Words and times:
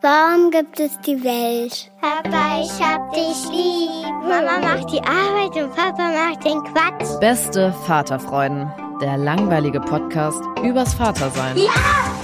Warum 0.00 0.52
gibt 0.52 0.78
es 0.78 0.96
die 1.00 1.24
Welt? 1.24 1.90
Papa, 2.00 2.60
ich 2.62 2.70
hab 2.80 3.12
dich 3.12 3.48
lieb. 3.50 3.90
Mama 4.22 4.60
macht 4.60 4.92
die 4.92 5.00
Arbeit 5.02 5.60
und 5.60 5.74
Papa 5.74 6.12
macht 6.12 6.44
den 6.44 6.62
Quatsch. 6.62 7.18
Beste 7.18 7.72
Vaterfreuden. 7.84 8.70
Der 9.00 9.16
langweilige 9.16 9.80
Podcast 9.80 10.40
übers 10.62 10.94
Vatersein. 10.94 11.56
Ja, 11.56 11.64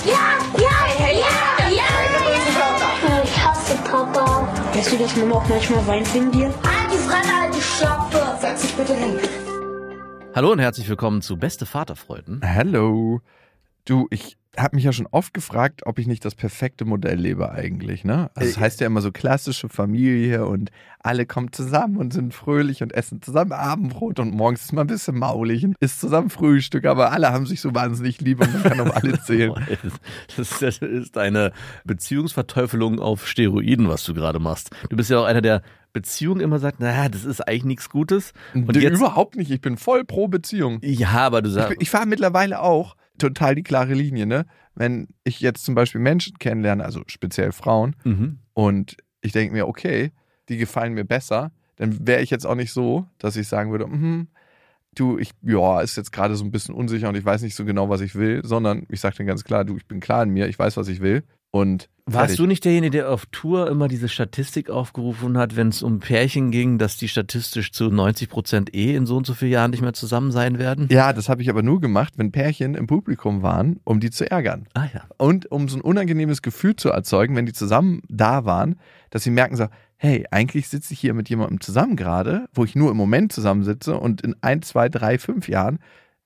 ja, 0.06 0.39
ja, 0.56 1.12
ja, 1.12 1.69
ja. 1.69 3.25
Ich 3.25 3.44
hasse 3.44 3.77
Papa. 3.78 4.47
Weißt 4.72 4.92
du, 4.92 4.97
dass 4.98 5.16
Mama 5.16 5.34
auch 5.34 5.48
manchmal 5.48 5.84
weint 5.88 6.14
wegen 6.14 6.31
dir? 6.31 6.47
Halt 6.47 6.92
die 6.92 6.98
Fremde, 6.98 7.41
halt 7.41 7.55
die 7.56 7.61
Schöpfe. 7.61 8.36
Setz 8.41 8.62
dich 8.62 8.75
bitte 8.75 8.94
hin. 8.94 9.19
Hallo 10.33 10.53
und 10.53 10.61
herzlich 10.61 10.88
willkommen 10.88 11.22
zu 11.22 11.36
Beste 11.38 11.66
Vaterfreuden. 11.66 12.41
Hallo. 12.44 13.20
Du, 13.84 14.06
ich 14.11 14.36
habe 14.56 14.77
mich 14.77 14.84
ja 14.84 14.92
schon 14.92 15.08
oft 15.10 15.34
gefragt, 15.34 15.83
ob 15.84 15.98
ich 15.98 16.06
nicht 16.06 16.24
das 16.24 16.34
perfekte 16.34 16.84
Modell 16.84 17.19
lebe 17.19 17.50
eigentlich, 17.50 18.05
ne? 18.05 18.30
Also 18.34 18.50
es 18.50 18.56
Äh, 18.56 18.60
heißt 18.60 18.80
ja 18.80 18.86
immer 18.86 19.00
so 19.00 19.10
klassische 19.12 19.69
Familie 19.69 20.47
und 20.47 20.70
alle 21.00 21.27
kommen 21.27 21.52
zusammen 21.52 21.97
und 21.97 22.12
sind 22.12 22.33
fröhlich 22.33 22.82
und 22.82 22.92
essen 22.94 23.20
zusammen 23.20 23.52
Abendbrot 23.52 24.20
und 24.20 24.32
morgens 24.34 24.62
ist 24.64 24.72
man 24.72 24.84
ein 24.84 24.86
bisschen 24.86 25.19
maulig 25.19 25.64
und 25.64 25.77
isst 25.80 26.00
zusammen 26.00 26.30
Frühstück, 26.30 26.84
aber 26.86 27.12
alle 27.12 27.30
haben 27.32 27.47
sich 27.47 27.60
so 27.60 27.75
wahnsinnig 27.75 28.20
lieb 28.20 28.41
und 28.41 28.52
man 28.55 28.62
kann 28.62 28.80
um 28.80 28.91
alle 28.91 29.20
zählen. 29.25 29.52
Das 30.36 30.62
ist, 30.62 30.80
das 30.82 31.16
eine 31.16 31.52
Beziehungsverteufelung 31.84 33.00
auf 33.00 33.27
Steroiden, 33.27 33.88
was 33.88 34.05
du 34.05 34.14
gerade 34.14 34.38
machst. 34.38 34.70
Du 34.88 34.97
bist 34.97 35.10
ja 35.10 35.19
auch 35.19 35.25
einer, 35.25 35.42
der 35.42 35.62
Beziehungen 35.92 36.41
immer 36.41 36.58
sagt, 36.58 36.80
naja, 36.80 37.08
das 37.08 37.25
ist 37.25 37.41
eigentlich 37.41 37.64
nichts 37.64 37.88
Gutes. 37.91 38.32
Und 38.55 38.69
Und 38.69 38.77
jetzt, 38.77 38.97
überhaupt 38.98 39.36
nicht, 39.36 39.50
ich 39.50 39.60
bin 39.60 39.77
voll 39.77 40.05
pro 40.05 40.28
Beziehung. 40.28 40.78
ja, 40.82 41.08
aber 41.10 41.42
du 41.42 41.48
Ich, 41.48 41.55
sagst, 41.55 41.69
bin- 41.70 41.78
ich 41.80 41.91
fahre 41.91 42.06
mittlerweile 42.06 42.60
auch 42.60 42.97
total 43.18 43.54
die 43.54 43.62
klare 43.62 43.94
Linie, 43.94 44.26
ne? 44.26 44.46
Wenn 44.74 45.08
ich 45.22 45.40
jetzt 45.40 45.64
zum 45.64 45.74
Beispiel 45.74 46.00
Menschen 46.00 46.38
kennenlerne, 46.38 46.84
also 46.84 47.02
speziell 47.06 47.52
Frauen, 47.52 47.94
mhm. 48.04 48.38
und 48.54 48.96
ich 49.20 49.32
denke 49.32 49.54
mir, 49.54 49.68
okay, 49.68 50.10
die 50.48 50.56
gefallen 50.56 50.94
mir 50.94 51.04
besser, 51.04 51.52
dann 51.76 52.06
wäre 52.06 52.22
ich 52.22 52.30
jetzt 52.30 52.46
auch 52.46 52.54
nicht 52.54 52.72
so, 52.72 53.06
dass 53.18 53.36
ich 53.36 53.48
sagen 53.48 53.70
würde, 53.70 53.86
mhm, 53.86 54.28
du, 54.94 55.18
ich, 55.18 55.30
ja, 55.42 55.80
ist 55.80 55.96
jetzt 55.96 56.12
gerade 56.12 56.36
so 56.36 56.44
ein 56.44 56.50
bisschen 56.50 56.74
unsicher 56.74 57.08
und 57.08 57.16
ich 57.16 57.24
weiß 57.24 57.42
nicht 57.42 57.54
so 57.54 57.64
genau, 57.64 57.88
was 57.88 58.00
ich 58.00 58.14
will, 58.14 58.42
sondern 58.44 58.86
ich 58.88 59.00
sage 59.00 59.16
dann 59.18 59.26
ganz 59.26 59.44
klar, 59.44 59.64
du, 59.64 59.76
ich 59.76 59.86
bin 59.86 60.00
klar 60.00 60.24
in 60.24 60.30
mir, 60.30 60.48
ich 60.48 60.58
weiß, 60.58 60.76
was 60.76 60.88
ich 60.88 61.00
will 61.00 61.24
und 61.54 61.88
Warst 62.06 62.19
fertig. 62.19 62.37
du 62.37 62.47
nicht 62.47 62.65
derjenige, 62.65 62.91
der 62.91 63.10
auf 63.10 63.26
Tour 63.26 63.70
immer 63.70 63.87
diese 63.87 64.09
Statistik 64.09 64.70
aufgerufen 64.70 65.38
hat, 65.38 65.54
wenn 65.54 65.69
es 65.69 65.84
um 65.84 66.00
Pärchen 66.00 66.50
ging, 66.50 66.78
dass 66.78 66.97
die 66.97 67.06
statistisch 67.06 67.70
zu 67.70 67.91
90 67.91 68.28
Prozent 68.28 68.75
eh 68.75 68.97
in 68.97 69.06
so 69.06 69.16
und 69.16 69.25
so 69.25 69.34
vielen 69.34 69.53
Jahren 69.53 69.70
nicht 69.70 69.81
mehr 69.81 69.92
zusammen 69.92 70.32
sein 70.32 70.59
werden? 70.59 70.88
Ja, 70.91 71.12
das 71.12 71.28
habe 71.28 71.42
ich 71.42 71.48
aber 71.48 71.62
nur 71.62 71.81
gemacht, 71.81 72.15
wenn 72.16 72.32
Pärchen 72.32 72.75
im 72.75 72.88
Publikum 72.88 73.42
waren, 73.42 73.78
um 73.84 74.00
die 74.00 74.10
zu 74.10 74.28
ärgern. 74.28 74.66
Ah 74.75 74.87
ja. 74.92 75.04
Und 75.16 75.50
um 75.53 75.69
so 75.69 75.78
ein 75.78 75.81
unangenehmes 75.81 76.42
Gefühl 76.42 76.75
zu 76.75 76.88
erzeugen, 76.88 77.37
wenn 77.37 77.47
die 77.47 77.53
zusammen 77.53 78.03
da 78.09 78.44
waren, 78.44 78.75
dass 79.10 79.22
sie 79.22 79.31
merken 79.31 79.54
so, 79.54 79.69
hey, 79.97 80.26
eigentlich 80.32 80.69
sitze 80.69 80.92
ich 80.92 80.98
hier 80.98 81.15
mit 81.15 81.28
jemandem 81.28 81.60
zusammen 81.60 81.94
gerade, 81.94 82.47
wo 82.53 82.65
ich 82.65 82.75
nur 82.75 82.91
im 82.91 82.97
Moment 82.97 83.32
zusammensitze 83.32 83.97
und 83.97 84.22
in 84.22 84.34
ein, 84.41 84.60
zwei, 84.62 84.88
drei, 84.88 85.19
fünf 85.19 85.48
Jahren 85.48 85.78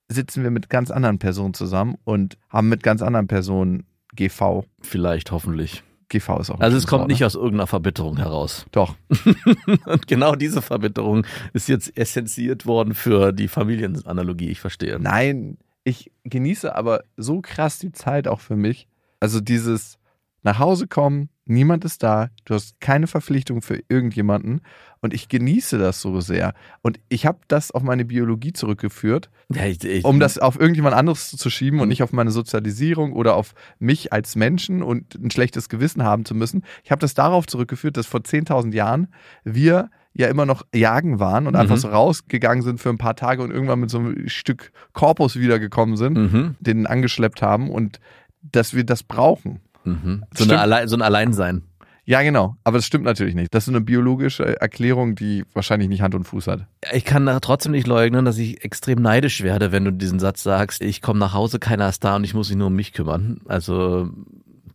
sitzen 0.08 0.42
wir 0.42 0.50
mit 0.50 0.70
ganz 0.70 0.90
anderen 0.90 1.18
Personen 1.18 1.52
zusammen 1.52 1.96
und 2.04 2.38
haben 2.48 2.70
mit 2.70 2.82
ganz 2.82 3.02
anderen 3.02 3.28
Personen 3.28 3.84
GV. 4.18 4.64
Vielleicht, 4.80 5.30
hoffentlich. 5.30 5.84
GV 6.08 6.40
ist 6.40 6.50
auch 6.50 6.60
Also 6.60 6.76
es 6.76 6.86
kommt 6.86 7.02
Wort, 7.02 7.08
nicht 7.08 7.20
ne? 7.20 7.26
aus 7.26 7.36
irgendeiner 7.36 7.68
Verbitterung 7.68 8.16
heraus. 8.16 8.66
Doch. 8.72 8.96
Und 9.86 10.08
genau 10.08 10.34
diese 10.34 10.60
Verbitterung 10.60 11.24
ist 11.52 11.68
jetzt 11.68 11.96
essenziert 11.96 12.66
worden 12.66 12.94
für 12.94 13.32
die 13.32 13.46
Familienanalogie, 13.46 14.48
ich 14.48 14.58
verstehe. 14.58 14.98
Nein, 14.98 15.58
ich 15.84 16.10
genieße 16.24 16.74
aber 16.74 17.04
so 17.16 17.40
krass 17.40 17.78
die 17.78 17.92
Zeit 17.92 18.26
auch 18.26 18.40
für 18.40 18.56
mich. 18.56 18.88
Also 19.20 19.40
dieses 19.40 19.98
nach 20.42 20.58
Hause 20.58 20.88
kommen, 20.88 21.28
niemand 21.48 21.84
ist 21.84 22.02
da, 22.02 22.30
du 22.44 22.54
hast 22.54 22.80
keine 22.80 23.06
Verpflichtung 23.06 23.62
für 23.62 23.80
irgendjemanden 23.88 24.60
und 25.00 25.14
ich 25.14 25.28
genieße 25.28 25.78
das 25.78 26.00
so 26.00 26.20
sehr. 26.20 26.54
Und 26.82 26.98
ich 27.08 27.26
habe 27.26 27.38
das 27.48 27.70
auf 27.70 27.82
meine 27.82 28.04
Biologie 28.04 28.52
zurückgeführt, 28.52 29.30
Ja, 29.54 29.64
ich, 29.66 29.82
ich, 29.84 30.04
um 30.04 30.20
das 30.20 30.38
auf 30.38 30.58
irgendjemand 30.58 30.94
anderes 30.96 31.30
zu 31.30 31.50
schieben 31.50 31.80
und 31.80 31.88
nicht 31.88 32.02
auf 32.02 32.12
meine 32.12 32.30
Sozialisierung 32.30 33.12
oder 33.12 33.34
auf 33.34 33.54
mich 33.78 34.12
als 34.12 34.36
Menschen 34.36 34.82
und 34.82 35.14
ein 35.14 35.30
schlechtes 35.30 35.68
Gewissen 35.68 36.02
haben 36.02 36.24
zu 36.24 36.34
müssen. 36.34 36.64
Ich 36.84 36.90
habe 36.90 37.00
das 37.00 37.14
darauf 37.14 37.46
zurückgeführt, 37.46 37.96
dass 37.96 38.06
vor 38.06 38.20
10.000 38.20 38.74
Jahren 38.74 39.08
wir 39.44 39.90
ja 40.14 40.26
immer 40.26 40.46
noch 40.46 40.66
jagen 40.74 41.20
waren 41.20 41.46
und 41.46 41.54
einfach 41.54 41.76
Mhm. 41.76 41.80
so 41.80 41.88
rausgegangen 41.88 42.62
sind 42.64 42.80
für 42.80 42.88
ein 42.88 42.98
paar 42.98 43.14
Tage 43.14 43.40
und 43.42 43.52
irgendwann 43.52 43.78
mit 43.78 43.90
so 43.90 43.98
einem 43.98 44.28
Stück 44.28 44.72
Korpus 44.92 45.36
wiedergekommen 45.36 45.96
sind, 45.96 46.16
Mhm, 46.18 46.56
den 46.58 46.86
angeschleppt 46.88 47.40
haben 47.40 47.70
und 47.70 48.00
dass 48.42 48.74
wir 48.74 48.82
das 48.84 49.02
brauchen. 49.04 49.60
Mhm. 49.88 50.24
So, 50.36 50.44
eine 50.44 50.60
Allein, 50.60 50.88
so 50.88 50.96
ein 50.96 51.02
Alleinsein. 51.02 51.62
Ja, 52.08 52.22
genau. 52.22 52.56
Aber 52.64 52.78
das 52.78 52.86
stimmt 52.86 53.04
natürlich 53.04 53.34
nicht. 53.34 53.54
Das 53.54 53.64
ist 53.64 53.68
eine 53.68 53.82
biologische 53.82 54.58
Erklärung, 54.58 55.14
die 55.14 55.44
wahrscheinlich 55.52 55.90
nicht 55.90 56.00
Hand 56.00 56.14
und 56.14 56.24
Fuß 56.24 56.46
hat. 56.46 56.66
Ich 56.90 57.04
kann 57.04 57.26
trotzdem 57.42 57.72
nicht 57.72 57.86
leugnen, 57.86 58.24
dass 58.24 58.38
ich 58.38 58.64
extrem 58.64 59.02
neidisch 59.02 59.42
werde, 59.42 59.72
wenn 59.72 59.84
du 59.84 59.92
diesen 59.92 60.18
Satz 60.18 60.42
sagst, 60.42 60.80
ich 60.80 61.02
komme 61.02 61.18
nach 61.18 61.34
Hause, 61.34 61.58
keiner 61.58 61.86
ist 61.86 62.02
da 62.02 62.16
und 62.16 62.24
ich 62.24 62.32
muss 62.32 62.48
mich 62.48 62.56
nur 62.56 62.68
um 62.68 62.74
mich 62.74 62.94
kümmern. 62.94 63.42
Also 63.46 64.08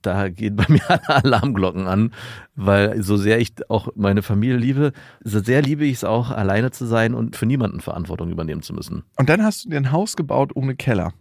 da 0.03 0.29
gehen 0.29 0.56
bei 0.56 0.66
mir 0.69 0.81
alle 0.88 1.09
Alarmglocken 1.09 1.88
an, 1.88 2.12
weil 2.56 3.02
so 3.02 3.18
sehr 3.18 3.40
ich 3.40 3.53
auch 3.68 3.88
meine 3.96 4.22
Familie 4.22 4.57
liebe, 4.57 4.91
so 5.23 5.40
sehr 5.40 5.63
liebe 5.63 5.85
ich 5.85 5.96
es 5.96 6.03
auch, 6.03 6.29
alleine 6.29 6.69
zu 6.69 6.85
sein 6.85 7.16
und 7.16 7.35
für 7.35 7.47
niemanden 7.47 7.79
Verantwortung 7.79 8.29
übernehmen 8.29 8.62
zu 8.62 8.73
müssen. 8.73 9.06
Und 9.18 9.29
dann 9.29 9.44
hast 9.44 9.66
du 9.66 9.69
dir 9.69 9.78
ein 9.78 9.91
Haus 9.91 10.16
gebaut 10.16 10.52
ohne 10.56 10.75
Keller. 10.75 11.13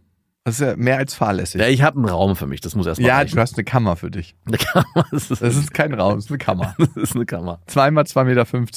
Das 0.44 0.58
ist 0.58 0.66
ja 0.66 0.76
mehr 0.76 0.96
als 0.98 1.14
fahrlässig. 1.14 1.60
Ja, 1.60 1.68
ich 1.68 1.82
habe 1.82 1.98
einen 1.98 2.08
Raum 2.08 2.34
für 2.34 2.46
mich, 2.48 2.60
das 2.60 2.74
muss 2.74 2.86
erstmal 2.86 3.08
Ja, 3.08 3.16
reichen. 3.18 3.36
du 3.36 3.40
hast 3.40 3.56
eine 3.56 3.64
Kammer 3.64 3.94
für 3.94 4.10
dich. 4.10 4.34
Eine 4.44 4.58
Kammer, 4.58 4.84
das 5.12 5.30
ist, 5.30 5.40
Das 5.42 5.56
ist 5.56 5.72
kein 5.72 5.94
Raum, 5.94 6.16
das 6.16 6.24
ist 6.24 6.30
eine 6.30 6.38
Kammer. 6.38 6.74
das 6.78 6.88
ist 6.96 7.14
eine 7.14 7.26
Kammer. 7.26 7.60
Zweimal 7.66 8.04
2,50 8.04 8.24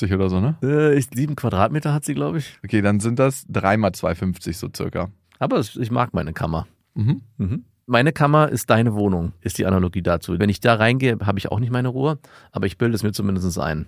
Meter 0.03 0.15
oder 0.15 0.29
so, 0.29 0.39
ne? 0.39 0.55
Äh, 0.61 0.95
ich, 0.95 1.07
sieben 1.13 1.35
Quadratmeter 1.35 1.91
hat 1.91 2.05
sie, 2.05 2.13
glaube 2.13 2.37
ich. 2.37 2.59
Okay, 2.63 2.81
dann 2.81 2.99
sind 2.99 3.17
das 3.17 3.45
dreimal 3.49 3.91
2,50 3.91 4.53
so 4.53 4.69
circa. 4.75 5.09
Aber 5.39 5.59
ich 5.59 5.91
mag 5.91 6.13
meine 6.13 6.33
Kammer. 6.33 6.67
Mhm. 6.93 7.21
Mhm. 7.37 7.65
Meine 7.87 8.13
Kammer 8.13 8.49
ist 8.49 8.69
deine 8.69 8.93
Wohnung, 8.93 9.33
ist 9.41 9.57
die 9.57 9.65
Analogie 9.65 10.01
dazu. 10.01 10.37
Wenn 10.39 10.49
ich 10.49 10.59
da 10.59 10.75
reingehe, 10.75 11.17
habe 11.23 11.37
ich 11.39 11.51
auch 11.51 11.59
nicht 11.59 11.71
meine 11.71 11.87
Ruhe, 11.87 12.19
aber 12.51 12.65
ich 12.67 12.77
bilde 12.77 12.95
es 12.95 13.03
mir 13.03 13.11
zumindest 13.11 13.59
ein. 13.59 13.87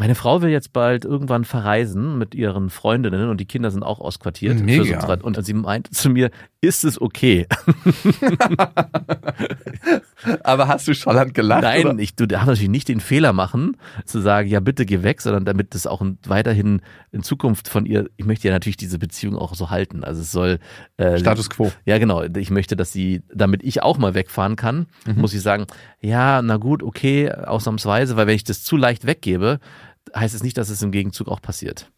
Meine 0.00 0.14
Frau 0.14 0.42
will 0.42 0.50
jetzt 0.50 0.72
bald 0.72 1.04
irgendwann 1.04 1.44
verreisen 1.44 2.18
mit 2.18 2.34
ihren 2.34 2.70
Freundinnen 2.70 3.28
und 3.28 3.38
die 3.40 3.46
Kinder 3.46 3.70
sind 3.72 3.82
auch 3.82 4.00
ausquartiert. 4.00 4.60
Mega. 4.60 5.00
Für 5.00 5.18
so 5.18 5.26
und 5.26 5.44
sie 5.44 5.54
meinte 5.54 5.90
zu 5.90 6.08
mir, 6.08 6.30
ist 6.60 6.84
es 6.84 7.00
okay? 7.00 7.46
Aber 10.42 10.68
hast 10.68 10.86
du 10.88 10.94
Scholland 10.94 11.34
gelacht? 11.34 11.62
Nein, 11.62 11.86
oder? 11.86 11.98
ich, 11.98 12.14
du 12.16 12.26
darfst 12.26 12.48
natürlich 12.48 12.68
nicht 12.70 12.88
den 12.88 13.00
Fehler 13.00 13.32
machen, 13.32 13.76
zu 14.04 14.20
sagen, 14.20 14.48
ja 14.48 14.60
bitte 14.60 14.84
geh 14.86 15.02
weg, 15.02 15.20
sondern 15.20 15.44
damit 15.44 15.74
das 15.74 15.86
auch 15.86 16.02
in- 16.02 16.18
weiterhin 16.26 16.82
in 17.12 17.22
Zukunft 17.22 17.68
von 17.68 17.86
ihr, 17.86 18.08
ich 18.16 18.24
möchte 18.24 18.48
ja 18.48 18.54
natürlich 18.54 18.76
diese 18.76 18.98
Beziehung 18.98 19.36
auch 19.36 19.54
so 19.54 19.70
halten. 19.70 20.04
Also 20.04 20.20
es 20.22 20.32
soll 20.32 20.58
äh, 20.96 21.18
Status 21.18 21.50
quo. 21.50 21.70
Ja, 21.84 21.98
genau. 21.98 22.22
Ich 22.22 22.50
möchte, 22.50 22.76
dass 22.76 22.92
sie, 22.92 23.22
damit 23.34 23.62
ich 23.62 23.82
auch 23.82 23.98
mal 23.98 24.14
wegfahren 24.14 24.56
kann, 24.56 24.86
Mhm. 25.06 25.20
muss 25.20 25.34
ich 25.34 25.42
sagen, 25.42 25.66
ja, 26.00 26.42
na 26.42 26.56
gut, 26.56 26.82
okay, 26.82 27.30
ausnahmsweise, 27.32 28.16
weil 28.16 28.26
wenn 28.26 28.34
ich 28.36 28.44
das 28.44 28.62
zu 28.64 28.76
leicht 28.76 29.06
weggebe, 29.06 29.58
heißt 30.14 30.34
es 30.34 30.42
nicht, 30.42 30.56
dass 30.58 30.68
es 30.70 30.82
im 30.82 30.90
Gegenzug 30.92 31.28
auch 31.28 31.40
passiert. 31.42 31.90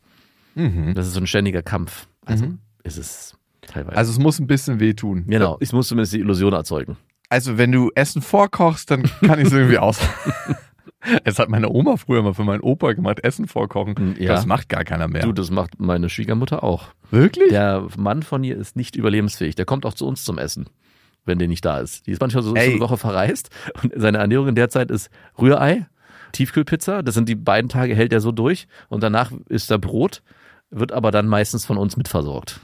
Mhm. 0.54 0.94
Das 0.94 1.06
ist 1.06 1.14
so 1.14 1.20
ein 1.20 1.26
ständiger 1.26 1.62
Kampf. 1.62 2.06
Also 2.26 2.46
Mhm. 2.46 2.58
ist 2.82 2.98
es 2.98 3.36
teilweise. 3.62 3.96
Also 3.96 4.12
es 4.12 4.18
muss 4.18 4.38
ein 4.38 4.46
bisschen 4.46 4.80
wehtun. 4.80 5.24
genau, 5.26 5.56
ich 5.60 5.72
muss 5.72 5.88
zumindest 5.88 6.12
die 6.14 6.20
Illusion 6.20 6.52
erzeugen. 6.52 6.96
Also 7.28 7.58
wenn 7.58 7.70
du 7.72 7.90
Essen 7.94 8.22
vorkochst, 8.22 8.90
dann 8.90 9.04
kann 9.20 9.38
ich 9.38 9.46
es 9.46 9.52
irgendwie 9.52 9.78
aus. 9.78 10.00
Es 11.24 11.38
hat 11.38 11.48
meine 11.48 11.70
Oma 11.70 11.96
früher 11.96 12.22
mal 12.22 12.34
für 12.34 12.44
meinen 12.44 12.60
Opa 12.60 12.92
gemacht, 12.92 13.20
Essen 13.24 13.46
vorkochen. 13.48 14.16
Ja. 14.18 14.34
Das 14.34 14.44
macht 14.44 14.68
gar 14.68 14.84
keiner 14.84 15.08
mehr. 15.08 15.22
Du, 15.22 15.32
das 15.32 15.50
macht 15.50 15.80
meine 15.80 16.10
Schwiegermutter 16.10 16.62
auch. 16.62 16.88
wirklich? 17.10 17.48
Der 17.48 17.86
Mann 17.96 18.22
von 18.22 18.44
ihr 18.44 18.58
ist 18.58 18.76
nicht 18.76 18.96
überlebensfähig. 18.96 19.54
Der 19.54 19.64
kommt 19.64 19.86
auch 19.86 19.94
zu 19.94 20.06
uns 20.06 20.24
zum 20.24 20.36
Essen, 20.36 20.66
wenn 21.24 21.38
der 21.38 21.48
nicht 21.48 21.64
da 21.64 21.78
ist. 21.78 22.06
Die 22.06 22.10
ist 22.10 22.20
manchmal 22.20 22.42
so, 22.42 22.50
so 22.50 22.54
eine 22.56 22.78
Woche 22.80 22.98
verreist 22.98 23.48
und 23.82 23.94
seine 23.96 24.18
Ernährung 24.18 24.48
in 24.48 24.54
der 24.56 24.68
Zeit 24.68 24.90
ist 24.90 25.08
Rührei, 25.40 25.86
Tiefkühlpizza. 26.32 27.02
Das 27.02 27.14
sind 27.14 27.28
die 27.28 27.34
beiden 27.34 27.68
Tage, 27.68 27.94
hält 27.94 28.12
er 28.12 28.20
so 28.20 28.32
durch 28.32 28.66
und 28.88 29.02
danach 29.02 29.32
isst 29.48 29.70
er 29.70 29.78
Brot, 29.78 30.22
wird 30.70 30.92
aber 30.92 31.10
dann 31.10 31.26
meistens 31.26 31.64
von 31.66 31.76
uns 31.78 31.96
mitversorgt. 31.96 32.60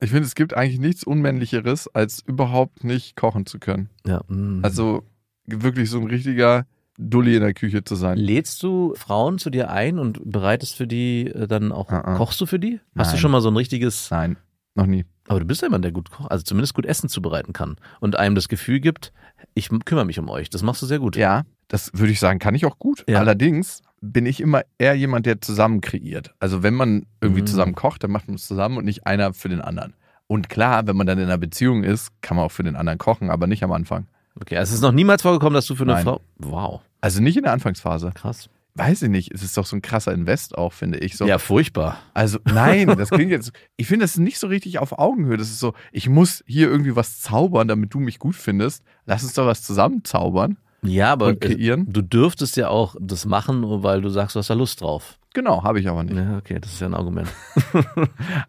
Ich 0.00 0.10
finde, 0.10 0.24
es 0.24 0.34
gibt 0.34 0.54
eigentlich 0.56 0.80
nichts 0.80 1.04
Unmännlicheres, 1.04 1.86
als 1.88 2.20
überhaupt 2.26 2.84
nicht 2.84 3.16
kochen 3.16 3.44
zu 3.44 3.58
können. 3.58 3.90
Ja. 4.06 4.22
mm. 4.28 4.60
Also 4.62 5.02
wirklich 5.46 5.90
so 5.90 5.98
ein 6.00 6.06
richtiger 6.06 6.64
Dulli 6.96 7.34
in 7.36 7.42
der 7.42 7.54
Küche 7.54 7.84
zu 7.84 7.94
sein. 7.96 8.16
Lädst 8.18 8.62
du 8.62 8.94
Frauen 8.96 9.38
zu 9.38 9.50
dir 9.50 9.70
ein 9.70 9.98
und 9.98 10.20
bereitest 10.24 10.76
für 10.76 10.86
die 10.86 11.26
äh, 11.26 11.46
dann 11.46 11.72
auch, 11.72 11.90
Ah, 11.90 12.00
ah. 12.04 12.16
kochst 12.16 12.40
du 12.40 12.46
für 12.46 12.58
die? 12.58 12.80
Hast 12.96 13.10
du 13.12 13.14
Nein. 13.16 13.20
schon 13.20 13.30
mal 13.30 13.40
so 13.40 13.50
ein 13.50 13.56
richtiges, 13.56 14.10
Nein, 14.10 14.36
noch 14.74 14.86
nie. 14.86 15.04
Aber 15.30 15.38
du 15.40 15.46
bist 15.46 15.62
ja 15.62 15.66
jemand, 15.68 15.84
der 15.84 15.92
gut 15.92 16.10
kocht, 16.10 16.28
also 16.30 16.42
zumindest 16.42 16.74
gut 16.74 16.84
Essen 16.86 17.08
zubereiten 17.08 17.52
kann 17.52 17.76
und 18.00 18.16
einem 18.16 18.34
das 18.34 18.48
Gefühl 18.48 18.80
gibt, 18.80 19.12
ich 19.54 19.68
kümmere 19.84 20.04
mich 20.04 20.18
um 20.18 20.28
euch. 20.28 20.50
Das 20.50 20.62
machst 20.64 20.82
du 20.82 20.86
sehr 20.86 20.98
gut. 20.98 21.14
Ja, 21.14 21.44
das 21.68 21.90
würde 21.94 22.12
ich 22.12 22.18
sagen, 22.18 22.40
kann 22.40 22.56
ich 22.56 22.66
auch 22.66 22.78
gut. 22.80 23.04
Ja. 23.08 23.20
Allerdings 23.20 23.80
bin 24.00 24.26
ich 24.26 24.40
immer 24.40 24.62
eher 24.78 24.94
jemand, 24.94 25.26
der 25.26 25.40
zusammen 25.40 25.80
kreiert. 25.80 26.34
Also 26.40 26.64
wenn 26.64 26.74
man 26.74 27.06
irgendwie 27.20 27.42
Mhm. 27.42 27.46
zusammen 27.46 27.74
kocht, 27.76 28.02
dann 28.02 28.10
macht 28.10 28.26
man 28.26 28.34
es 28.34 28.46
zusammen 28.48 28.76
und 28.78 28.84
nicht 28.84 29.06
einer 29.06 29.32
für 29.32 29.48
den 29.48 29.60
anderen. 29.60 29.94
Und 30.26 30.48
klar, 30.48 30.86
wenn 30.88 30.96
man 30.96 31.06
dann 31.06 31.18
in 31.18 31.24
einer 31.24 31.38
Beziehung 31.38 31.84
ist, 31.84 32.10
kann 32.22 32.36
man 32.36 32.46
auch 32.46 32.52
für 32.52 32.62
den 32.64 32.74
anderen 32.76 32.98
kochen, 32.98 33.30
aber 33.30 33.46
nicht 33.46 33.62
am 33.62 33.70
Anfang. 33.72 34.08
Okay, 34.40 34.56
also 34.56 34.70
es 34.70 34.74
ist 34.76 34.82
noch 34.82 34.92
niemals 34.92 35.22
vorgekommen, 35.22 35.54
dass 35.54 35.66
du 35.66 35.74
für 35.76 35.82
eine 35.84 35.92
Nein. 35.94 36.04
Frau. 36.04 36.20
Wow, 36.38 36.80
Also 37.00 37.22
nicht 37.22 37.36
in 37.36 37.44
der 37.44 37.52
Anfangsphase. 37.52 38.10
krass. 38.14 38.48
Weiß 38.74 39.02
ich 39.02 39.08
nicht. 39.10 39.32
Es 39.34 39.42
ist 39.42 39.56
doch 39.56 39.66
so 39.66 39.76
ein 39.76 39.82
krasser 39.82 40.12
Invest 40.12 40.56
auch, 40.56 40.72
finde 40.72 40.98
ich. 40.98 41.16
So. 41.16 41.26
Ja, 41.26 41.38
furchtbar. 41.38 41.98
Also 42.14 42.38
nein, 42.44 42.86
das 42.96 43.10
klingt 43.10 43.30
jetzt. 43.32 43.52
Ich 43.76 43.86
finde 43.88 44.04
das 44.04 44.12
ist 44.12 44.18
nicht 44.18 44.38
so 44.38 44.46
richtig 44.46 44.78
auf 44.78 44.98
Augenhöhe. 44.98 45.36
Das 45.36 45.48
ist 45.50 45.58
so, 45.58 45.74
ich 45.92 46.08
muss 46.08 46.44
hier 46.46 46.68
irgendwie 46.68 46.94
was 46.96 47.20
zaubern, 47.20 47.66
damit 47.68 47.92
du 47.92 47.98
mich 48.00 48.18
gut 48.18 48.36
findest. 48.36 48.84
Lass 49.06 49.22
uns 49.24 49.34
doch 49.34 49.46
was 49.46 49.62
zusammen 49.62 50.04
zaubern 50.04 50.56
Ja, 50.82 51.12
aber 51.12 51.26
und 51.26 51.40
kreieren. 51.40 51.86
du 51.92 52.00
dürftest 52.00 52.56
ja 52.56 52.68
auch 52.68 52.94
das 53.00 53.26
machen, 53.26 53.64
weil 53.82 54.00
du 54.02 54.08
sagst, 54.08 54.36
du 54.36 54.38
hast 54.38 54.50
da 54.50 54.54
Lust 54.54 54.80
drauf. 54.80 55.18
Genau, 55.34 55.62
habe 55.64 55.78
ich 55.80 55.88
aber 55.88 56.02
nicht. 56.04 56.16
Ja, 56.16 56.38
okay, 56.38 56.58
das 56.60 56.72
ist 56.72 56.80
ja 56.80 56.86
ein 56.88 56.94
Argument. 56.94 57.28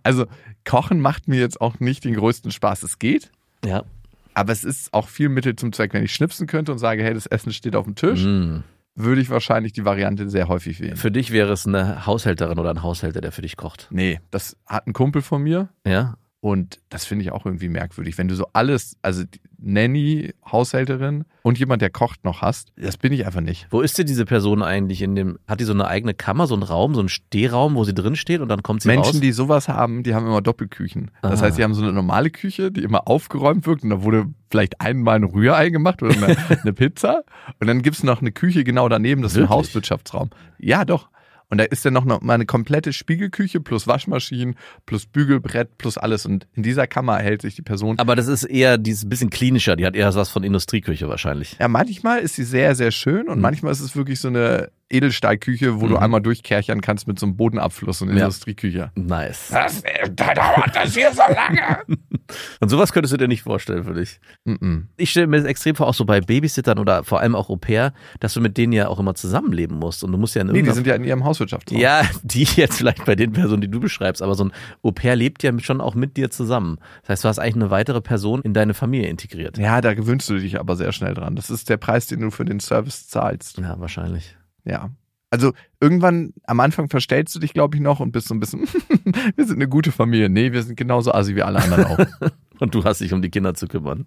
Also 0.04 0.26
Kochen 0.66 1.00
macht 1.00 1.28
mir 1.28 1.40
jetzt 1.40 1.60
auch 1.62 1.80
nicht 1.80 2.04
den 2.06 2.16
größten 2.16 2.52
Spaß. 2.52 2.84
Es 2.84 3.00
geht, 3.00 3.32
Ja. 3.66 3.84
aber 4.34 4.52
es 4.54 4.64
ist 4.64 4.94
auch 4.94 5.08
viel 5.08 5.30
Mittel 5.30 5.56
zum 5.56 5.74
Zweck. 5.74 5.94
Wenn 5.94 6.04
ich 6.04 6.14
schnipsen 6.14 6.48
könnte 6.48 6.72
und 6.72 6.78
sage, 6.78 7.04
hey, 7.04 7.14
das 7.14 7.26
Essen 7.26 7.52
steht 7.54 7.76
auf 7.76 7.86
dem 7.86 7.96
Tisch, 7.96 8.24
Mm. 8.24 8.60
Würde 8.96 9.22
ich 9.22 9.30
wahrscheinlich 9.30 9.74
die 9.74 9.86
Variante 9.86 10.30
sehr 10.30 10.48
häufig 10.48 10.80
wählen. 10.82 10.98
Für 10.98 11.12
dich 11.12 11.32
wäre 11.32 11.52
es 11.54 11.66
eine 11.66 12.06
Haushälterin 12.06 12.60
oder 12.60 12.72
ein 12.72 12.84
Haushälter, 12.84 13.22
der 13.22 13.32
für 13.32 13.42
dich 13.42 13.58
kocht. 13.58 13.88
Nee, 13.92 14.20
das 14.32 14.58
hat 14.66 14.88
ein 14.88 14.94
Kumpel 14.94 15.22
von 15.22 15.42
mir. 15.42 15.70
Ja. 15.86 16.16
Und 16.42 16.80
das 16.90 17.06
finde 17.06 17.24
ich 17.24 17.32
auch 17.32 17.46
irgendwie 17.46 17.70
merkwürdig. 17.70 18.18
Wenn 18.18 18.28
du 18.28 18.36
so 18.36 18.48
alles, 18.54 18.98
also 19.04 19.24
Nanny, 19.60 20.34
Haushälterin 20.52 21.24
und 21.44 21.60
jemand, 21.60 21.84
der 21.84 21.92
kocht 21.92 22.24
noch 22.24 22.42
hast, 22.42 22.74
das 22.76 22.98
bin 22.98 23.14
ich 23.14 23.28
einfach 23.28 23.42
nicht. 23.42 23.68
Wo 23.70 23.82
ist 23.82 23.96
denn 24.00 24.08
diese 24.08 24.26
Person 24.26 24.64
eigentlich 24.64 25.04
in 25.04 25.14
dem, 25.16 25.38
hat 25.48 25.60
die 25.60 25.66
so 25.66 25.74
eine 25.74 25.86
eigene 25.88 26.16
Kammer, 26.16 26.48
so 26.48 26.56
einen 26.56 26.64
Raum, 26.64 26.96
so 26.96 27.00
einen 27.00 27.10
Stehraum, 27.10 27.76
wo 27.76 27.84
sie 27.84 27.94
drin 27.94 28.16
steht 28.16 28.42
und 28.42 28.50
dann 28.50 28.64
kommt 28.64 28.82
sie 28.82 28.88
Menschen, 28.88 29.12
raus? 29.12 29.20
die 29.20 29.32
sowas 29.32 29.68
haben, 29.68 30.02
die 30.02 30.16
haben 30.16 30.26
immer 30.26 30.42
Doppelküchen. 30.42 31.12
Das 31.22 31.42
Ah. 31.42 31.46
heißt, 31.46 31.60
die 31.60 31.64
haben 31.64 31.76
so 31.76 31.84
eine 31.84 31.94
normale 31.94 32.32
Küche, 32.32 32.72
die 32.72 32.82
immer 32.82 33.08
aufgeräumt 33.08 33.68
wird 33.68 33.84
und 33.84 33.92
da 33.92 34.02
wurde 34.02 34.26
vielleicht 34.50 34.82
einmal 34.82 35.18
ein 35.18 35.24
Rührei 35.26 35.70
gemacht 35.70 36.02
oder 36.02 36.16
eine, 36.16 36.36
eine 36.64 36.74
Pizza. 36.74 37.24
Und 37.60 37.68
dann 37.68 37.84
gibt's 37.84 38.02
noch 38.02 38.20
eine 38.22 38.32
Küche 38.32 38.64
genau 38.64 38.90
daneben, 38.90 39.22
das 39.22 39.34
ist 39.34 39.44
ein? 39.44 39.50
Hauswirtschaftsraum. 39.50 40.32
Ja, 40.58 40.86
doch. 40.86 41.10
Und 41.52 41.58
da 41.60 41.66
ist 41.66 41.86
dann 41.86 41.94
noch 41.94 42.06
mal 42.06 42.20
eine 42.34 42.46
komplette 42.46 42.94
Spiegelküche 42.94 43.60
plus 43.60 43.86
Waschmaschinen 43.86 44.56
plus 44.86 45.06
Bügelbrett 45.06 45.78
plus 45.78 45.98
alles. 45.98 46.26
Und 46.26 46.48
in 46.56 46.64
dieser 46.64 46.88
Kammer 46.88 47.18
hält 47.18 47.42
sich 47.44 47.56
die 47.56 47.62
Person. 47.62 48.00
Aber 48.00 48.16
das 48.16 48.28
ist 48.28 48.46
eher 48.46 48.78
dieses 48.78 49.08
bisschen 49.08 49.30
klinischer, 49.30 49.76
die 49.76 49.86
hat 49.86 49.96
eher 49.96 50.16
was 50.16 50.30
von 50.30 50.44
Industrieküche 50.44 51.10
wahrscheinlich. 51.10 51.58
Ja, 51.60 51.68
manchmal 51.68 52.20
ist 52.20 52.36
sie 52.36 52.46
sehr, 52.46 52.74
sehr 52.76 52.92
schön 52.92 53.28
und 53.28 53.36
Mhm. 53.36 53.42
manchmal 53.42 53.72
ist 53.74 53.82
es 53.82 53.96
wirklich 53.96 54.20
so 54.20 54.30
eine 54.30 54.72
Edelstahlküche, 54.92 55.80
wo 55.82 55.88
du 55.88 55.96
Mhm. 55.96 56.04
einmal 56.04 56.22
durchkerchern 56.22 56.82
kannst 56.82 57.08
mit 57.08 57.20
so 57.20 57.26
einem 57.26 57.36
Bodenabfluss 57.38 58.02
und 58.02 58.10
Ja. 58.10 58.26
Industrieküche. 58.26 58.92
Nice. 58.96 59.50
Das, 59.52 59.84
da 60.14 60.34
dauert 60.34 60.76
das 60.76 60.94
hier 60.96 61.12
so 61.14 61.22
lange. 61.34 61.80
Und 62.62 62.70
sowas 62.70 62.94
könntest 62.94 63.14
du 63.14 63.18
dir 63.18 63.28
nicht 63.28 63.42
vorstellen 63.44 63.84
für 63.84 63.94
dich. 63.94 64.22
Mhm. 64.46 64.88
Ich 64.96 65.10
stelle 65.12 65.28
mir 65.28 65.36
das 65.38 65.46
extrem 65.46 65.76
vor, 65.76 65.88
auch 65.88 65.94
so 65.94 66.06
bei 66.06 66.22
Babysittern 66.22 66.80
oder 66.80 67.04
vor 67.04 67.20
allem 67.20 67.36
auch 67.36 67.50
Au 67.50 67.58
pair, 67.58 67.92
dass 68.22 68.34
du 68.34 68.40
mit 68.40 68.56
denen 68.58 68.72
ja 68.72 68.88
auch 68.88 69.00
immer 69.00 69.16
zusammenleben 69.16 69.78
musst. 69.78 70.02
Und 70.06 70.14
du 70.14 70.18
musst 70.18 70.36
ja 70.36 70.42
in 70.44 70.48
Nee, 70.48 70.62
die 70.62 70.72
sind 70.72 70.88
ja 70.88 70.96
in 70.96 71.04
ihrem 71.04 71.26
Hauswirtschaftsraum. 71.26 71.78
Ja, 71.82 72.04
die 72.24 72.44
jetzt 72.56 72.78
vielleicht 72.78 73.04
bei 73.04 73.16
den 73.16 73.34
Personen, 73.34 73.62
die 73.62 73.68
du 73.70 73.82
beschreibst, 73.82 74.22
aber 74.22 74.36
so 74.36 74.46
ein 74.46 74.54
Au 74.82 74.92
pair 74.92 75.18
lebt 75.18 75.44
ja 75.44 75.52
schon 75.60 75.82
auch 75.82 75.94
mit 75.96 76.16
dir 76.16 76.32
zusammen. 76.32 76.78
Das 77.02 77.10
heißt, 77.10 77.24
du 77.26 77.28
hast 77.28 77.40
eigentlich 77.40 77.56
eine 77.56 77.70
weitere 77.70 78.00
Person 78.00 78.42
in 78.44 78.54
deine 78.54 78.74
Familie 78.74 79.10
integriert. 79.10 79.58
Ja, 79.58 79.82
da 79.82 79.94
gewöhnst 79.94 80.30
du 80.30 80.38
dich 80.38 80.58
aber 80.58 80.78
sehr 80.78 80.94
schnell 80.94 81.14
dran. 81.14 81.36
Das 81.36 81.50
ist 81.50 81.68
der 81.68 81.78
Preis, 81.78 82.08
den 82.08 82.22
du 82.22 82.32
für 82.32 82.46
den 82.46 82.62
Service 82.62 83.10
zahlst. 83.10 83.58
Ja, 83.58 83.78
wahrscheinlich. 83.78 84.38
Ja. 84.66 84.90
Also 85.34 85.54
irgendwann 85.80 86.34
am 86.46 86.60
Anfang 86.60 86.90
verstellst 86.90 87.34
du 87.36 87.40
dich, 87.40 87.54
glaube 87.54 87.78
ich, 87.78 87.82
noch 87.82 88.02
und 88.02 88.12
bist 88.12 88.28
so 88.28 88.34
ein 88.34 88.40
bisschen, 88.42 88.62
wir 89.36 89.46
sind 89.46 89.56
eine 89.56 89.70
gute 89.70 89.92
Familie. 89.94 90.28
Nee, 90.30 90.52
wir 90.52 90.62
sind 90.62 90.76
genauso 90.76 91.14
assi 91.14 91.36
wie 91.36 91.42
alle 91.44 91.60
anderen 91.64 91.86
auch. 91.86 92.00
Und 92.60 92.76
du 92.76 92.84
hast 92.84 93.02
dich 93.02 93.12
um 93.12 93.24
die 93.24 93.32
Kinder 93.32 93.56
zu 93.56 93.66
kümmern. 93.68 94.06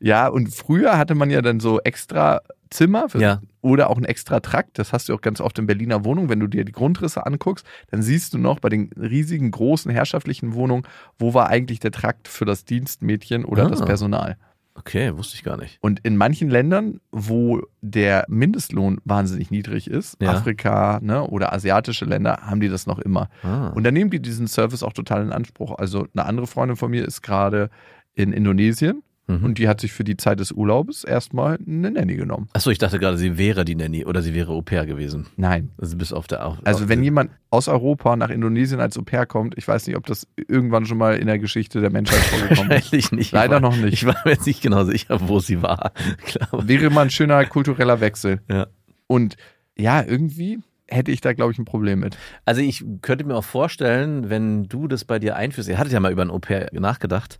ja, 0.00 0.26
und 0.26 0.52
früher 0.52 0.98
hatte 0.98 1.14
man 1.14 1.30
ja 1.30 1.40
dann 1.40 1.60
so 1.60 1.78
extra 1.80 2.40
Zimmer 2.68 3.06
Ja. 3.16 3.42
oder 3.60 3.90
auch 3.90 3.96
ein 3.96 4.04
extra 4.04 4.40
Trakt. 4.40 4.76
Das 4.80 4.92
hast 4.92 5.08
du 5.08 5.14
auch 5.14 5.20
ganz 5.20 5.40
oft 5.40 5.56
in 5.60 5.66
Berliner 5.68 6.04
Wohnungen. 6.04 6.28
Wenn 6.28 6.40
du 6.40 6.48
dir 6.48 6.64
die 6.64 6.72
Grundrisse 6.72 7.24
anguckst, 7.26 7.64
dann 7.92 8.02
siehst 8.02 8.34
du 8.34 8.38
noch 8.38 8.58
bei 8.58 8.70
den 8.70 8.90
riesigen, 8.96 9.52
großen, 9.52 9.88
herrschaftlichen 9.92 10.54
Wohnungen, 10.54 10.82
wo 11.20 11.32
war 11.32 11.48
eigentlich 11.48 11.78
der 11.78 11.92
Trakt 11.92 12.26
für 12.26 12.44
das 12.44 12.64
Dienstmädchen 12.64 13.44
oder 13.44 13.66
Ah. 13.66 13.68
das 13.68 13.84
Personal. 13.84 14.36
Okay, 14.80 15.14
wusste 15.16 15.36
ich 15.36 15.42
gar 15.44 15.58
nicht. 15.58 15.76
Und 15.82 16.00
in 16.00 16.16
manchen 16.16 16.48
Ländern, 16.48 17.00
wo 17.12 17.60
der 17.82 18.24
Mindestlohn 18.28 18.98
wahnsinnig 19.04 19.50
niedrig 19.50 19.90
ist, 19.90 20.16
Ja. 20.22 20.30
Afrika 20.32 21.00
ne, 21.02 21.22
oder 21.22 21.52
asiatische 21.52 22.06
Länder, 22.06 22.38
haben 22.42 22.60
die 22.60 22.70
das 22.70 22.86
noch 22.86 22.98
immer. 22.98 23.28
Ah. 23.42 23.68
Und 23.68 23.84
dann 23.84 23.92
nehmen 23.92 24.10
die 24.10 24.20
diesen 24.20 24.46
Service 24.46 24.82
auch 24.82 24.94
total 24.94 25.22
in 25.22 25.32
Anspruch. 25.32 25.74
Also 25.78 26.06
eine 26.14 26.24
andere 26.24 26.46
Freundin 26.46 26.76
von 26.76 26.90
mir 26.90 27.04
ist 27.06 27.20
gerade 27.20 27.68
in 28.14 28.32
Indonesien 28.32 29.02
Mhm. 29.26 29.44
und 29.44 29.58
die 29.58 29.68
hat 29.68 29.80
sich 29.80 29.92
für 29.92 30.02
die 30.02 30.16
Zeit 30.16 30.40
des 30.40 30.50
Urlaubes 30.50 31.04
erstmal 31.04 31.58
eine 31.66 31.90
Nanny 31.92 32.16
genommen. 32.16 32.48
Achso, 32.52 32.70
ich 32.70 32.78
dachte 32.78 32.98
gerade, 32.98 33.16
sie 33.16 33.38
wäre 33.38 33.64
die 33.64 33.76
Nanny 33.76 34.04
oder 34.04 34.22
sie 34.22 34.34
wäre 34.34 34.50
Au 34.52 34.60
pair 34.62 34.86
gewesen. 34.86 35.26
Nein. 35.36 35.70
Also 35.78 35.96
bis 35.96 36.12
auf 36.12 36.26
der 36.26 36.44
auf, 36.46 36.58
Also 36.64 36.88
wenn 36.88 37.02
jemand 37.04 37.30
aus 37.50 37.68
Europa 37.68 38.16
nach 38.16 38.30
Indonesien 38.30 38.80
als 38.80 38.98
Au 38.98 39.02
pair 39.02 39.26
kommt, 39.26 39.56
ich 39.56 39.68
weiß 39.68 39.86
nicht, 39.86 39.96
ob 39.96 40.06
das 40.06 40.26
irgendwann 40.48 40.84
schon 40.86 40.98
mal 40.98 41.16
in 41.16 41.26
der 41.26 41.38
Geschichte 41.38 41.80
der 41.80 41.90
Menschheit 41.90 42.18
vorgekommen 42.18 42.70
ist. 42.72 42.84
Wahrscheinlich 42.84 43.12
nicht. 43.12 43.32
Leider 43.32 43.54
war- 43.54 43.60
noch 43.60 43.76
nicht. 43.76 43.92
Ich 43.92 44.06
war 44.06 44.16
mir 44.24 44.32
jetzt 44.32 44.46
nicht 44.46 44.62
genau 44.62 44.84
sicher, 44.84 45.20
wo 45.28 45.38
sie 45.38 45.62
war. 45.62 45.92
Klar. 46.24 46.48
Wäre 46.68 46.90
mal 46.90 47.02
ein 47.02 47.10
schöner 47.10 47.44
kultureller 47.44 48.00
Wechsel. 48.00 48.40
Ja. 48.50 48.66
Und 49.06 49.36
ja, 49.78 50.02
irgendwie 50.02 50.58
hätte 50.88 51.12
ich 51.12 51.20
da, 51.20 51.32
glaube 51.34 51.52
ich, 51.52 51.58
ein 51.58 51.64
Problem 51.64 52.00
mit. 52.00 52.18
Also 52.44 52.60
ich 52.62 52.84
könnte 53.02 53.24
mir 53.24 53.36
auch 53.36 53.44
vorstellen, 53.44 54.28
wenn 54.28 54.64
du 54.64 54.88
das 54.88 55.04
bei 55.04 55.20
dir 55.20 55.36
einführst, 55.36 55.68
ihr 55.68 55.78
hattet 55.78 55.92
ja 55.92 56.00
mal 56.00 56.10
über 56.10 56.22
ein 56.22 56.30
Au 56.30 56.40
pair 56.40 56.68
nachgedacht, 56.72 57.38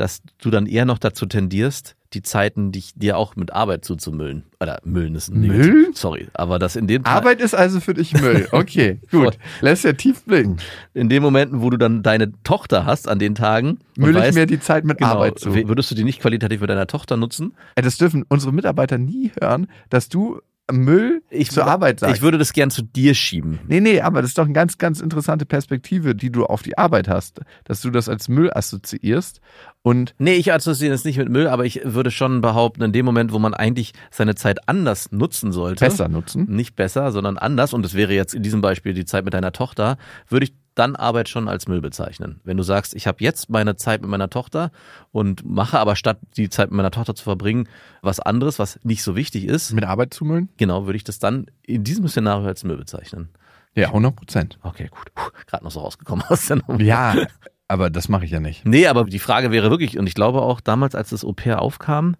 dass 0.00 0.20
du 0.40 0.50
dann 0.50 0.66
eher 0.66 0.84
noch 0.84 0.98
dazu 0.98 1.26
tendierst, 1.26 1.96
die 2.14 2.22
Zeiten 2.22 2.72
dich 2.72 2.94
dir 2.94 3.18
auch 3.18 3.36
mit 3.36 3.52
Arbeit 3.52 3.84
zuzumüllen. 3.84 4.44
Oder 4.60 4.80
müllen 4.84 5.14
ist 5.14 5.28
ein? 5.28 5.40
Negativ. 5.40 5.88
Sorry, 5.94 6.28
aber 6.32 6.58
das 6.58 6.74
in 6.76 6.86
den 6.86 7.04
Arbeit 7.04 7.40
ist 7.40 7.54
also 7.54 7.80
für 7.80 7.92
dich 7.94 8.14
Müll. 8.18 8.48
Okay, 8.52 9.00
gut. 9.10 9.36
Lässt 9.60 9.84
ja 9.84 9.92
tief 9.92 10.24
blicken. 10.24 10.56
in 10.94 11.08
den 11.08 11.22
Momenten, 11.22 11.60
wo 11.60 11.68
du 11.68 11.76
dann 11.76 12.02
deine 12.02 12.32
Tochter 12.44 12.86
hast 12.86 13.08
an 13.08 13.18
den 13.18 13.34
Tagen, 13.34 13.80
Müll 13.96 14.10
ich 14.10 14.16
weißt, 14.16 14.38
mir 14.38 14.46
die 14.46 14.60
Zeit 14.60 14.84
mit 14.84 14.98
genau, 14.98 15.10
Arbeit 15.10 15.38
zu. 15.38 15.54
würdest 15.54 15.90
du 15.90 15.94
die 15.94 16.04
nicht 16.04 16.20
qualitativ 16.20 16.60
mit 16.60 16.70
deiner 16.70 16.86
Tochter 16.86 17.16
nutzen? 17.16 17.54
Ey, 17.74 17.82
Das 17.82 17.98
dürfen 17.98 18.24
unsere 18.28 18.52
Mitarbeiter 18.52 18.96
nie 18.96 19.32
hören, 19.40 19.66
dass 19.90 20.08
du 20.08 20.40
Müll 20.70 21.22
zur 21.48 21.66
Arbeit 21.66 22.00
sagst. 22.00 22.16
Ich 22.16 22.22
würde 22.22 22.36
das 22.38 22.52
gern 22.52 22.70
zu 22.70 22.82
dir 22.82 23.14
schieben. 23.14 23.58
nee, 23.68 23.80
nee, 23.80 24.00
aber 24.00 24.20
das 24.20 24.30
ist 24.32 24.38
doch 24.38 24.44
eine 24.44 24.52
ganz, 24.52 24.76
ganz 24.78 25.00
interessante 25.00 25.46
Perspektive, 25.46 26.14
die 26.14 26.30
du 26.30 26.44
auf 26.44 26.62
die 26.62 26.76
Arbeit 26.76 27.08
hast. 27.08 27.40
Dass 27.64 27.80
du 27.80 27.90
das 27.90 28.08
als 28.08 28.28
Müll 28.28 28.50
assoziierst 28.52 29.40
und 29.82 30.14
Nee, 30.18 30.34
ich 30.34 30.52
assoziiere 30.52 30.94
es 30.94 31.04
nicht 31.04 31.18
mit 31.18 31.28
Müll, 31.28 31.46
aber 31.46 31.64
ich 31.64 31.80
würde 31.84 32.10
schon 32.10 32.40
behaupten, 32.40 32.82
in 32.82 32.92
dem 32.92 33.06
Moment, 33.06 33.32
wo 33.32 33.38
man 33.38 33.54
eigentlich 33.54 33.92
seine 34.10 34.34
Zeit 34.34 34.68
anders 34.68 35.12
nutzen 35.12 35.52
sollte, 35.52 35.84
besser 35.84 36.08
nutzen. 36.08 36.46
nicht 36.48 36.76
besser, 36.76 37.12
sondern 37.12 37.38
anders, 37.38 37.72
und 37.72 37.82
das 37.82 37.94
wäre 37.94 38.12
jetzt 38.12 38.34
in 38.34 38.42
diesem 38.42 38.60
Beispiel 38.60 38.92
die 38.94 39.04
Zeit 39.04 39.24
mit 39.24 39.34
deiner 39.34 39.52
Tochter, 39.52 39.96
würde 40.28 40.44
ich 40.44 40.54
dann 40.74 40.94
Arbeit 40.94 41.28
schon 41.28 41.48
als 41.48 41.66
Müll 41.66 41.80
bezeichnen. 41.80 42.40
Wenn 42.44 42.56
du 42.56 42.62
sagst, 42.62 42.94
ich 42.94 43.08
habe 43.08 43.18
jetzt 43.24 43.50
meine 43.50 43.74
Zeit 43.74 44.00
mit 44.00 44.10
meiner 44.10 44.30
Tochter 44.30 44.70
und 45.10 45.44
mache 45.44 45.78
aber 45.80 45.96
statt 45.96 46.18
die 46.36 46.50
Zeit 46.50 46.70
mit 46.70 46.76
meiner 46.76 46.92
Tochter 46.92 47.16
zu 47.16 47.24
verbringen, 47.24 47.68
was 48.00 48.20
anderes, 48.20 48.60
was 48.60 48.78
nicht 48.84 49.02
so 49.02 49.16
wichtig 49.16 49.46
ist, 49.46 49.72
Mit 49.72 49.84
Arbeit 49.84 50.14
zu 50.14 50.24
müllen? 50.24 50.50
genau, 50.56 50.86
würde 50.86 50.96
ich 50.96 51.02
das 51.04 51.18
dann 51.18 51.46
in 51.62 51.82
diesem 51.82 52.06
Szenario 52.06 52.46
als 52.46 52.62
Müll 52.62 52.76
bezeichnen. 52.76 53.30
Ja, 53.74 53.88
100 53.88 54.14
Prozent. 54.14 54.58
Okay, 54.62 54.88
gut. 54.88 55.10
Gerade 55.46 55.64
noch 55.64 55.70
so 55.72 55.80
rausgekommen 55.80 56.24
aus 56.28 56.46
der 56.46 56.56
Nummer. 56.56 56.80
Ja, 56.80 57.14
aber 57.68 57.90
das 57.90 58.08
mache 58.08 58.24
ich 58.24 58.30
ja 58.30 58.40
nicht. 58.40 58.66
Nee, 58.66 58.86
aber 58.86 59.04
die 59.04 59.18
Frage 59.18 59.50
wäre 59.52 59.70
wirklich, 59.70 59.98
und 59.98 60.06
ich 60.06 60.14
glaube 60.14 60.42
auch 60.42 60.60
damals, 60.60 60.94
als 60.94 61.10
das 61.10 61.24
Au 61.24 61.32
pair 61.32 61.60
aufkam, 61.62 62.16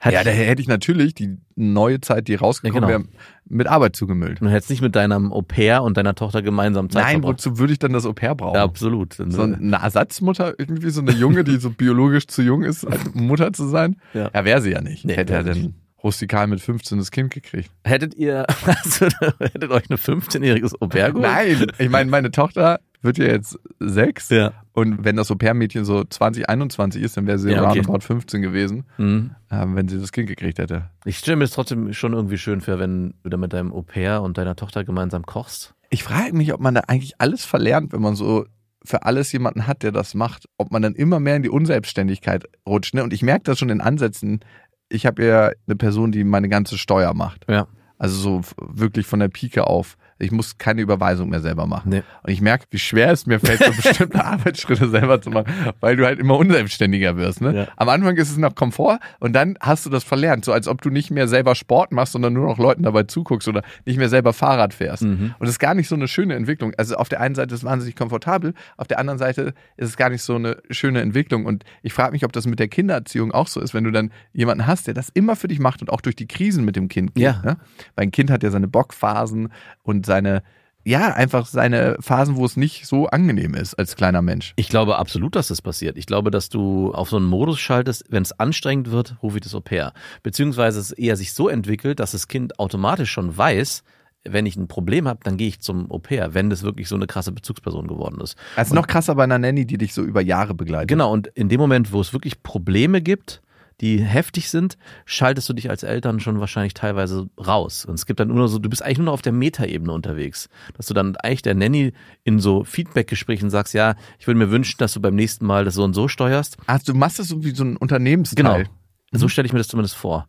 Hat 0.00 0.12
ja, 0.12 0.24
da 0.24 0.30
hätte 0.30 0.60
ich 0.60 0.66
natürlich 0.68 1.14
die 1.14 1.38
neue 1.54 2.00
Zeit, 2.00 2.26
die 2.28 2.34
rausgekommen 2.34 2.88
Ja, 2.90 2.96
genau. 2.98 3.08
wäre, 3.08 3.16
mit 3.48 3.66
Arbeit 3.68 3.94
zugemüllt. 3.94 4.40
du 4.40 4.48
hättest 4.48 4.70
nicht 4.70 4.82
mit 4.82 4.96
deinem 4.96 5.32
Au-pair 5.32 5.82
und 5.82 5.96
deiner 5.96 6.14
Tochter 6.14 6.42
gemeinsam 6.42 6.90
Zeit 6.90 7.04
Nein, 7.04 7.12
verbracht. 7.20 7.32
wozu 7.34 7.58
würde 7.58 7.72
ich 7.72 7.78
dann 7.78 7.92
das 7.92 8.04
Au-pair 8.06 8.34
brauchen? 8.34 8.56
Ja, 8.56 8.64
absolut. 8.64 9.14
so 9.14 9.42
eine 9.42 9.76
Ersatzmutter, 9.76 10.54
irgendwie 10.58 10.90
so 10.90 11.00
eine 11.02 11.12
Junge, 11.12 11.44
die 11.44 11.56
so 11.58 11.70
biologisch 11.70 12.26
zu 12.26 12.42
jung 12.42 12.62
ist, 12.64 12.86
Mutter 13.14 13.52
zu 13.52 13.68
sein? 13.68 13.96
Ja. 14.14 14.30
Ja, 14.34 14.44
wäre 14.44 14.60
sie 14.62 14.70
ja 14.72 14.80
nicht. 14.80 15.04
Nee, 15.04 15.14
Hätte 15.14 15.34
er 15.34 15.44
denn 15.44 15.74
rustikal 16.02 16.48
mit 16.48 16.60
15 16.60 16.98
das 16.98 17.10
Kind 17.12 17.30
gekriegt? 17.32 17.70
Hättet 17.84 18.14
ihr, 18.14 18.44
also, 18.66 19.06
hättet 19.38 19.70
euch 19.70 19.88
ein 19.88 19.96
15-jähriges 19.96 20.74
Au-pair 20.80 21.12
geholt? 21.12 21.22
Nein, 21.30 21.66
ich 21.78 21.88
meine, 21.90 22.10
meine 22.10 22.30
Tochter 22.32 22.80
wird 23.02 23.18
ja 23.18 23.26
jetzt 23.26 23.58
sechs. 23.80 24.28
Ja. 24.30 24.52
Und 24.72 25.04
wenn 25.04 25.16
das 25.16 25.30
Au-pair-Mädchen 25.30 25.84
so 25.84 26.04
20, 26.04 26.48
21 26.48 27.02
ist, 27.02 27.16
dann 27.16 27.26
wäre 27.26 27.38
sie 27.38 27.50
Ja, 27.50 27.62
okay. 27.68 27.80
roundabout 27.80 28.00
15 28.00 28.40
gewesen, 28.42 28.84
Mhm. 28.98 29.30
ähm, 29.50 29.76
wenn 29.76 29.88
sie 29.88 29.98
das 30.00 30.12
Kind 30.12 30.28
gekriegt 30.28 30.58
hätte. 30.58 30.90
Ich 31.04 31.18
stelle 31.18 31.36
mir 31.36 31.44
das 31.44 31.50
trotzdem 31.52 31.92
schon 31.92 32.12
irgendwie 32.14 32.38
schön 32.38 32.60
vor, 32.60 32.78
wenn 32.78 33.14
du 33.22 33.28
da 33.30 33.36
mit 33.36 33.52
deinem 33.52 33.72
Au-pair 33.72 34.22
und 34.22 34.38
deiner 34.38 34.56
Tochter 34.56 34.84
gemeinsam 34.84 35.24
kochst. 35.24 35.74
Ich 35.90 36.04
frage 36.04 36.34
mich, 36.34 36.54
ob 36.54 36.60
man 36.60 36.74
da 36.74 36.82
eigentlich 36.86 37.14
alles 37.18 37.44
verlernt, 37.44 37.92
wenn 37.92 38.00
man 38.00 38.14
so 38.14 38.46
für 38.84 39.04
alles 39.04 39.30
jemanden 39.32 39.66
hat, 39.66 39.82
der 39.82 39.92
das 39.92 40.14
macht, 40.14 40.46
ob 40.58 40.72
man 40.72 40.82
dann 40.82 40.94
immer 40.94 41.20
mehr 41.20 41.36
in 41.36 41.42
die 41.42 41.50
Unselbstständigkeit 41.50 42.44
rutscht. 42.66 42.94
Ne? 42.94 43.02
Und 43.04 43.12
ich 43.12 43.22
merke 43.22 43.44
das 43.44 43.58
schon 43.58 43.68
in 43.70 43.80
Ansätzen. 43.80 44.40
Ich 44.88 45.06
habe 45.06 45.24
ja 45.24 45.50
eine 45.66 45.76
Person, 45.76 46.12
die 46.12 46.24
meine 46.24 46.48
ganze 46.48 46.78
Steuer 46.78 47.14
macht. 47.14 47.44
Ja. 47.48 47.66
Also 47.98 48.16
so 48.16 48.40
wirklich 48.60 49.06
von 49.06 49.20
der 49.20 49.28
Pike 49.28 49.66
auf. 49.66 49.96
Ich 50.18 50.30
muss 50.30 50.58
keine 50.58 50.82
Überweisung 50.82 51.30
mehr 51.30 51.40
selber 51.40 51.66
machen. 51.66 51.90
Nee. 51.90 52.02
Und 52.22 52.32
ich 52.32 52.40
merke, 52.40 52.66
wie 52.70 52.78
schwer 52.78 53.10
es 53.10 53.26
mir 53.26 53.40
fällt, 53.40 53.62
so 53.64 53.72
bestimmte 53.82 54.24
Arbeitsschritte 54.24 54.88
selber 54.88 55.20
zu 55.20 55.30
machen, 55.30 55.52
weil 55.80 55.96
du 55.96 56.04
halt 56.04 56.18
immer 56.18 56.36
unselbstständiger 56.36 57.16
wirst. 57.16 57.40
Ne? 57.40 57.54
Ja. 57.54 57.68
Am 57.76 57.88
Anfang 57.88 58.16
ist 58.16 58.30
es 58.30 58.36
noch 58.36 58.54
Komfort 58.54 58.98
und 59.20 59.32
dann 59.32 59.56
hast 59.60 59.86
du 59.86 59.90
das 59.90 60.04
verlernt. 60.04 60.44
So 60.44 60.52
als 60.52 60.68
ob 60.68 60.82
du 60.82 60.90
nicht 60.90 61.10
mehr 61.10 61.28
selber 61.28 61.54
Sport 61.54 61.92
machst, 61.92 62.12
sondern 62.12 62.32
nur 62.32 62.46
noch 62.46 62.58
Leuten 62.58 62.82
dabei 62.82 63.04
zuguckst 63.04 63.48
oder 63.48 63.62
nicht 63.84 63.98
mehr 63.98 64.08
selber 64.08 64.32
Fahrrad 64.32 64.74
fährst. 64.74 65.02
Mhm. 65.02 65.34
Und 65.38 65.46
das 65.46 65.50
ist 65.50 65.58
gar 65.58 65.74
nicht 65.74 65.88
so 65.88 65.94
eine 65.94 66.08
schöne 66.08 66.34
Entwicklung. 66.34 66.72
Also 66.76 66.96
auf 66.96 67.08
der 67.08 67.20
einen 67.20 67.34
Seite 67.34 67.54
ist 67.54 67.60
es 67.60 67.64
wahnsinnig 67.64 67.96
komfortabel, 67.96 68.54
auf 68.76 68.88
der 68.88 68.98
anderen 68.98 69.18
Seite 69.18 69.54
ist 69.76 69.88
es 69.88 69.96
gar 69.96 70.10
nicht 70.10 70.22
so 70.22 70.36
eine 70.36 70.58
schöne 70.70 71.00
Entwicklung. 71.00 71.46
Und 71.46 71.64
ich 71.82 71.92
frage 71.92 72.12
mich, 72.12 72.24
ob 72.24 72.32
das 72.32 72.46
mit 72.46 72.58
der 72.58 72.68
Kindererziehung 72.68 73.32
auch 73.32 73.48
so 73.48 73.60
ist, 73.60 73.74
wenn 73.74 73.84
du 73.84 73.90
dann 73.90 74.10
jemanden 74.32 74.66
hast, 74.66 74.86
der 74.86 74.94
das 74.94 75.08
immer 75.08 75.36
für 75.36 75.48
dich 75.48 75.58
macht 75.58 75.80
und 75.80 75.90
auch 75.90 76.00
durch 76.00 76.16
die 76.16 76.26
Krisen 76.26 76.64
mit 76.64 76.76
dem 76.76 76.88
Kind 76.88 77.14
geht. 77.14 77.24
Ja. 77.24 77.40
Ne? 77.44 77.56
Weil 77.94 78.06
ein 78.06 78.10
Kind 78.10 78.30
hat 78.30 78.42
ja 78.42 78.50
seine 78.50 78.68
Bockphasen 78.68 79.48
und 79.82 80.01
seine, 80.06 80.42
ja, 80.84 81.12
einfach 81.12 81.46
seine 81.46 81.96
Phasen, 82.00 82.36
wo 82.36 82.44
es 82.44 82.56
nicht 82.56 82.86
so 82.86 83.06
angenehm 83.06 83.54
ist 83.54 83.74
als 83.74 83.96
kleiner 83.96 84.22
Mensch. 84.22 84.52
Ich 84.56 84.68
glaube 84.68 84.98
absolut, 84.98 85.36
dass 85.36 85.48
das 85.48 85.62
passiert. 85.62 85.96
Ich 85.96 86.06
glaube, 86.06 86.30
dass 86.30 86.48
du 86.48 86.92
auf 86.92 87.08
so 87.08 87.16
einen 87.16 87.26
Modus 87.26 87.60
schaltest, 87.60 88.04
wenn 88.08 88.22
es 88.22 88.38
anstrengend 88.38 88.90
wird, 88.90 89.16
rufe 89.22 89.38
ich 89.38 89.44
das 89.44 89.54
Au-pair. 89.54 89.92
Beziehungsweise 90.22 90.80
es 90.80 90.92
eher 90.92 91.16
sich 91.16 91.32
so 91.32 91.48
entwickelt, 91.48 92.00
dass 92.00 92.12
das 92.12 92.28
Kind 92.28 92.58
automatisch 92.58 93.10
schon 93.10 93.36
weiß, 93.36 93.82
wenn 94.24 94.46
ich 94.46 94.56
ein 94.56 94.68
Problem 94.68 95.08
habe, 95.08 95.20
dann 95.24 95.36
gehe 95.36 95.48
ich 95.48 95.60
zum 95.60 95.90
Au-pair, 95.90 96.34
wenn 96.34 96.50
das 96.50 96.62
wirklich 96.62 96.88
so 96.88 96.94
eine 96.94 97.06
krasse 97.06 97.32
Bezugsperson 97.32 97.88
geworden 97.88 98.20
ist. 98.20 98.36
Also 98.56 98.74
noch 98.74 98.86
krasser 98.86 99.14
bei 99.14 99.24
einer 99.24 99.38
Nanny, 99.38 99.66
die 99.66 99.78
dich 99.78 99.94
so 99.94 100.02
über 100.02 100.20
Jahre 100.20 100.54
begleitet. 100.54 100.88
Genau, 100.88 101.12
und 101.12 101.26
in 101.28 101.48
dem 101.48 101.60
Moment, 101.60 101.92
wo 101.92 102.00
es 102.00 102.12
wirklich 102.12 102.42
Probleme 102.42 103.02
gibt, 103.02 103.42
die 103.80 103.98
heftig 104.02 104.50
sind, 104.50 104.76
schaltest 105.04 105.48
du 105.48 105.52
dich 105.52 105.70
als 105.70 105.82
Eltern 105.82 106.20
schon 106.20 106.38
wahrscheinlich 106.40 106.74
teilweise 106.74 107.28
raus. 107.38 107.84
Und 107.84 107.94
es 107.94 108.06
gibt 108.06 108.20
dann 108.20 108.28
nur 108.28 108.48
so, 108.48 108.58
du 108.58 108.68
bist 108.68 108.82
eigentlich 108.82 108.98
nur 108.98 109.06
noch 109.06 109.14
auf 109.14 109.22
der 109.22 109.32
Metaebene 109.32 109.92
unterwegs. 109.92 110.48
Dass 110.76 110.86
du 110.86 110.94
dann 110.94 111.16
eigentlich 111.16 111.42
der 111.42 111.54
Nanny 111.54 111.92
in 112.24 112.38
so 112.38 112.64
Feedback-Gesprächen 112.64 113.50
sagst, 113.50 113.74
ja, 113.74 113.94
ich 114.18 114.26
würde 114.26 114.38
mir 114.38 114.50
wünschen, 114.50 114.76
dass 114.78 114.92
du 114.92 115.00
beim 115.00 115.14
nächsten 115.14 115.46
Mal 115.46 115.64
das 115.64 115.74
so 115.74 115.84
und 115.84 115.94
so 115.94 116.08
steuerst. 116.08 116.56
Also 116.66 116.92
du 116.92 116.98
machst 116.98 117.18
das 117.18 117.28
so 117.28 117.44
wie 117.44 117.54
so 117.54 117.64
ein 117.64 117.76
Unternehmensteil. 117.76 118.64
Genau. 118.64 118.70
So 119.12 119.28
stelle 119.28 119.46
ich 119.46 119.52
mir 119.52 119.58
das 119.58 119.68
zumindest 119.68 119.96
vor. 119.96 120.28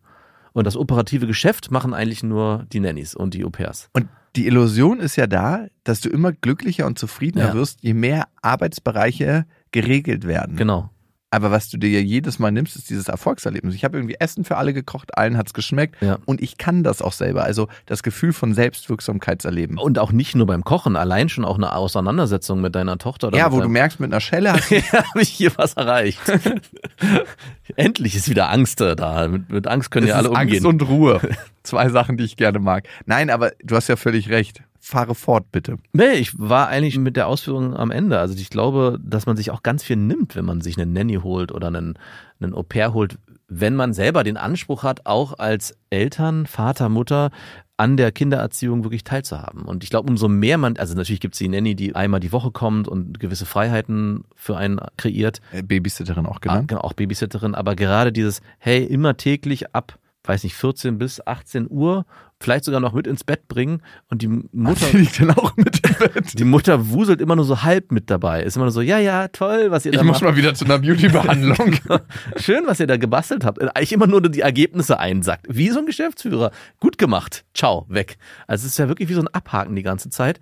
Und 0.53 0.65
das 0.67 0.77
operative 0.77 1.25
Geschäft 1.25 1.71
machen 1.71 1.93
eigentlich 1.93 2.21
nur 2.23 2.65
die 2.71 2.79
Nannies 2.79 3.15
und 3.15 3.33
die 3.33 3.43
Au-pairs. 3.43 3.89
Und 3.93 4.07
die 4.35 4.47
Illusion 4.47 4.99
ist 4.99 5.15
ja 5.15 5.27
da, 5.27 5.67
dass 5.83 6.01
du 6.01 6.09
immer 6.09 6.31
glücklicher 6.31 6.85
und 6.85 6.97
zufriedener 6.99 7.49
Ja. 7.49 7.53
wirst, 7.53 7.79
je 7.81 7.93
mehr 7.93 8.27
Arbeitsbereiche 8.41 9.45
geregelt 9.71 10.25
werden. 10.27 10.55
Genau. 10.55 10.89
Aber 11.33 11.49
was 11.49 11.67
du 11.67 11.77
dir 11.77 11.89
ja 11.89 11.99
jedes 11.99 12.37
Mal 12.37 12.51
nimmst, 12.51 12.75
ist 12.75 12.91
dieses 12.91 13.07
Erfolgserlebnis. 13.07 13.73
Ich 13.73 13.83
habe 13.83 13.97
irgendwie 13.97 14.17
Essen 14.19 14.43
für 14.43 14.55
alle 14.57 14.71
gekocht, 14.71 15.17
allen 15.17 15.35
hat's 15.35 15.55
geschmeckt 15.55 15.99
Ja. 15.99 16.19
und 16.25 16.43
ich 16.43 16.59
kann 16.59 16.83
das 16.83 17.01
auch 17.01 17.11
selber. 17.11 17.43
Also 17.43 17.69
das 17.87 18.03
Gefühl 18.03 18.33
von 18.33 18.53
Selbstwirksamkeitserleben. 18.53 19.79
Und 19.79 19.97
auch 19.97 20.11
nicht 20.11 20.35
nur 20.35 20.45
beim 20.45 20.63
Kochen, 20.63 20.95
allein 20.95 21.29
schon 21.29 21.43
auch 21.43 21.57
eine 21.57 21.73
Auseinandersetzung 21.73 22.61
mit 22.61 22.75
deiner 22.75 22.99
Tochter. 22.99 23.29
Oder 23.29 23.37
ja, 23.39 23.51
wo 23.51 23.59
du 23.61 23.67
merkst, 23.67 23.99
mit 23.99 24.11
einer 24.11 24.21
Schelle 24.21 24.53
habe 24.53 25.21
ich 25.21 25.29
hier 25.29 25.51
was 25.55 25.73
erreicht. 25.73 26.19
Endlich 27.75 28.15
ist 28.15 28.29
wieder 28.29 28.51
Angst 28.51 28.79
äh, 28.81 28.95
da. 28.95 29.27
Mit, 29.27 29.49
mit 29.49 29.67
Angst 29.67 29.89
können 29.89 30.05
ja 30.05 30.13
Es 30.13 30.19
alle 30.19 30.27
ist 30.29 30.39
umgehen. 30.39 30.65
Angst 30.65 30.65
und 30.65 30.87
Ruhe. 30.87 31.19
Zwei 31.63 31.89
Sachen, 31.89 32.17
die 32.17 32.25
ich 32.25 32.37
gerne 32.37 32.59
mag. 32.59 32.87
Nein, 33.07 33.29
aber 33.31 33.53
du 33.63 33.75
hast 33.75 33.87
ja 33.87 33.95
völlig 33.95 34.29
recht. 34.29 34.61
Fahre 34.85 35.15
fort, 35.15 35.45
bitte. 35.51 35.77
nee, 35.93 36.11
ich 36.15 36.37
war 36.37 36.67
eigentlich 36.67 36.97
mit 36.97 37.15
der 37.15 37.27
Ausführung 37.27 37.73
am 37.73 37.89
Ende. 37.89 38.19
Also 38.19 38.35
ich 38.35 38.49
glaube, 38.49 38.99
dass 39.01 39.25
man 39.25 39.37
sich 39.37 39.49
auch 39.51 39.63
ganz 39.63 39.81
viel 39.81 39.95
nimmt, 39.95 40.35
wenn 40.35 40.43
man 40.43 40.59
sich 40.59 40.77
einen 40.77 40.91
Nanny 40.91 41.15
holt 41.23 41.53
oder 41.53 41.67
einen, 41.67 41.97
einen 42.41 42.53
Au-pair 42.53 42.93
holt, 42.93 43.17
wenn 43.47 43.75
man 43.75 43.93
selber 43.93 44.23
den 44.25 44.35
Anspruch 44.35 44.83
hat, 44.83 45.05
auch 45.05 45.39
als 45.39 45.77
Eltern, 45.89 46.45
Vater, 46.47 46.89
Mutter 46.89 47.29
an 47.77 47.95
der 47.97 48.11
Kindererziehung 48.11 48.83
wirklich 48.83 49.03
teilzuhaben. 49.05 49.63
Und 49.63 49.83
ich 49.85 49.89
glaube, 49.89 50.09
umso 50.09 50.27
mehr 50.27 50.57
man, 50.57 50.75
also 50.77 50.95
natürlich 50.95 51.21
gibt 51.21 51.35
es 51.35 51.39
die 51.39 51.47
Nanny, 51.49 51.75
die 51.75 51.95
einmal 51.95 52.19
die 52.19 52.31
Woche 52.33 52.51
kommt 52.51 52.87
und 52.89 53.19
gewisse 53.21 53.45
Freiheiten 53.45 54.25
für 54.35 54.57
einen 54.57 54.79
kreiert, 54.97 55.39
Äh, 55.53 55.63
Babysitterin 55.63 56.25
auch 56.25 56.35
Ah, 56.37 56.39
genannt. 56.41 56.67
genau, 56.67 56.81
auch 56.81 56.93
Babysitterin, 56.93 57.55
aber 57.55 57.75
gerade 57.75 58.11
dieses, 58.11 58.41
hey, 58.59 58.83
immer 58.83 59.17
täglich 59.17 59.73
ab, 59.73 59.97
weiß 60.23 60.43
nicht, 60.43 60.55
14 60.55 60.97
bis 60.97 61.25
18 61.25 61.67
Uhr, 61.69 62.05
vielleicht 62.39 62.63
sogar 62.65 62.79
noch 62.79 62.93
mit 62.93 63.07
ins 63.07 63.23
Bett 63.23 63.47
bringen 63.47 63.81
und 64.09 64.21
die 64.21 64.27
Mutter, 64.27 64.85
Die 64.91 64.97
liegt 64.97 65.19
dann 65.19 65.31
auch 65.31 65.55
mit 65.57 65.81
im 65.87 65.95
Bett. 66.13 66.39
die 66.39 66.43
Mutter 66.45 66.89
wuselt 66.89 67.19
immer 67.21 67.35
nur 67.35 67.45
so 67.45 67.63
halb 67.63 67.91
mit 67.91 68.09
dabei. 68.09 68.43
Ist 68.43 68.55
immer 68.55 68.65
nur 68.65 68.71
so, 68.71 68.81
ja, 68.81 68.99
ja, 68.99 69.27
toll, 69.29 69.71
was 69.71 69.85
ihr 69.85 69.91
Ich 69.93 69.97
da 69.97 70.03
muss 70.03 70.15
macht. 70.21 70.23
mal 70.31 70.35
wieder 70.37 70.53
zu 70.53 70.65
einer 70.65 70.79
Beauty-Behandlung. 70.79 71.75
Schön, 72.37 72.63
was 72.65 72.79
ihr 72.79 72.87
da 72.87 72.97
gebastelt 72.97 73.43
habt. 73.45 73.61
Eigentlich 73.75 73.93
immer 73.93 74.07
nur 74.07 74.21
die 74.21 74.41
Ergebnisse 74.41 74.99
einsackt. 74.99 75.45
Wie 75.49 75.69
so 75.69 75.79
ein 75.79 75.85
Geschäftsführer. 75.85 76.51
Gut 76.79 76.97
gemacht. 76.97 77.45
Ciao, 77.53 77.85
weg. 77.89 78.17
Also 78.47 78.65
es 78.65 78.73
ist 78.73 78.77
ja 78.79 78.87
wirklich 78.87 79.09
wie 79.09 79.13
so 79.15 79.21
ein 79.21 79.27
Abhaken 79.27 79.75
die 79.75 79.83
ganze 79.83 80.09
Zeit. 80.09 80.39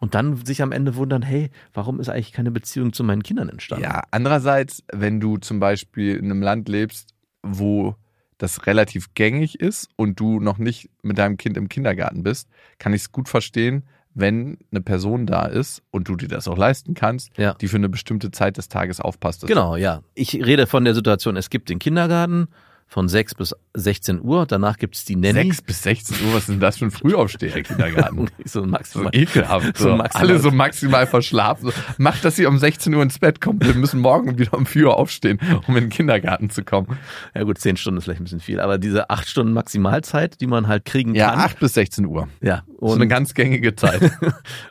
Und 0.00 0.14
dann 0.16 0.44
sich 0.44 0.62
am 0.62 0.72
Ende 0.72 0.96
wundern, 0.96 1.22
hey, 1.22 1.50
warum 1.72 2.00
ist 2.00 2.08
eigentlich 2.08 2.32
keine 2.32 2.50
Beziehung 2.50 2.92
zu 2.92 3.04
meinen 3.04 3.22
Kindern 3.22 3.48
entstanden? 3.48 3.84
Ja, 3.84 4.02
andererseits, 4.10 4.82
wenn 4.92 5.20
du 5.20 5.36
zum 5.38 5.60
Beispiel 5.60 6.16
in 6.16 6.24
einem 6.24 6.42
Land 6.42 6.68
lebst, 6.68 7.10
wo 7.44 7.94
das 8.42 8.66
relativ 8.66 9.14
gängig 9.14 9.60
ist 9.60 9.88
und 9.94 10.18
du 10.18 10.40
noch 10.40 10.58
nicht 10.58 10.90
mit 11.02 11.16
deinem 11.16 11.36
Kind 11.36 11.56
im 11.56 11.68
Kindergarten 11.68 12.24
bist, 12.24 12.48
kann 12.80 12.92
ich 12.92 13.02
es 13.02 13.12
gut 13.12 13.28
verstehen, 13.28 13.84
wenn 14.14 14.58
eine 14.72 14.80
Person 14.80 15.26
da 15.26 15.46
ist 15.46 15.82
und 15.92 16.08
du 16.08 16.16
dir 16.16 16.26
das 16.28 16.48
auch 16.48 16.58
leisten 16.58 16.94
kannst, 16.94 17.30
Ja. 17.38 17.54
die 17.54 17.68
für 17.68 17.76
eine 17.76 17.88
bestimmte 17.88 18.32
Zeit 18.32 18.56
des 18.56 18.68
Tages 18.68 19.00
aufpasst. 19.00 19.46
Genau, 19.46 19.76
ja. 19.76 20.02
Ich 20.14 20.34
rede 20.34 20.66
von 20.66 20.84
der 20.84 20.94
Situation, 20.94 21.36
es 21.36 21.50
gibt 21.50 21.70
den 21.70 21.78
Kindergarten 21.78 22.48
von 22.92 23.08
6 23.08 23.36
bis 23.36 23.54
16 23.72 24.20
Uhr, 24.22 24.44
danach 24.44 24.76
gibt 24.76 24.96
es 24.96 25.06
die 25.06 25.16
Nanny. 25.16 25.44
6 25.44 25.62
bis 25.62 25.82
16 25.82 26.16
Uhr, 26.26 26.34
was 26.34 26.40
ist 26.40 26.48
denn 26.50 26.60
das 26.60 26.76
für 26.76 26.84
ein 26.84 26.90
Frühaufsteher, 26.90 27.62
Kindergarten? 27.62 28.28
so 28.44 28.60
So 28.60 28.66
maximal. 28.66 29.10
ekelhaft. 29.14 29.78
So 29.78 29.84
So 29.88 29.96
maximal. 29.96 30.28
Alle 30.28 30.38
so 30.38 30.50
maximal 30.50 31.06
verschlafen. 31.06 31.70
So, 31.70 31.72
Macht, 31.96 32.22
dass 32.22 32.36
sie 32.36 32.44
um 32.44 32.58
16 32.58 32.92
Uhr 32.94 33.02
ins 33.02 33.18
Bett 33.18 33.40
kommen. 33.40 33.60
Wir 33.62 33.72
müssen 33.74 33.98
morgen 34.00 34.38
wieder 34.38 34.52
um 34.52 34.66
4 34.66 34.88
Uhr 34.88 34.98
aufstehen, 34.98 35.40
um 35.66 35.74
in 35.78 35.84
den 35.84 35.90
Kindergarten 35.90 36.50
zu 36.50 36.64
kommen. 36.64 36.98
Ja 37.34 37.44
gut, 37.44 37.56
10 37.56 37.78
Stunden 37.78 37.96
ist 37.96 38.04
vielleicht 38.04 38.20
ein 38.20 38.24
bisschen 38.24 38.40
viel, 38.40 38.60
aber 38.60 38.76
diese 38.76 39.08
8 39.08 39.26
Stunden 39.26 39.54
Maximalzeit, 39.54 40.42
die 40.42 40.46
man 40.46 40.68
halt 40.68 40.84
kriegen 40.84 41.14
Ja, 41.14 41.30
kann. 41.30 41.40
8 41.40 41.60
bis 41.60 41.72
16 41.72 42.04
Uhr. 42.04 42.28
Ja, 42.42 42.62
So 42.78 42.92
eine 42.92 43.08
ganz 43.08 43.32
gängige 43.32 43.74
Zeit. 43.74 44.02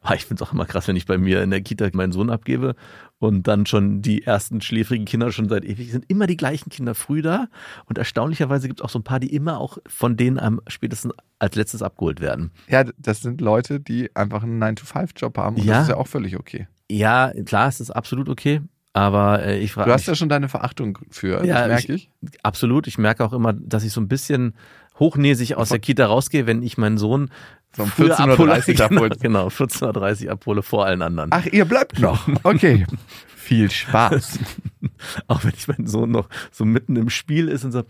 Ah, 0.04 0.14
ich 0.16 0.26
finde 0.26 0.44
es 0.44 0.48
auch 0.50 0.54
immer 0.54 0.66
krass, 0.66 0.88
wenn 0.88 0.96
ich 0.96 1.06
bei 1.06 1.18
mir 1.18 1.42
in 1.42 1.50
der 1.52 1.62
Kita 1.62 1.88
meinen 1.94 2.12
Sohn 2.12 2.30
abgebe 2.30 2.76
und 3.22 3.48
dann 3.48 3.68
schon 3.68 4.02
die 4.02 4.24
ersten 4.24 4.62
schläfrigen 4.62 5.06
Kinder 5.06 5.32
schon 5.32 5.48
seit 5.48 5.64
ewig 5.64 5.92
sind 5.92 6.06
immer 6.08 6.26
die 6.26 6.36
gleichen 6.38 6.70
Kinder 6.72 6.96
früh 6.96 7.22
da 7.22 7.48
und 7.86 7.98
erstaunlicherweise 8.00 8.68
gibt 8.68 8.80
es 8.80 8.84
auch 8.84 8.90
so 8.90 8.98
ein 9.00 9.04
paar, 9.04 9.20
die 9.20 9.34
immer 9.34 9.60
auch 9.60 9.78
von 9.86 10.18
denen 10.18 10.40
am 10.40 10.60
spätestens 10.68 11.14
als 11.38 11.56
letztes 11.56 11.84
abgeholt 11.84 12.20
werden. 12.20 12.52
Ja, 12.68 12.84
das 12.98 13.22
sind 13.22 13.40
Leute, 13.42 13.80
die 13.80 14.10
einfach 14.16 14.42
einen 14.44 14.62
9-to-5-Job 14.62 15.38
haben 15.38 15.56
und 15.58 15.64
Ja. 15.64 15.74
das 15.76 15.84
ist 15.84 15.90
ja 15.90 15.98
auch 15.98 16.08
völlig 16.08 16.36
okay. 16.38 16.68
Ja, 16.90 17.32
klar, 17.46 17.68
es 17.68 17.80
ist 17.80 17.92
absolut 17.92 18.28
okay, 18.28 18.62
aber 18.94 19.44
äh, 19.46 19.60
ich 19.60 19.72
frage 19.72 19.90
Du 19.90 19.94
hast 19.94 20.02
mich 20.02 20.08
ja 20.08 20.16
schon 20.16 20.30
deine 20.30 20.50
Verachtung 20.50 20.98
für, 21.12 21.46
Ja, 21.46 21.68
das 21.68 21.86
merke 21.88 21.94
ich. 21.94 22.10
absolut, 22.44 22.88
ich 22.88 22.98
merke 22.98 23.24
auch 23.24 23.34
immer, 23.34 23.54
dass 23.54 23.84
ich 23.84 23.94
so 23.94 24.02
ein 24.02 24.08
bisschen 24.08 24.56
hochnäsig 25.00 25.56
aus 25.56 25.70
der 25.70 25.80
Kita 25.80 26.06
rausgehe, 26.06 26.48
wenn 26.48 26.62
ich 26.64 26.78
meinen 26.78 26.98
Sohn 26.98 27.30
So 27.76 27.84
um 27.84 27.90
früher 27.90 28.18
14.30 28.18 28.80
Uhr 28.80 28.86
abhole. 28.86 29.10
genau, 29.22 29.48
genau, 29.48 29.48
14.30 29.48 30.26
Uhr 30.26 30.32
abhole 30.34 30.62
vor 30.62 30.86
allen 30.86 31.02
anderen. 31.02 31.30
Ach, 31.34 31.46
ihr 31.46 31.66
bleibt 31.66 32.00
noch. 32.00 32.28
Okay. 32.44 32.86
Viel 33.36 33.72
Spaß. 33.72 34.40
Auch 35.28 35.44
wenn 35.44 35.54
ich 35.56 35.68
meinen 35.68 35.88
Sohn 35.88 36.12
noch 36.12 36.30
so 36.52 36.64
mitten 36.64 36.96
im 36.96 37.10
Spiel 37.10 37.48
ist 37.48 37.64
und 37.66 37.72
so 37.72 37.84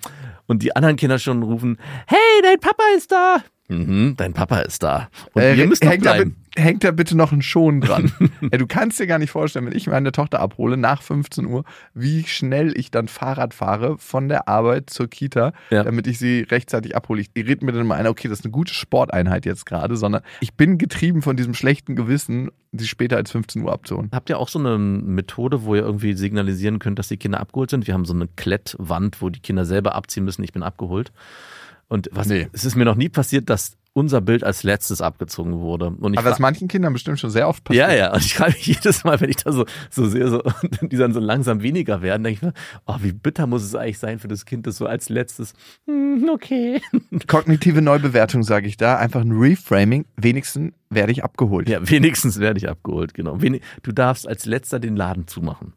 und 0.47 0.63
die 0.63 0.75
anderen 0.75 0.95
Kinder 0.95 1.19
schon 1.19 1.43
rufen, 1.43 1.77
hey, 2.07 2.17
dein 2.41 2.59
Papa 2.59 2.83
ist 2.95 3.11
da. 3.11 3.37
Mhm, 3.67 4.15
dein 4.17 4.33
Papa 4.33 4.59
ist 4.59 4.81
da. 4.83 5.09
Und 5.33 5.41
Äh, 5.41 5.55
ihr 5.55 5.67
müsst 5.67 5.83
noch 5.83 5.97
bleiben. 5.97 6.37
Hängt 6.57 6.83
da 6.83 6.91
bitte 6.91 7.15
noch 7.15 7.31
ein 7.31 7.41
Schon 7.41 7.81
dran. 7.81 8.11
ja, 8.41 8.57
du 8.57 8.67
kannst 8.67 8.99
dir 8.99 9.07
gar 9.07 9.19
nicht 9.19 9.31
vorstellen, 9.31 9.65
wenn 9.65 9.75
ich 9.75 9.87
meine 9.87 10.11
Tochter 10.11 10.39
abhole 10.39 10.77
nach 10.77 11.01
15 11.01 11.45
Uhr, 11.45 11.63
wie 11.93 12.23
schnell 12.25 12.77
ich 12.77 12.91
dann 12.91 13.07
Fahrrad 13.07 13.53
fahre 13.53 13.97
von 13.97 14.27
der 14.27 14.47
Arbeit 14.47 14.89
zur 14.89 15.07
Kita, 15.07 15.53
Ja. 15.69 15.83
damit 15.83 16.07
ich 16.07 16.19
sie 16.19 16.41
rechtzeitig 16.41 16.95
abhole. 16.95 17.21
Ich 17.21 17.31
rede 17.35 17.65
mir 17.65 17.71
dann 17.71 17.87
mal 17.87 17.95
ein, 17.95 18.07
okay, 18.07 18.27
das 18.27 18.39
ist 18.39 18.45
eine 18.45 18.51
gute 18.51 18.73
Sporteinheit 18.73 19.45
jetzt 19.45 19.65
gerade, 19.65 19.95
sondern 19.95 20.21
ich 20.41 20.53
bin 20.55 20.77
getrieben 20.77 21.21
von 21.21 21.37
diesem 21.37 21.53
schlechten 21.53 21.95
Gewissen, 21.95 22.49
sie 22.73 22.87
später 22.87 23.17
als 23.17 23.31
15 23.31 23.61
Uhr 23.63 23.71
abzuholen. 23.71 24.09
Habt 24.13 24.29
ihr 24.29 24.37
auch 24.39 24.49
so 24.49 24.59
eine 24.59 24.77
Methode, 24.77 25.63
wo 25.63 25.75
ihr 25.75 25.81
irgendwie 25.81 26.13
signalisieren 26.13 26.79
könnt, 26.79 26.99
dass 26.99 27.07
die 27.07 27.17
Kinder 27.17 27.39
abgeholt 27.39 27.69
sind? 27.69 27.87
Wir 27.87 27.93
haben 27.93 28.05
so 28.05 28.13
eine 28.13 28.27
Klettwand, 28.27 29.21
wo 29.21 29.29
die 29.29 29.39
Kinder 29.41 29.65
selber 29.65 29.95
abziehen 29.95 30.23
müssen, 30.25 30.43
ich 30.43 30.51
bin 30.53 30.63
abgeholt. 30.63 31.11
Und 31.87 32.09
was, 32.13 32.27
Nee. 32.27 32.47
es 32.53 32.63
ist 32.63 32.75
mir 32.75 32.85
noch 32.85 32.95
nie 32.95 33.09
passiert, 33.09 33.49
dass 33.49 33.75
unser 33.93 34.21
Bild 34.21 34.43
als 34.43 34.63
letztes 34.63 35.01
abgezogen 35.01 35.59
wurde. 35.59 35.87
Und 35.87 36.13
ich 36.13 36.19
Aber 36.19 36.29
das 36.29 36.39
manchen 36.39 36.67
Kindern 36.67 36.93
bestimmt 36.93 37.19
schon 37.19 37.29
sehr 37.29 37.47
oft 37.47 37.63
passiert. 37.63 37.89
ja, 37.89 37.93
ja, 37.93 38.13
und 38.13 38.23
ich 38.23 38.35
frage 38.35 38.53
mich 38.53 38.65
jedes 38.67 39.03
Mal, 39.03 39.19
wenn 39.19 39.29
ich 39.29 39.37
da 39.37 39.51
so, 39.51 39.65
so 39.89 40.07
sehe, 40.07 40.27
so, 40.29 40.41
und 40.43 40.79
die 40.91 40.97
dann 40.97 41.13
so 41.13 41.19
langsam 41.19 41.61
weniger 41.61 42.01
werden, 42.01 42.23
denke 42.23 42.37
ich 42.37 42.41
mir, 42.41 42.53
oh, 42.85 42.95
wie 43.01 43.11
bitter 43.11 43.47
muss 43.47 43.63
es 43.63 43.75
eigentlich 43.75 43.99
sein 43.99 44.19
für 44.19 44.27
das 44.27 44.45
Kind, 44.45 44.65
das 44.65 44.77
so 44.77 44.85
als 44.85 45.09
letztes, 45.09 45.53
hm, 45.85 46.29
okay. 46.33 46.81
Kognitive 47.27 47.81
Neubewertung, 47.81 48.43
sage 48.43 48.67
ich 48.67 48.77
da. 48.77 48.97
Einfach 48.97 49.21
ein 49.21 49.31
Reframing. 49.31 50.05
Wenigstens 50.15 50.73
werde 50.89 51.11
ich 51.11 51.23
abgeholt. 51.23 51.67
Ja, 51.67 51.89
wenigstens 51.89 52.39
werde 52.39 52.59
ich 52.59 52.69
abgeholt, 52.69 53.13
genau. 53.13 53.37
Du 53.83 53.91
darfst 53.91 54.27
als 54.27 54.45
letzter 54.45 54.79
den 54.79 54.95
Laden 54.95 55.27
zumachen. 55.27 55.73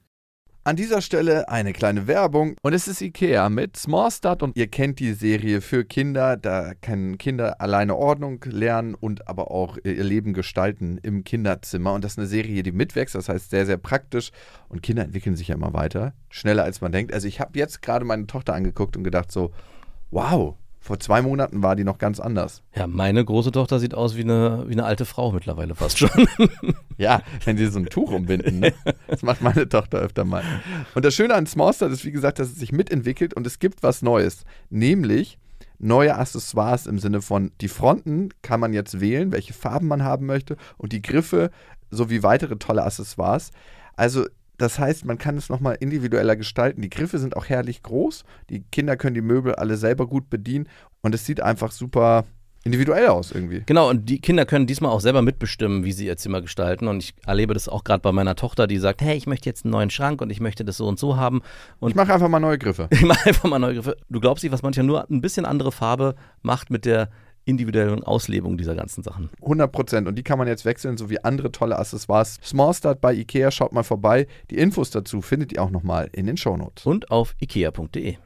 An 0.66 0.76
dieser 0.76 1.02
Stelle 1.02 1.50
eine 1.50 1.74
kleine 1.74 2.06
Werbung. 2.06 2.56
Und 2.62 2.72
es 2.72 2.88
ist 2.88 3.02
Ikea 3.02 3.50
mit 3.50 3.76
Small 3.76 4.10
Start 4.10 4.42
und 4.42 4.56
ihr 4.56 4.66
kennt 4.66 4.98
die 4.98 5.12
Serie 5.12 5.60
für 5.60 5.84
Kinder, 5.84 6.38
da 6.38 6.72
können 6.80 7.18
Kinder 7.18 7.60
alleine 7.60 7.94
Ordnung 7.96 8.42
lernen 8.46 8.94
und 8.94 9.28
aber 9.28 9.50
auch 9.50 9.76
ihr 9.84 10.02
Leben 10.02 10.32
gestalten 10.32 10.96
im 11.02 11.22
Kinderzimmer. 11.22 11.92
Und 11.92 12.02
das 12.02 12.12
ist 12.12 12.18
eine 12.18 12.28
Serie, 12.28 12.62
die 12.62 12.72
mitwächst, 12.72 13.14
das 13.14 13.28
heißt 13.28 13.50
sehr, 13.50 13.66
sehr 13.66 13.76
praktisch. 13.76 14.30
Und 14.70 14.82
Kinder 14.82 15.02
entwickeln 15.02 15.36
sich 15.36 15.48
ja 15.48 15.54
immer 15.54 15.74
weiter, 15.74 16.14
schneller 16.30 16.64
als 16.64 16.80
man 16.80 16.92
denkt. 16.92 17.12
Also 17.12 17.28
ich 17.28 17.40
habe 17.40 17.58
jetzt 17.58 17.82
gerade 17.82 18.06
meine 18.06 18.26
Tochter 18.26 18.54
angeguckt 18.54 18.96
und 18.96 19.04
gedacht 19.04 19.30
so, 19.30 19.52
wow, 20.10 20.56
vor 20.84 21.00
zwei 21.00 21.22
Monaten 21.22 21.62
war 21.62 21.76
die 21.76 21.84
noch 21.84 21.96
ganz 21.96 22.20
anders. 22.20 22.62
Ja, 22.76 22.86
meine 22.86 23.24
große 23.24 23.52
Tochter 23.52 23.78
sieht 23.78 23.94
aus 23.94 24.16
wie 24.16 24.20
eine, 24.20 24.64
wie 24.68 24.72
eine 24.72 24.84
alte 24.84 25.06
Frau 25.06 25.32
mittlerweile 25.32 25.74
fast 25.74 25.98
schon. 25.98 26.10
Ja, 26.96 27.22
wenn 27.44 27.56
sie 27.56 27.66
so 27.66 27.80
ein 27.80 27.86
Tuch 27.86 28.12
umbinden. 28.12 28.60
Ne? 28.60 28.72
Das 29.08 29.22
macht 29.22 29.40
meine 29.40 29.68
Tochter 29.68 29.98
öfter 29.98 30.24
mal. 30.24 30.44
Und 30.94 31.04
das 31.04 31.12
Schöne 31.12 31.34
an 31.34 31.44
Smallstart 31.44 31.90
ist, 31.90 32.04
wie 32.04 32.12
gesagt, 32.12 32.38
dass 32.38 32.48
es 32.48 32.56
sich 32.56 32.70
mitentwickelt 32.70 33.34
und 33.34 33.48
es 33.48 33.58
gibt 33.58 33.82
was 33.82 34.00
Neues. 34.00 34.44
Nämlich 34.70 35.38
neue 35.80 36.16
Accessoires 36.16 36.86
im 36.86 37.00
Sinne 37.00 37.20
von, 37.20 37.50
die 37.60 37.66
Fronten 37.66 38.28
kann 38.42 38.60
man 38.60 38.74
jetzt 38.74 39.00
wählen, 39.00 39.32
welche 39.32 39.54
Farben 39.54 39.88
man 39.88 40.04
haben 40.04 40.26
möchte 40.26 40.56
und 40.76 40.92
die 40.92 41.02
Griffe 41.02 41.50
sowie 41.90 42.22
weitere 42.22 42.58
tolle 42.58 42.84
Accessoires. 42.84 43.50
Also 43.96 44.26
das 44.58 44.78
heißt, 44.78 45.04
man 45.04 45.18
kann 45.18 45.36
es 45.36 45.48
nochmal 45.48 45.76
individueller 45.80 46.36
gestalten. 46.36 46.82
Die 46.82 46.90
Griffe 46.90 47.18
sind 47.18 47.36
auch 47.36 47.46
herrlich 47.46 47.82
groß. 47.82 48.24
Die 48.50 48.62
Kinder 48.70 48.96
können 48.96 49.14
die 49.14 49.20
Möbel 49.20 49.54
alle 49.54 49.76
selber 49.76 50.06
gut 50.06 50.30
bedienen 50.30 50.68
und 51.02 51.14
es 51.14 51.26
sieht 51.26 51.40
einfach 51.40 51.72
super 51.72 52.24
individuell 52.64 53.08
aus 53.08 53.30
irgendwie. 53.30 53.62
Genau, 53.66 53.90
und 53.90 54.08
die 54.08 54.20
Kinder 54.20 54.46
können 54.46 54.66
diesmal 54.66 54.90
auch 54.90 55.00
selber 55.00 55.22
mitbestimmen, 55.22 55.84
wie 55.84 55.92
sie 55.92 56.06
ihr 56.06 56.16
Zimmer 56.16 56.40
gestalten. 56.40 56.88
Und 56.88 57.02
ich 57.02 57.14
erlebe 57.26 57.52
das 57.52 57.68
auch 57.68 57.84
gerade 57.84 58.00
bei 58.00 58.10
meiner 58.10 58.36
Tochter, 58.36 58.66
die 58.66 58.78
sagt, 58.78 59.02
hey, 59.02 59.16
ich 59.16 59.26
möchte 59.26 59.48
jetzt 59.48 59.64
einen 59.64 59.72
neuen 59.72 59.90
Schrank 59.90 60.22
und 60.22 60.30
ich 60.30 60.40
möchte 60.40 60.64
das 60.64 60.78
so 60.78 60.86
und 60.86 60.98
so 60.98 61.16
haben. 61.16 61.42
Und 61.78 61.90
Ich 61.90 61.94
mache 61.94 62.12
einfach 62.12 62.28
mal 62.28 62.40
neue 62.40 62.58
Griffe. 62.58 62.88
ich 62.90 63.02
mache 63.02 63.28
einfach 63.28 63.48
mal 63.48 63.58
neue 63.58 63.74
Griffe. 63.74 63.96
Du 64.08 64.18
glaubst 64.18 64.42
nicht, 64.42 64.52
was 64.52 64.62
manchmal 64.62 64.86
nur 64.86 65.10
ein 65.10 65.20
bisschen 65.20 65.44
andere 65.44 65.72
Farbe 65.72 66.14
macht 66.42 66.70
mit 66.70 66.86
der 66.86 67.10
individuellen 67.44 68.02
Auslebung 68.02 68.56
dieser 68.56 68.74
ganzen 68.74 69.02
Sachen. 69.02 69.30
100 69.42 69.70
Prozent. 69.70 70.08
Und 70.08 70.16
die 70.16 70.22
kann 70.22 70.38
man 70.38 70.48
jetzt 70.48 70.64
wechseln, 70.64 70.96
sowie 70.96 71.18
andere 71.22 71.52
tolle 71.52 71.78
Accessoires. 71.78 72.38
Small 72.42 72.74
Start 72.74 73.00
bei 73.00 73.14
Ikea, 73.14 73.50
schaut 73.50 73.72
mal 73.72 73.82
vorbei. 73.82 74.26
Die 74.50 74.56
Infos 74.56 74.90
dazu 74.90 75.20
findet 75.20 75.52
ihr 75.52 75.62
auch 75.62 75.70
nochmal 75.70 76.08
in 76.12 76.26
den 76.26 76.36
Shownotes. 76.36 76.86
Und 76.86 77.10
auf 77.10 77.34
ikea.de. 77.40 78.16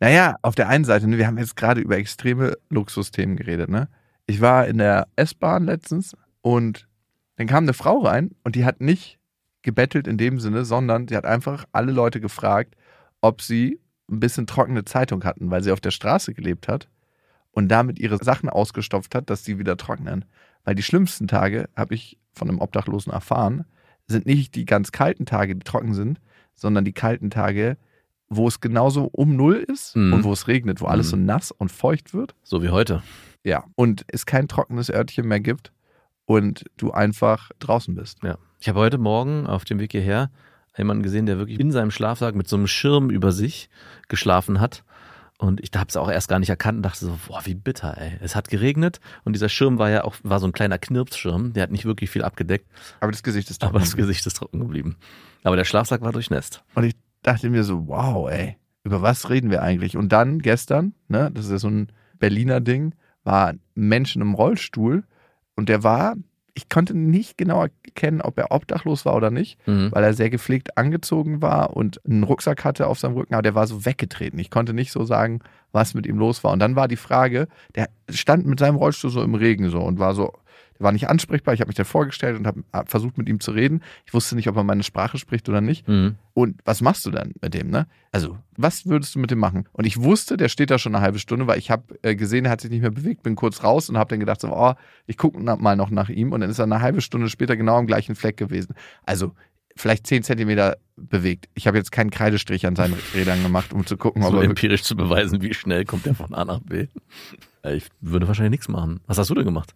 Naja, 0.00 0.36
auf 0.42 0.54
der 0.54 0.68
einen 0.68 0.84
Seite, 0.84 1.08
ne, 1.08 1.18
wir 1.18 1.26
haben 1.26 1.38
jetzt 1.38 1.56
gerade 1.56 1.80
über 1.80 1.96
extreme 1.96 2.56
Luxusthemen 2.68 3.36
geredet. 3.36 3.70
Ne? 3.70 3.88
Ich 4.26 4.40
war 4.40 4.66
in 4.66 4.78
der 4.78 5.08
S-Bahn 5.16 5.64
letztens 5.64 6.16
und 6.42 6.88
dann 7.36 7.46
kam 7.46 7.64
eine 7.64 7.74
Frau 7.74 8.00
rein 8.00 8.32
und 8.44 8.54
die 8.54 8.64
hat 8.64 8.80
nicht 8.80 9.18
gebettelt 9.62 10.06
in 10.06 10.18
dem 10.18 10.40
Sinne, 10.40 10.64
sondern 10.64 11.08
sie 11.08 11.16
hat 11.16 11.24
einfach 11.24 11.64
alle 11.72 11.90
Leute 11.90 12.20
gefragt, 12.20 12.74
ob 13.22 13.40
sie 13.40 13.80
ein 14.10 14.20
bisschen 14.20 14.46
trockene 14.46 14.84
Zeitung 14.84 15.24
hatten, 15.24 15.50
weil 15.50 15.62
sie 15.62 15.72
auf 15.72 15.80
der 15.80 15.90
Straße 15.90 16.34
gelebt 16.34 16.68
hat 16.68 16.88
und 17.54 17.68
damit 17.68 17.98
ihre 17.98 18.22
Sachen 18.22 18.48
ausgestopft 18.48 19.14
hat, 19.14 19.30
dass 19.30 19.44
sie 19.44 19.58
wieder 19.58 19.76
trocknen. 19.76 20.24
Weil 20.64 20.74
die 20.74 20.82
schlimmsten 20.82 21.28
Tage, 21.28 21.68
habe 21.76 21.94
ich 21.94 22.18
von 22.32 22.48
einem 22.48 22.60
Obdachlosen 22.60 23.12
erfahren, 23.12 23.64
sind 24.06 24.26
nicht 24.26 24.54
die 24.54 24.64
ganz 24.64 24.92
kalten 24.92 25.24
Tage, 25.26 25.54
die 25.54 25.64
trocken 25.64 25.94
sind, 25.94 26.20
sondern 26.54 26.84
die 26.84 26.92
kalten 26.92 27.30
Tage, 27.30 27.76
wo 28.28 28.48
es 28.48 28.60
genauso 28.60 29.04
um 29.04 29.36
Null 29.36 29.56
ist 29.56 29.96
Mhm. 29.96 30.12
und 30.14 30.24
wo 30.24 30.32
es 30.32 30.48
regnet, 30.48 30.80
wo 30.80 30.86
alles 30.86 31.06
Mhm. 31.06 31.10
so 31.10 31.16
nass 31.16 31.50
und 31.52 31.70
feucht 31.70 32.12
wird. 32.14 32.34
So 32.42 32.62
wie 32.62 32.70
heute. 32.70 33.02
Ja. 33.44 33.64
Und 33.76 34.04
es 34.08 34.26
kein 34.26 34.48
trockenes 34.48 34.90
Örtchen 34.90 35.26
mehr 35.28 35.40
gibt 35.40 35.72
und 36.24 36.64
du 36.76 36.90
einfach 36.92 37.50
draußen 37.58 37.94
bist. 37.94 38.22
Ja. 38.22 38.38
Ich 38.60 38.68
habe 38.68 38.80
heute 38.80 38.98
Morgen 38.98 39.46
auf 39.46 39.64
dem 39.64 39.78
Weg 39.78 39.92
hierher 39.92 40.30
jemanden 40.76 41.02
gesehen, 41.02 41.26
der 41.26 41.38
wirklich 41.38 41.60
in 41.60 41.70
seinem 41.70 41.90
Schlafsack 41.90 42.34
mit 42.34 42.48
so 42.48 42.56
einem 42.56 42.66
Schirm 42.66 43.10
über 43.10 43.30
sich 43.30 43.68
geschlafen 44.08 44.60
hat. 44.60 44.82
Und 45.44 45.60
ich 45.60 45.70
habe 45.74 45.88
es 45.88 45.96
auch 45.96 46.10
erst 46.10 46.28
gar 46.28 46.38
nicht 46.38 46.48
erkannt 46.48 46.76
und 46.76 46.82
dachte 46.82 47.04
so, 47.04 47.18
boah, 47.28 47.40
wie 47.44 47.54
bitter, 47.54 47.98
ey. 47.98 48.16
Es 48.20 48.34
hat 48.34 48.48
geregnet 48.48 48.98
und 49.24 49.34
dieser 49.34 49.50
Schirm 49.50 49.78
war 49.78 49.90
ja 49.90 50.04
auch, 50.04 50.16
war 50.22 50.40
so 50.40 50.46
ein 50.46 50.52
kleiner 50.52 50.78
Knirpsschirm, 50.78 51.52
der 51.52 51.64
hat 51.64 51.70
nicht 51.70 51.84
wirklich 51.84 52.08
viel 52.08 52.24
abgedeckt, 52.24 52.66
Aber 53.00 53.12
das 53.12 53.22
Gesicht 53.22 53.50
ist 53.50 53.60
trocken. 53.60 53.74
aber 53.74 53.80
das 53.80 53.94
Gesicht 53.94 54.26
ist 54.26 54.38
trocken 54.38 54.60
geblieben. 54.60 54.96
Aber 55.42 55.56
der 55.56 55.64
Schlafsack 55.64 56.00
war 56.00 56.12
durchnässt. 56.12 56.64
Und 56.74 56.84
ich 56.84 56.94
dachte 57.22 57.50
mir 57.50 57.62
so, 57.62 57.86
wow, 57.88 58.30
ey, 58.30 58.56
über 58.84 59.02
was 59.02 59.28
reden 59.28 59.50
wir 59.50 59.62
eigentlich? 59.62 59.96
Und 59.96 60.12
dann 60.12 60.38
gestern, 60.40 60.94
ne, 61.08 61.30
das 61.32 61.44
ist 61.46 61.50
ja 61.50 61.58
so 61.58 61.68
ein 61.68 61.88
Berliner 62.18 62.60
Ding, 62.60 62.94
war 63.22 63.48
ein 63.48 63.60
Mensch 63.74 64.16
in 64.16 64.22
einem 64.22 64.34
Rollstuhl 64.34 65.04
und 65.56 65.68
der 65.68 65.82
war, 65.82 66.14
ich 66.56 66.68
konnte 66.68 66.96
nicht 66.96 67.36
genau 67.36 67.62
erkennen, 67.64 68.20
ob 68.20 68.38
er 68.38 68.52
obdachlos 68.52 69.04
war 69.04 69.14
oder 69.16 69.30
nicht, 69.32 69.58
Mhm. 69.66 69.90
weil 69.92 70.04
er 70.04 70.14
sehr 70.14 70.30
gepflegt 70.30 70.78
angezogen 70.78 71.42
war 71.42 71.76
und 71.76 72.00
einen 72.06 72.22
Rucksack 72.22 72.64
hatte 72.64 72.86
auf 72.86 72.98
seinem 73.00 73.14
Rücken, 73.14 73.34
aber 73.34 73.42
der 73.42 73.54
war 73.56 73.66
so 73.66 73.84
weggetreten. 73.84 74.38
Ich 74.38 74.50
konnte 74.50 74.72
nicht 74.72 74.92
so 74.92 75.04
sagen, 75.04 75.40
was 75.72 75.94
mit 75.94 76.06
ihm 76.06 76.16
los 76.18 76.44
war. 76.44 76.52
Und 76.52 76.60
dann 76.60 76.76
war 76.76 76.86
die 76.86 76.96
Frage, 76.96 77.48
der 77.74 77.88
stand 78.08 78.46
mit 78.46 78.60
seinem 78.60 78.76
Rollstuhl 78.76 79.10
so 79.10 79.22
im 79.22 79.34
Regen 79.34 79.68
so 79.70 79.80
und 79.80 79.98
war 79.98 80.14
so, 80.14 80.32
der 80.78 80.84
war 80.84 80.92
nicht 80.92 81.08
ansprechbar. 81.08 81.54
Ich 81.54 81.60
habe 81.60 81.68
mich 81.68 81.76
dann 81.76 81.86
vorgestellt 81.86 82.38
und 82.38 82.46
habe 82.46 82.64
hab 82.72 82.90
versucht, 82.90 83.18
mit 83.18 83.28
ihm 83.28 83.40
zu 83.40 83.52
reden. 83.52 83.82
Ich 84.06 84.14
wusste 84.14 84.34
nicht, 84.34 84.48
ob 84.48 84.56
er 84.56 84.64
meine 84.64 84.82
Sprache 84.82 85.18
spricht 85.18 85.48
oder 85.48 85.60
nicht. 85.60 85.86
Mhm. 85.86 86.16
Und 86.32 86.60
was 86.64 86.80
machst 86.80 87.06
du 87.06 87.10
dann 87.10 87.32
mit 87.40 87.54
dem, 87.54 87.70
ne? 87.70 87.86
Also, 88.10 88.38
was 88.56 88.86
würdest 88.86 89.14
du 89.14 89.18
mit 89.18 89.30
dem 89.30 89.38
machen? 89.38 89.68
Und 89.72 89.86
ich 89.86 90.00
wusste, 90.00 90.36
der 90.36 90.48
steht 90.48 90.70
da 90.70 90.78
schon 90.78 90.94
eine 90.94 91.04
halbe 91.04 91.18
Stunde, 91.18 91.46
weil 91.46 91.58
ich 91.58 91.70
habe 91.70 91.98
äh, 92.02 92.16
gesehen, 92.16 92.44
er 92.44 92.50
hat 92.50 92.60
sich 92.60 92.70
nicht 92.70 92.82
mehr 92.82 92.90
bewegt, 92.90 93.22
bin 93.22 93.36
kurz 93.36 93.62
raus 93.62 93.88
und 93.88 93.98
habe 93.98 94.10
dann 94.10 94.20
gedacht, 94.20 94.40
so, 94.40 94.52
oh, 94.52 94.74
ich 95.06 95.16
gucke 95.16 95.38
mal 95.40 95.76
noch 95.76 95.90
nach 95.90 96.08
ihm. 96.08 96.32
Und 96.32 96.40
dann 96.40 96.50
ist 96.50 96.58
er 96.58 96.64
eine 96.64 96.80
halbe 96.80 97.00
Stunde 97.00 97.28
später 97.28 97.56
genau 97.56 97.76
am 97.76 97.86
gleichen 97.86 98.14
Fleck 98.14 98.36
gewesen. 98.36 98.74
Also, 99.04 99.32
vielleicht 99.76 100.06
zehn 100.06 100.22
Zentimeter 100.22 100.76
bewegt. 100.96 101.48
Ich 101.54 101.66
habe 101.66 101.76
jetzt 101.76 101.92
keinen 101.92 102.10
Kreidestrich 102.10 102.66
an 102.66 102.76
seinen 102.76 102.94
Rädern 103.14 103.42
gemacht, 103.42 103.72
um 103.72 103.86
zu 103.86 103.96
gucken, 103.96 104.22
ob 104.22 104.32
So 104.32 104.38
er 104.38 104.44
empirisch 104.44 104.82
zu 104.82 104.96
beweisen, 104.96 105.42
wie 105.42 105.54
schnell 105.54 105.84
kommt 105.84 106.06
der 106.06 106.14
von 106.14 106.34
A 106.34 106.44
nach 106.44 106.60
B. 106.60 106.88
Ich 107.66 107.88
würde 108.02 108.28
wahrscheinlich 108.28 108.50
nichts 108.50 108.68
machen. 108.68 109.00
Was 109.06 109.16
hast 109.16 109.30
du 109.30 109.34
denn 109.34 109.46
gemacht? 109.46 109.74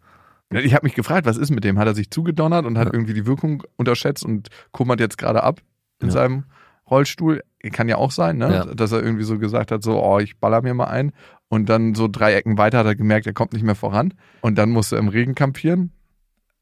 Ich 0.50 0.74
habe 0.74 0.86
mich 0.86 0.94
gefragt, 0.94 1.26
was 1.26 1.36
ist 1.36 1.50
mit 1.50 1.64
dem? 1.64 1.78
Hat 1.78 1.86
er 1.86 1.94
sich 1.94 2.10
zugedonnert 2.10 2.64
und 2.64 2.78
hat 2.78 2.86
Ja. 2.88 2.94
irgendwie 2.94 3.12
die 3.14 3.26
Wirkung 3.26 3.62
unterschätzt 3.76 4.24
und 4.24 4.48
kummert 4.72 4.98
jetzt 5.00 5.18
gerade 5.18 5.42
ab 5.42 5.60
in 6.00 6.08
Ja. 6.08 6.12
seinem 6.14 6.44
Rollstuhl? 6.90 7.42
Kann 7.72 7.88
ja 7.88 7.96
auch 7.96 8.12
sein, 8.12 8.38
ne? 8.38 8.52
Ja. 8.54 8.64
dass 8.74 8.92
er 8.92 9.02
irgendwie 9.02 9.24
so 9.24 9.38
gesagt 9.38 9.72
hat, 9.72 9.82
so, 9.82 10.02
oh, 10.02 10.20
ich 10.20 10.38
baller 10.38 10.62
mir 10.62 10.72
mal 10.74 10.86
ein. 10.86 11.12
Und 11.48 11.68
dann 11.68 11.94
so 11.94 12.08
drei 12.08 12.34
Ecken 12.34 12.56
weiter 12.56 12.78
hat 12.78 12.86
er 12.86 12.94
gemerkt, 12.94 13.26
er 13.26 13.32
kommt 13.34 13.52
nicht 13.52 13.64
mehr 13.64 13.74
voran. 13.74 14.14
Und 14.40 14.56
dann 14.56 14.70
musste 14.70 14.96
er 14.96 15.00
im 15.00 15.08
Regen 15.08 15.34
kampieren. 15.34 15.92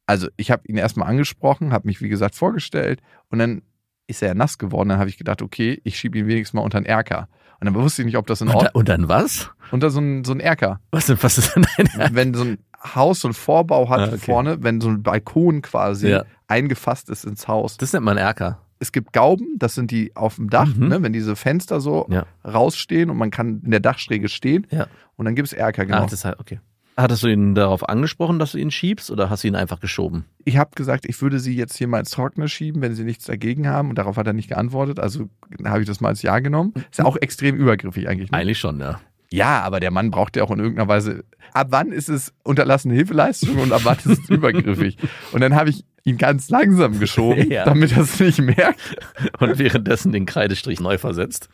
Also 0.06 0.28
ich 0.36 0.50
habe 0.50 0.62
ihn 0.66 0.76
erstmal 0.76 1.08
angesprochen, 1.08 1.72
habe 1.72 1.86
mich 1.86 2.00
wie 2.00 2.08
gesagt 2.08 2.34
vorgestellt 2.34 3.02
und 3.28 3.38
dann 3.38 3.62
ist 4.06 4.22
er 4.22 4.34
nass 4.34 4.56
geworden. 4.58 4.88
Dann 4.88 4.98
habe 4.98 5.10
ich 5.10 5.18
gedacht, 5.18 5.42
okay, 5.42 5.80
ich 5.84 5.98
schiebe 5.98 6.16
ihn 6.18 6.26
wenigstens 6.28 6.54
mal 6.54 6.62
unter 6.62 6.78
einen 6.78 6.86
Erker. 6.86 7.28
Und 7.60 7.64
dann 7.66 7.74
wusste 7.74 8.02
ich 8.02 8.06
nicht, 8.06 8.16
ob 8.16 8.26
das 8.26 8.40
in 8.40 8.48
Ordnung 8.48 8.64
da, 8.64 8.70
und 8.78 8.88
dann 8.88 9.08
was? 9.08 9.50
unter 9.72 9.90
so 9.90 9.98
einen, 9.98 10.24
so 10.24 10.30
einen 10.32 10.40
Erker 10.40 10.80
Was, 10.92 11.06
denn- 11.06 11.18
was 11.22 11.38
ist 11.38 11.56
denn 11.56 11.66
dein 11.76 12.14
wenn 12.14 12.34
so 12.34 12.44
ein 12.44 12.58
Haus 12.94 13.20
so 13.20 13.28
einen 13.28 13.34
Vorbau 13.34 13.88
hat 13.88 14.00
Ah, 14.00 14.06
okay. 14.08 14.18
vorne, 14.18 14.62
wenn 14.62 14.80
so 14.80 14.88
ein 14.88 15.02
Balkon 15.02 15.62
quasi 15.62 16.08
Ja. 16.08 16.24
eingefasst 16.48 17.10
ist 17.10 17.24
ins 17.24 17.48
Haus. 17.48 17.76
Das 17.76 17.92
nennt 17.92 18.04
man 18.04 18.16
Erker. 18.16 18.60
Es 18.78 18.92
gibt 18.92 19.12
Gauben, 19.14 19.54
das 19.58 19.74
sind 19.74 19.90
die 19.90 20.14
auf 20.14 20.36
dem 20.36 20.50
Dach, 20.50 20.68
Mhm. 20.74 20.88
ne, 20.88 21.02
wenn 21.02 21.12
diese 21.12 21.34
Fenster 21.34 21.80
so 21.80 22.06
Ja. 22.10 22.26
rausstehen 22.46 23.08
und 23.10 23.16
man 23.16 23.30
kann 23.30 23.62
in 23.64 23.70
der 23.70 23.80
Dachschräge 23.80 24.28
stehen. 24.28 24.66
Ja. 24.70 24.86
Und 25.16 25.24
dann 25.24 25.34
gibt 25.34 25.48
es 25.48 25.52
Erker, 25.54 25.86
genau. 25.86 26.02
Ah, 26.02 26.06
das 26.06 26.24
heißt, 26.24 26.38
okay. 26.38 26.60
Hattest 26.98 27.22
du 27.22 27.26
ihn 27.28 27.54
darauf 27.54 27.86
angesprochen, 27.88 28.38
dass 28.38 28.52
du 28.52 28.58
ihn 28.58 28.70
schiebst 28.70 29.10
oder 29.10 29.28
hast 29.28 29.44
du 29.44 29.48
ihn 29.48 29.54
einfach 29.54 29.80
geschoben? 29.80 30.24
ich 30.46 30.56
habe 30.56 30.70
gesagt, 30.74 31.04
ich 31.06 31.20
würde 31.20 31.40
sie 31.40 31.54
jetzt 31.54 31.76
hier 31.76 31.88
mal 31.88 31.98
ins 31.98 32.10
Trockene 32.10 32.48
schieben, 32.48 32.80
wenn 32.80 32.94
sie 32.94 33.04
nichts 33.04 33.24
dagegen 33.26 33.66
haben. 33.68 33.90
Und 33.90 33.98
darauf 33.98 34.16
hat 34.16 34.26
er 34.26 34.32
nicht 34.32 34.48
geantwortet. 34.48 34.98
Also 35.00 35.28
habe 35.64 35.80
ich 35.80 35.86
das 35.86 36.00
mal 36.00 36.08
als 36.10 36.22
Ja 36.22 36.38
genommen. 36.38 36.72
Ist 36.90 36.98
ja 36.98 37.04
auch 37.04 37.16
extrem 37.16 37.56
übergriffig 37.56 38.08
eigentlich. 38.08 38.30
Ne? 38.30 38.38
Eigentlich 38.38 38.58
schon, 38.58 38.78
ja. 38.80 39.00
Ja, 39.32 39.60
aber 39.62 39.80
der 39.80 39.90
Mann 39.90 40.10
braucht 40.10 40.36
ja 40.36 40.44
auch 40.44 40.50
in 40.50 40.60
irgendeiner 40.60 40.88
Weise. 40.88 41.24
Ab 41.52 41.68
wann 41.70 41.92
ist 41.92 42.08
es 42.08 42.32
unterlassene 42.44 42.94
Hilfeleistung 42.94 43.58
und 43.58 43.72
ab 43.72 43.82
wann 43.84 43.96
ist 43.98 44.06
es 44.06 44.18
übergriffig? 44.30 44.98
Und 45.32 45.40
dann 45.40 45.54
habe 45.54 45.70
ich 45.70 45.84
ihn 46.06 46.16
ganz 46.18 46.48
langsam 46.48 46.98
geschoben, 47.00 47.50
Ja. 47.50 47.64
damit 47.64 47.92
er 47.92 48.02
es 48.04 48.18
nicht 48.18 48.40
merkt. 48.40 48.96
Und 49.40 49.58
währenddessen 49.58 50.12
den 50.12 50.24
Kreidestrich 50.24 50.80
neu 50.80 50.96
versetzt. 50.98 51.50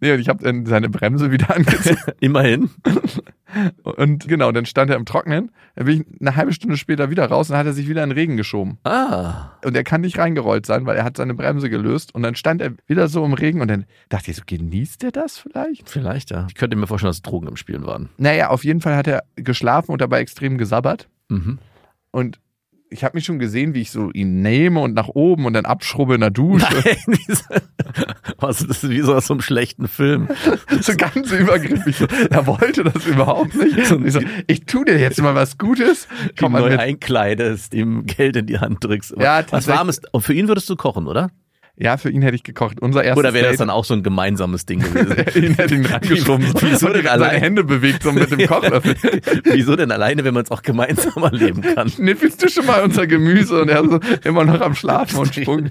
Nee, 0.00 0.12
und 0.12 0.20
ich 0.20 0.28
habe 0.28 0.44
dann 0.44 0.66
seine 0.66 0.88
Bremse 0.90 1.30
wieder 1.30 1.54
angezogen. 1.54 1.96
Immerhin. 2.20 2.70
Und 3.82 4.26
genau, 4.28 4.50
dann 4.50 4.64
stand 4.66 4.90
er 4.90 4.96
im 4.96 5.04
Trocknen. 5.04 5.50
Dann 5.76 5.86
bin 5.86 6.00
ich 6.00 6.20
eine 6.20 6.36
halbe 6.36 6.52
Stunde 6.52 6.76
später 6.76 7.10
wieder 7.10 7.26
raus 7.26 7.50
und 7.50 7.56
hat 7.56 7.66
er 7.66 7.72
sich 7.74 7.88
wieder 7.88 8.02
in 8.02 8.10
den 8.10 8.18
Regen 8.18 8.36
geschoben. 8.36 8.78
Ah. 8.84 9.50
Und 9.64 9.76
er 9.76 9.84
kann 9.84 10.00
nicht 10.00 10.18
reingerollt 10.18 10.64
sein, 10.66 10.86
weil 10.86 10.96
er 10.96 11.04
hat 11.04 11.16
seine 11.18 11.34
Bremse 11.34 11.68
gelöst. 11.70 12.14
Und 12.14 12.22
dann 12.22 12.34
stand 12.34 12.60
er 12.62 12.72
wieder 12.86 13.08
so 13.08 13.24
im 13.24 13.34
Regen 13.34 13.60
und 13.60 13.68
dann 13.68 13.84
dachte 14.08 14.30
ich 14.30 14.36
so, 14.38 14.42
genießt 14.46 15.04
er 15.04 15.12
das 15.12 15.38
vielleicht? 15.38 15.88
Vielleicht, 15.88 16.30
ja. 16.30 16.46
Ich 16.48 16.54
könnte 16.54 16.76
mir 16.76 16.86
vorstellen, 16.86 17.10
dass 17.10 17.22
Drogen 17.22 17.46
im 17.48 17.56
Spielen 17.56 17.84
waren. 17.86 18.08
Naja, 18.16 18.48
auf 18.48 18.64
jeden 18.64 18.80
Fall 18.80 18.96
hat 18.96 19.06
er 19.06 19.22
geschlafen 19.36 19.92
und 19.92 20.00
dabei 20.00 20.20
extrem 20.20 20.56
gesabbert. 20.58 21.08
Mhm. 21.28 21.58
Und 22.10 22.40
ich 22.92 23.04
habe 23.04 23.16
mich 23.16 23.24
schon 23.24 23.38
gesehen, 23.38 23.74
wie 23.74 23.80
ich 23.80 23.90
so 23.90 24.10
ihn 24.10 24.42
nehme 24.42 24.80
und 24.80 24.94
nach 24.94 25.08
oben 25.08 25.46
und 25.46 25.54
dann 25.54 25.64
abschrubbe 25.64 26.14
in 26.14 26.20
der 26.20 26.30
Dusche. 26.30 26.66
Was 28.38 28.60
ist 28.60 28.70
das 28.70 28.88
wie 28.88 29.00
so 29.00 29.14
aus 29.14 29.26
so 29.26 29.34
einem 29.34 29.40
schlechten 29.40 29.88
Film? 29.88 30.28
so 30.80 30.94
ganz 30.96 31.30
übergriffig. 31.32 31.96
So. 31.96 32.06
Er 32.30 32.46
wollte 32.46 32.84
das 32.84 33.06
überhaupt 33.06 33.54
nicht. 33.54 33.90
Und 33.90 34.06
ich, 34.06 34.12
so, 34.12 34.20
ich 34.46 34.64
tu 34.66 34.84
dir 34.84 34.98
jetzt 34.98 35.20
mal 35.20 35.34
was 35.34 35.58
Gutes. 35.58 36.06
Komm 36.38 36.52
mal 36.52 36.60
neu 36.60 36.70
mit. 36.70 36.80
einkleidest, 36.80 37.74
ihm 37.74 38.06
Geld 38.06 38.36
in 38.36 38.46
die 38.46 38.58
Hand 38.58 38.84
drückst. 38.84 39.14
Ja, 39.18 39.44
was 39.50 39.66
warmes. 39.66 40.00
Und 40.12 40.22
für 40.22 40.34
ihn 40.34 40.48
würdest 40.48 40.68
du 40.68 40.76
kochen, 40.76 41.06
oder? 41.06 41.30
Ja, 41.76 41.96
für 41.96 42.10
ihn 42.10 42.20
hätte 42.20 42.36
ich 42.36 42.42
gekocht. 42.44 42.80
Unser 42.80 43.02
erstes 43.02 43.18
Oder 43.18 43.32
wäre 43.32 43.44
das 43.44 43.52
Date. 43.52 43.60
dann 43.60 43.70
auch 43.70 43.84
so 43.86 43.94
ein 43.94 44.02
gemeinsames 44.02 44.66
Ding 44.66 44.80
gewesen? 44.92 45.44
ihn 45.44 45.54
hätte 45.54 45.74
ihn 45.74 45.86
rangeschoben. 45.86 46.46
Wie- 46.60 46.70
wieso 46.70 46.86
und 46.88 46.96
denn 46.96 47.04
seine 47.04 47.10
allein? 47.10 47.40
Hände 47.40 47.64
bewegt 47.64 48.02
so 48.02 48.12
mit 48.12 48.30
dem 48.30 48.38
Kochlöffel. 48.46 48.94
Wieso 49.44 49.74
denn 49.74 49.90
alleine, 49.90 50.22
wenn 50.24 50.34
man 50.34 50.44
es 50.44 50.50
auch 50.50 50.60
gemeinsam 50.62 51.22
erleben 51.22 51.62
kann? 51.62 51.88
Schniffelst 51.88 52.42
du 52.42 52.48
schon 52.50 52.66
mal 52.66 52.82
unser 52.82 53.06
Gemüse? 53.06 53.62
Und 53.62 53.70
er 53.70 53.82
so 53.84 54.00
immer 54.24 54.44
noch 54.44 54.60
am 54.60 54.74
Schlafen 54.74 55.18
und 55.18 55.34
Sprung. 55.34 55.70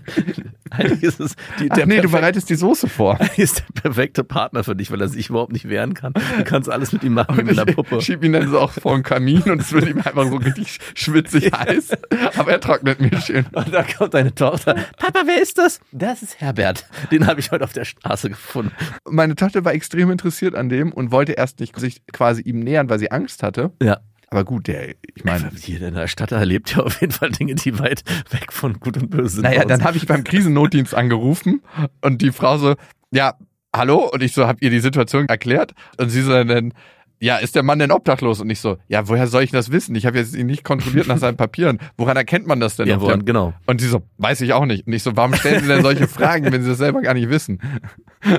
Eigentlich 0.71 1.03
ist 1.03 1.19
es 1.19 1.35
die, 1.59 1.69
Ach 1.69 1.85
nee, 1.85 2.01
du 2.01 2.09
bereitest 2.09 2.49
die 2.49 2.55
Soße 2.55 2.89
vor. 2.89 3.19
ist 3.37 3.59
der 3.75 3.81
perfekte 3.81 4.23
Partner 4.23 4.63
für 4.63 4.75
dich, 4.75 4.89
weil 4.91 5.01
er 5.01 5.07
sich 5.07 5.29
überhaupt 5.29 5.51
nicht 5.53 5.69
wehren 5.69 5.93
kann. 5.93 6.13
Du 6.13 6.43
kannst 6.43 6.67
alles 6.69 6.91
mit 6.93 7.03
ihm 7.03 7.13
machen 7.13 7.37
wie 7.37 7.43
mit 7.43 7.59
einer 7.59 7.71
Puppe. 7.71 7.97
Ich 7.97 8.05
schieb 8.05 8.23
ihn 8.23 8.33
dann 8.33 8.49
so 8.49 8.59
auch 8.59 8.71
vor 8.71 8.95
den 8.95 9.03
Kamin 9.03 9.43
und 9.43 9.61
es 9.61 9.71
wird 9.71 9.87
ihm 9.87 9.97
einfach 9.97 10.27
so 10.27 10.37
richtig 10.37 10.79
schwitzig 10.95 11.51
heiß. 11.53 11.89
Aber 12.37 12.51
er 12.51 12.59
trocknet 12.59 12.99
mir 13.01 13.21
schön. 13.21 13.45
Und 13.53 13.71
da 13.73 13.83
kommt 13.83 14.13
deine 14.15 14.33
Tochter. 14.33 14.75
Papa, 14.97 15.21
wer 15.25 15.41
ist 15.41 15.57
das? 15.57 15.79
Das 15.91 16.23
ist 16.23 16.39
Herbert. 16.39 16.85
Den 17.11 17.27
habe 17.27 17.39
ich 17.39 17.51
heute 17.51 17.63
auf 17.63 17.73
der 17.73 17.85
Straße 17.85 18.29
gefunden. 18.29 18.71
Meine 19.09 19.35
Tochter 19.35 19.65
war 19.65 19.73
extrem 19.73 20.09
interessiert 20.11 20.55
an 20.55 20.69
dem 20.69 20.91
und 20.91 21.11
wollte 21.11 21.33
erst 21.33 21.59
nicht 21.59 21.77
sich 21.79 22.05
quasi 22.07 22.41
ihm 22.41 22.59
nähern, 22.59 22.89
weil 22.89 22.99
sie 22.99 23.11
Angst 23.11 23.43
hatte. 23.43 23.71
Ja. 23.81 23.99
Aber 24.29 24.45
gut, 24.45 24.67
der, 24.67 24.95
ich 25.13 25.25
meine, 25.25 25.51
Hier 25.59 25.81
in 25.81 25.93
der 25.93 26.07
Stadt 26.07 26.31
erlebt 26.31 26.73
ja 26.73 26.83
auf 26.83 27.01
jeden 27.01 27.11
Fall 27.11 27.31
Dinge, 27.31 27.55
die 27.55 27.77
weit 27.79 28.03
weg 28.29 28.53
von 28.53 28.79
Gut 28.79 28.95
und 28.95 29.09
Böse 29.09 29.35
sind. 29.35 29.43
naja, 29.43 29.65
dann 29.65 29.83
habe 29.83 29.97
ich 29.97 30.07
beim 30.07 30.23
Krisennotdienst 30.23 30.95
angerufen 30.95 31.61
und 31.99 32.21
die 32.21 32.31
Frau 32.31 32.57
so, 32.57 32.75
ja, 33.11 33.33
hallo? 33.75 34.09
Und 34.09 34.23
ich 34.23 34.33
so, 34.33 34.47
hab 34.47 34.61
ihr 34.61 34.69
die 34.69 34.79
Situation 34.79 35.27
erklärt 35.27 35.73
und 35.97 36.09
sie 36.09 36.21
so 36.21 36.31
dann, 36.43 36.73
ja, 37.21 37.37
ist 37.37 37.55
der 37.55 37.61
Mann 37.61 37.77
denn 37.77 37.91
obdachlos? 37.91 38.41
Und 38.41 38.49
ich 38.49 38.59
so, 38.59 38.77
ja, 38.87 39.07
woher 39.07 39.27
soll 39.27 39.43
ich 39.43 39.51
das 39.51 39.71
wissen? 39.71 39.93
Ich 39.93 40.07
habe 40.07 40.17
jetzt 40.17 40.35
ihn 40.35 40.47
nicht 40.47 40.63
kontrolliert 40.63 41.07
nach 41.07 41.19
seinen 41.19 41.37
Papieren. 41.37 41.77
Woran 41.95 42.17
erkennt 42.17 42.47
man 42.47 42.59
das 42.59 42.77
denn? 42.77 42.87
ja, 42.87 42.99
woran, 42.99 43.25
genau. 43.25 43.53
Und 43.67 43.79
sie 43.79 43.87
so, 43.87 44.01
weiß 44.17 44.41
ich 44.41 44.53
auch 44.53 44.65
nicht. 44.65 44.87
Und 44.87 44.93
ich 44.93 45.03
so, 45.03 45.15
warum 45.15 45.35
stellen 45.35 45.61
Sie 45.61 45.67
denn 45.67 45.83
solche 45.83 46.07
Fragen, 46.07 46.51
wenn 46.51 46.63
Sie 46.63 46.69
das 46.69 46.79
selber 46.79 47.01
gar 47.01 47.13
nicht 47.13 47.29
wissen? 47.29 47.61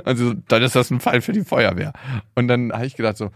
Und 0.05 0.17
sie 0.17 0.25
so, 0.25 0.35
dann 0.49 0.63
ist 0.63 0.75
das 0.75 0.91
ein 0.91 0.99
Fall 0.99 1.21
für 1.21 1.33
die 1.33 1.45
Feuerwehr. 1.45 1.93
Und 2.35 2.49
dann 2.49 2.73
habe 2.73 2.87
ich 2.87 2.97
gedacht 2.97 3.17
so, 3.17 3.31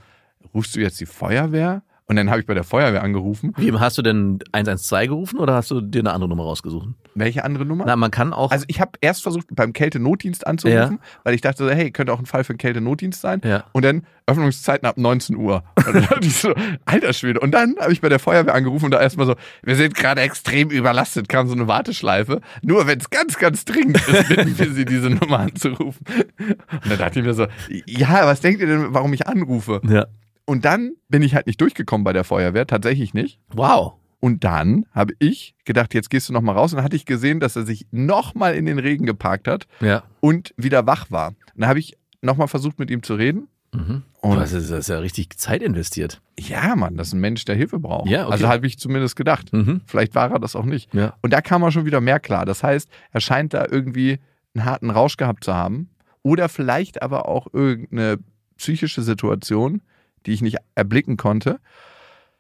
rufst 0.53 0.75
du 0.75 0.81
jetzt 0.81 1.01
die 1.01 1.07
Feuerwehr? 1.07 1.83
Und 2.09 2.15
dann 2.17 2.31
habe 2.31 2.41
ich 2.41 2.47
bei 2.47 2.55
der 2.55 2.63
Feuerwehr 2.63 3.03
angerufen. 3.03 3.53
Wie 3.57 3.73
hast 3.73 3.99
du 3.99 4.03
denn 4.03 4.39
112 4.53 5.09
gerufen 5.09 5.39
oder 5.41 5.55
hast 5.55 5.73
du 5.73 5.81
dir 5.81 5.99
eine 5.99 6.13
andere 6.13 6.29
Nummer 6.29 6.45
rausgesucht? 6.45 6.89
Welche 7.17 7.45
andere 7.45 7.65
Nummer? 7.67 7.85
Na, 7.85 7.97
man 7.97 8.13
kann 8.13 8.33
auch. 8.33 8.53
also 8.53 8.65
ich 8.69 8.81
habe 8.81 8.93
erst 9.01 9.23
versucht, 9.23 9.49
beim 9.51 9.73
Kältenotdienst 9.73 10.47
anzurufen, 10.47 11.01
weil 11.25 11.35
ich 11.35 11.41
dachte, 11.41 11.65
so, 11.65 11.71
hey, 11.71 11.91
könnte 11.91 12.13
auch 12.13 12.21
ein 12.21 12.27
Fall 12.27 12.45
für 12.45 12.51
einen 12.51 12.59
Kältenotdienst 12.59 13.21
sein. 13.21 13.41
Ja. 13.45 13.65
Und 13.73 13.85
dann 13.85 14.07
Öffnungszeiten 14.27 14.87
ab 14.87 14.99
19 14.99 15.37
Uhr. 15.37 15.65
Und 15.77 15.95
dann 15.95 16.03
dachte 16.11 16.27
ich 16.27 16.37
so, 16.37 16.55
alter 16.85 17.13
Schwede. 17.13 17.41
Und 17.41 17.51
dann 17.53 17.75
habe 17.81 17.93
ich 17.93 18.01
bei 18.01 18.09
der 18.09 18.21
Feuerwehr 18.21 18.55
angerufen 18.55 18.85
und 18.85 18.91
da 18.93 19.01
erstmal 19.01 19.27
so, 19.27 19.35
wir 19.65 19.75
sind 19.75 19.97
gerade 19.97 20.21
extrem 20.21 20.71
überlastet, 20.71 21.29
kam 21.29 21.49
so 21.49 21.55
eine 21.55 21.67
Warteschleife. 21.67 22.41
Nur 22.63 22.87
wenn 22.87 23.01
es 23.01 23.11
ganz, 23.11 23.37
ganz 23.39 23.65
dringend 23.65 23.97
ist, 23.97 24.29
bitten 24.29 24.57
wir 24.57 24.71
Sie, 24.71 24.85
diese 24.85 25.11
Nummer 25.11 25.41
anzurufen. 25.41 26.05
Und 26.39 26.89
dann 26.89 26.99
dachte 26.99 27.19
ich 27.19 27.27
mir 27.27 27.35
so, 27.35 27.47
ja, 27.87 28.27
was 28.27 28.41
denkt 28.41 28.61
ihr 28.61 28.69
denn, 28.69 28.95
warum 28.95 29.13
ich 29.13 29.27
anrufe? 29.27 29.81
ja. 29.89 30.07
Und 30.47 30.65
dann 30.65 30.93
bin 31.09 31.23
ich 31.23 31.35
halt 31.35 31.47
nicht 31.47 31.61
durchgekommen 31.61 32.05
bei 32.05 32.13
der 32.13 32.25
Feuerwehr, 32.25 32.67
tatsächlich 32.67 33.13
nicht. 33.15 33.39
Wow. 33.53 33.95
Und 34.21 34.45
dann 34.45 34.87
habe 34.93 35.13
ich 35.19 35.55
gedacht, 35.65 35.93
jetzt 35.93 36.09
gehst 36.09 36.29
du 36.29 36.33
noch 36.33 36.41
mal 36.41 36.53
raus. 36.53 36.73
Und 36.73 36.77
dann 36.79 36.85
hatte 36.85 36.97
ich 36.97 37.05
gesehen, 37.05 37.39
dass 37.41 37.55
er 37.57 37.65
sich 37.65 37.87
noch 37.91 38.35
mal 38.35 38.55
in 38.55 38.65
den 38.65 38.79
Regen 38.79 39.07
geparkt 39.07 39.47
hat 39.49 39.67
Ja. 39.81 40.05
und 40.21 40.55
wieder 40.57 40.87
wach 40.87 41.11
war. 41.11 41.29
Und 41.29 41.37
dann 41.57 41.69
habe 41.69 41.79
ich 41.81 41.97
noch 42.23 42.37
mal 42.37 42.47
versucht, 42.47 42.79
mit 42.79 42.91
ihm 42.91 43.03
zu 43.03 43.15
reden. 43.15 43.49
Mhm. 43.75 44.03
Und- 44.21 44.39
das, 44.39 44.53
ist, 44.53 44.71
das 44.71 44.81
ist 44.81 44.89
ja 44.89 44.99
richtig 45.01 45.37
Zeit 45.37 45.63
investiert. 45.63 46.23
Ja, 46.39 46.75
Mann, 46.77 46.97
das 46.97 47.09
ist 47.09 47.13
ein 47.15 47.21
Mensch, 47.21 47.45
der 47.45 47.57
Hilfe 47.57 47.79
braucht. 47.79 48.09
Ja, 48.09 48.25
okay. 48.25 48.33
Also 48.33 48.49
habe 48.49 48.67
ich 48.67 48.79
zumindest 48.79 49.17
gedacht. 49.17 49.53
Mhm. 49.53 49.83
Vielleicht 49.87 50.15
war 50.15 50.31
er 50.31 50.39
das 50.39 50.57
auch 50.57 50.65
nicht. 50.65 50.93
Ja. 50.95 51.15
Und 51.23 51.33
da 51.33 51.41
kam 51.41 51.63
er 51.63 51.71
schon 51.73 51.85
wieder 51.87 52.01
mehr 52.01 52.21
klar. 52.21 52.45
Das 52.47 52.63
heißt, 52.63 52.89
er 53.13 53.21
scheint 53.21 53.53
da 53.53 53.67
irgendwie 53.71 54.19
einen 54.55 54.65
harten 54.65 54.91
Rausch 54.91 55.17
gehabt 55.17 55.45
zu 55.45 55.55
haben. 55.55 55.91
Oder 56.23 56.49
vielleicht 56.49 57.03
aber 57.03 57.29
auch 57.29 57.47
irgendeine 57.53 58.19
psychische 58.57 59.03
Situation, 59.03 59.83
die 60.27 60.33
ich 60.33 60.43
nicht 60.43 60.59
erblicken 60.75 61.17
konnte. 61.17 61.59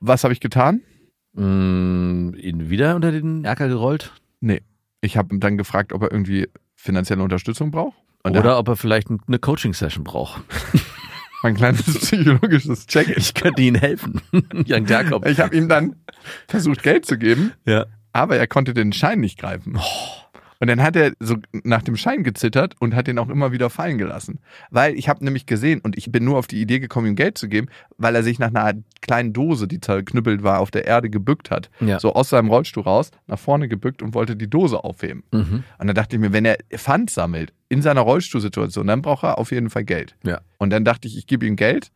Was 0.00 0.24
habe 0.24 0.32
ich 0.34 0.40
getan? 0.40 0.82
Mm, 1.32 2.34
ihn 2.34 2.70
wieder 2.70 2.96
unter 2.96 3.12
den 3.12 3.44
Erker 3.44 3.68
gerollt? 3.68 4.12
Ich 5.02 5.16
habe 5.16 5.38
dann 5.38 5.56
gefragt, 5.56 5.92
ob 5.92 6.02
er 6.02 6.10
irgendwie 6.10 6.48
finanzielle 6.74 7.22
Unterstützung 7.22 7.70
braucht. 7.70 7.96
Und 8.24 8.34
er 8.34 8.40
Oder 8.40 8.58
ob 8.58 8.68
er 8.68 8.76
vielleicht 8.76 9.08
eine 9.08 9.38
Coaching-Session 9.38 10.02
braucht. 10.04 10.42
mein 11.42 11.54
kleines 11.54 11.82
psychologisches 11.84 12.86
Check. 12.86 13.16
Ich 13.16 13.34
könnte 13.34 13.62
Ihnen 13.62 13.76
helfen. 13.76 14.20
Jan 14.64 14.86
Jakob. 14.86 15.26
Ich 15.26 15.38
habe 15.38 15.54
ihm 15.54 15.68
dann 15.68 15.96
versucht, 16.48 16.82
Geld 16.82 17.06
zu 17.06 17.18
geben, 17.18 17.52
Ja. 17.66 17.86
aber 18.12 18.36
er 18.36 18.46
konnte 18.48 18.74
den 18.74 18.92
Schein 18.92 19.20
nicht 19.20 19.38
greifen. 19.38 19.78
Und 20.60 20.68
dann 20.68 20.82
hat 20.82 20.96
er 20.96 21.12
so 21.20 21.36
nach 21.52 21.82
dem 21.82 21.96
Schein 21.96 22.24
gezittert 22.24 22.74
und 22.80 22.94
hat 22.94 23.06
den 23.06 23.18
auch 23.18 23.28
immer 23.28 23.52
wieder 23.52 23.70
fallen 23.70 23.98
gelassen. 23.98 24.38
Weil 24.70 24.94
ich 24.94 25.08
habe 25.08 25.24
nämlich 25.24 25.46
gesehen 25.46 25.80
und 25.80 25.96
ich 25.96 26.10
bin 26.10 26.24
nur 26.24 26.38
auf 26.38 26.46
die 26.46 26.60
Idee 26.60 26.78
gekommen, 26.78 27.06
ihm 27.06 27.16
Geld 27.16 27.38
zu 27.38 27.48
geben, 27.48 27.68
weil 27.98 28.14
er 28.14 28.22
sich 28.22 28.38
nach 28.38 28.48
einer 28.48 28.80
kleinen 29.00 29.32
Dose, 29.32 29.68
die 29.68 29.80
zerknüppelt 29.80 30.42
war, 30.42 30.60
auf 30.60 30.70
der 30.70 30.86
Erde 30.86 31.10
gebückt 31.10 31.50
hat. 31.50 31.70
Ja. 31.80 32.00
So 32.00 32.14
aus 32.14 32.30
seinem 32.30 32.48
Rollstuhl 32.48 32.82
raus, 32.82 33.10
nach 33.26 33.38
vorne 33.38 33.68
gebückt 33.68 34.02
und 34.02 34.14
wollte 34.14 34.36
die 34.36 34.48
Dose 34.48 34.82
aufheben. 34.82 35.22
Mhm. 35.32 35.64
Und 35.78 35.86
dann 35.86 35.94
dachte 35.94 36.16
ich 36.16 36.20
mir, 36.20 36.32
wenn 36.32 36.44
er 36.44 36.58
Pfand 36.74 37.10
sammelt 37.10 37.52
in 37.68 37.82
seiner 37.82 38.02
Rollstuhlsituation, 38.02 38.86
dann 38.86 39.02
braucht 39.02 39.24
er 39.24 39.38
auf 39.38 39.50
jeden 39.50 39.70
Fall 39.70 39.84
Geld. 39.84 40.16
Ja. 40.24 40.40
Und 40.58 40.70
dann 40.70 40.84
dachte 40.84 41.08
ich, 41.08 41.16
ich 41.18 41.26
gebe 41.26 41.46
ihm 41.46 41.56
Geld. 41.56 41.90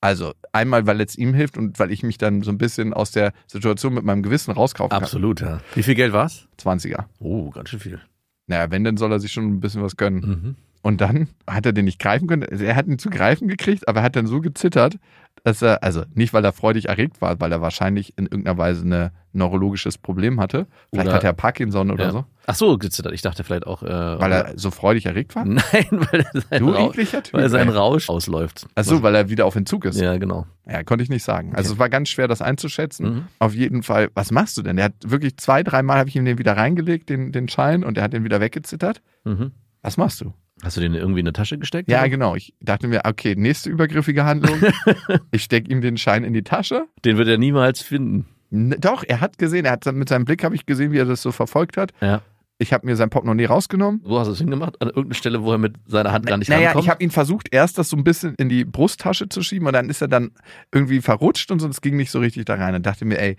Also 0.00 0.34
einmal, 0.52 0.86
weil 0.86 1.00
es 1.00 1.16
ihm 1.16 1.34
hilft 1.34 1.56
und 1.56 1.78
weil 1.78 1.90
ich 1.90 2.02
mich 2.02 2.18
dann 2.18 2.42
so 2.42 2.50
ein 2.50 2.58
bisschen 2.58 2.92
aus 2.92 3.10
der 3.10 3.32
Situation 3.46 3.94
mit 3.94 4.04
meinem 4.04 4.22
Gewissen 4.22 4.52
rauskaufen 4.52 4.90
kann. 4.90 5.02
Absolut, 5.02 5.40
ja. 5.40 5.60
Wie 5.74 5.82
viel 5.82 5.94
Geld 5.94 6.12
war's? 6.12 6.48
20er. 6.60 7.04
Oh, 7.18 7.50
ganz 7.50 7.70
schön 7.70 7.80
viel. 7.80 8.00
Naja, 8.46 8.70
wenn, 8.70 8.84
dann 8.84 8.96
soll 8.96 9.10
er 9.10 9.18
sich 9.20 9.32
schon 9.32 9.44
ein 9.46 9.60
bisschen 9.60 9.82
was 9.82 9.96
gönnen. 9.96 10.20
Mhm. 10.20 10.54
Und 10.82 11.00
dann 11.00 11.28
hat 11.48 11.66
er 11.66 11.72
den 11.72 11.86
nicht 11.86 11.98
greifen 11.98 12.28
können. 12.28 12.42
Er 12.42 12.76
hat 12.76 12.86
ihn 12.86 12.98
zu 13.00 13.10
greifen 13.10 13.48
gekriegt, 13.48 13.88
aber 13.88 14.00
er 14.00 14.02
hat 14.04 14.14
dann 14.14 14.28
so 14.28 14.40
gezittert, 14.40 14.98
dass 15.42 15.60
er, 15.60 15.82
also 15.82 16.04
nicht, 16.14 16.32
weil 16.32 16.44
er 16.44 16.52
freudig 16.52 16.88
erregt 16.88 17.20
war, 17.20 17.40
weil 17.40 17.50
er 17.50 17.60
wahrscheinlich 17.60 18.16
in 18.16 18.26
irgendeiner 18.26 18.56
Weise 18.58 18.86
ein 18.86 19.10
neurologisches 19.32 19.98
Problem 19.98 20.38
hatte. 20.38 20.68
Vielleicht 20.90 21.08
Oder- 21.08 21.16
hat 21.16 21.24
er 21.24 21.32
Parkinson 21.32 21.90
oder 21.90 22.04
ja. 22.04 22.10
so. 22.12 22.24
Ach 22.46 22.54
so, 22.54 22.78
gezittert. 22.78 23.12
Ich 23.12 23.22
dachte 23.22 23.42
vielleicht 23.44 23.66
auch. 23.66 23.82
Äh, 23.82 23.88
Weil 23.88 24.32
er 24.32 24.52
so 24.56 24.70
freudig 24.70 25.06
erregt 25.06 25.34
war. 25.34 25.44
Nein, 25.44 25.62
weil 25.90 26.24
sein, 26.32 26.60
Du 26.60 26.70
Rausch, 26.70 26.96
Typ. 26.96 27.32
weil 27.32 27.48
sein. 27.48 27.68
Rausch 27.68 28.08
ausläuft. 28.08 28.66
Ach 28.74 28.84
so, 28.84 29.02
weil 29.02 29.14
er 29.14 29.28
wieder 29.28 29.46
auf 29.46 29.56
Entzug 29.56 29.84
ist. 29.84 30.00
Ja, 30.00 30.16
genau. 30.16 30.46
Ja, 30.68 30.82
konnte 30.84 31.02
ich 31.02 31.10
nicht 31.10 31.24
sagen. 31.24 31.54
Also 31.54 31.74
es 31.74 31.78
war 31.78 31.88
ganz 31.88 32.08
schwer, 32.08 32.28
das 32.28 32.42
einzuschätzen. 32.42 33.06
Mhm. 33.06 33.24
Auf 33.38 33.54
jeden 33.54 33.82
Fall, 33.82 34.10
was 34.14 34.30
machst 34.30 34.56
du 34.56 34.62
denn? 34.62 34.76
Der 34.76 34.86
hat 34.86 34.94
wirklich 35.04 35.36
zwei, 35.36 35.62
dreimal 35.62 35.98
habe 35.98 36.08
ich 36.08 36.16
ihm 36.16 36.24
den 36.24 36.38
wieder 36.38 36.56
reingelegt, 36.56 37.08
den, 37.08 37.32
den 37.32 37.48
Schein, 37.48 37.84
und 37.84 37.98
er 37.98 38.04
hat 38.04 38.12
den 38.12 38.24
wieder 38.24 38.40
weggezittert. 38.40 39.02
Mhm. 39.24 39.52
Was 39.82 39.96
machst 39.96 40.20
du? 40.20 40.32
Hast 40.62 40.76
du 40.76 40.80
den 40.80 40.94
irgendwie 40.94 41.20
in 41.20 41.26
eine 41.26 41.32
Tasche 41.34 41.58
gesteckt? 41.58 41.90
Ja, 41.90 42.00
oder? 42.00 42.08
genau. 42.08 42.34
Ich 42.34 42.54
dachte 42.60 42.88
mir, 42.88 43.02
okay, 43.04 43.34
nächste 43.36 43.68
übergriffige 43.70 44.24
Handlung. 44.24 44.58
ich 45.30 45.42
stecke 45.42 45.70
ihm 45.70 45.80
den 45.82 45.96
Schein 45.98 46.24
in 46.24 46.32
die 46.32 46.42
Tasche. 46.42 46.86
Den 47.04 47.18
wird 47.18 47.28
er 47.28 47.38
niemals 47.38 47.82
finden. 47.82 48.26
Doch, 48.50 49.04
er 49.06 49.20
hat 49.20 49.38
gesehen, 49.38 49.64
er 49.66 49.72
hat 49.72 49.84
mit 49.92 50.08
seinem 50.08 50.24
Blick 50.24 50.44
habe 50.44 50.54
ich 50.54 50.64
gesehen, 50.66 50.92
wie 50.92 50.98
er 50.98 51.04
das 51.04 51.20
so 51.20 51.30
verfolgt 51.32 51.76
hat. 51.76 51.92
Ja. 52.00 52.22
Ich 52.58 52.72
habe 52.72 52.86
mir 52.86 52.96
sein 52.96 53.10
Portemonnaie 53.10 53.44
rausgenommen. 53.44 54.00
Wo 54.04 54.18
hast 54.18 54.28
du 54.28 54.32
es 54.32 54.38
hingemacht? 54.38 54.80
An 54.80 54.88
irgendeiner 54.88 55.14
Stelle, 55.14 55.42
wo 55.42 55.52
er 55.52 55.58
mit 55.58 55.74
seiner 55.86 56.12
Hand 56.12 56.24
gar 56.24 56.38
nicht 56.38 56.48
naja, 56.48 56.68
rankommt? 56.68 56.84
ich 56.84 56.90
habe 56.90 57.04
ihn 57.04 57.10
versucht, 57.10 57.48
erst 57.52 57.76
das 57.76 57.90
so 57.90 57.96
ein 57.98 58.04
bisschen 58.04 58.34
in 58.38 58.48
die 58.48 58.64
Brusttasche 58.64 59.28
zu 59.28 59.42
schieben 59.42 59.66
und 59.66 59.74
dann 59.74 59.90
ist 59.90 60.00
er 60.00 60.08
dann 60.08 60.30
irgendwie 60.72 61.02
verrutscht 61.02 61.50
und 61.50 61.58
sonst 61.58 61.82
ging 61.82 61.96
nicht 61.96 62.10
so 62.10 62.18
richtig 62.18 62.46
da 62.46 62.54
rein. 62.54 62.74
Und 62.74 62.86
dachte 62.86 63.04
mir, 63.04 63.18
ey, 63.20 63.36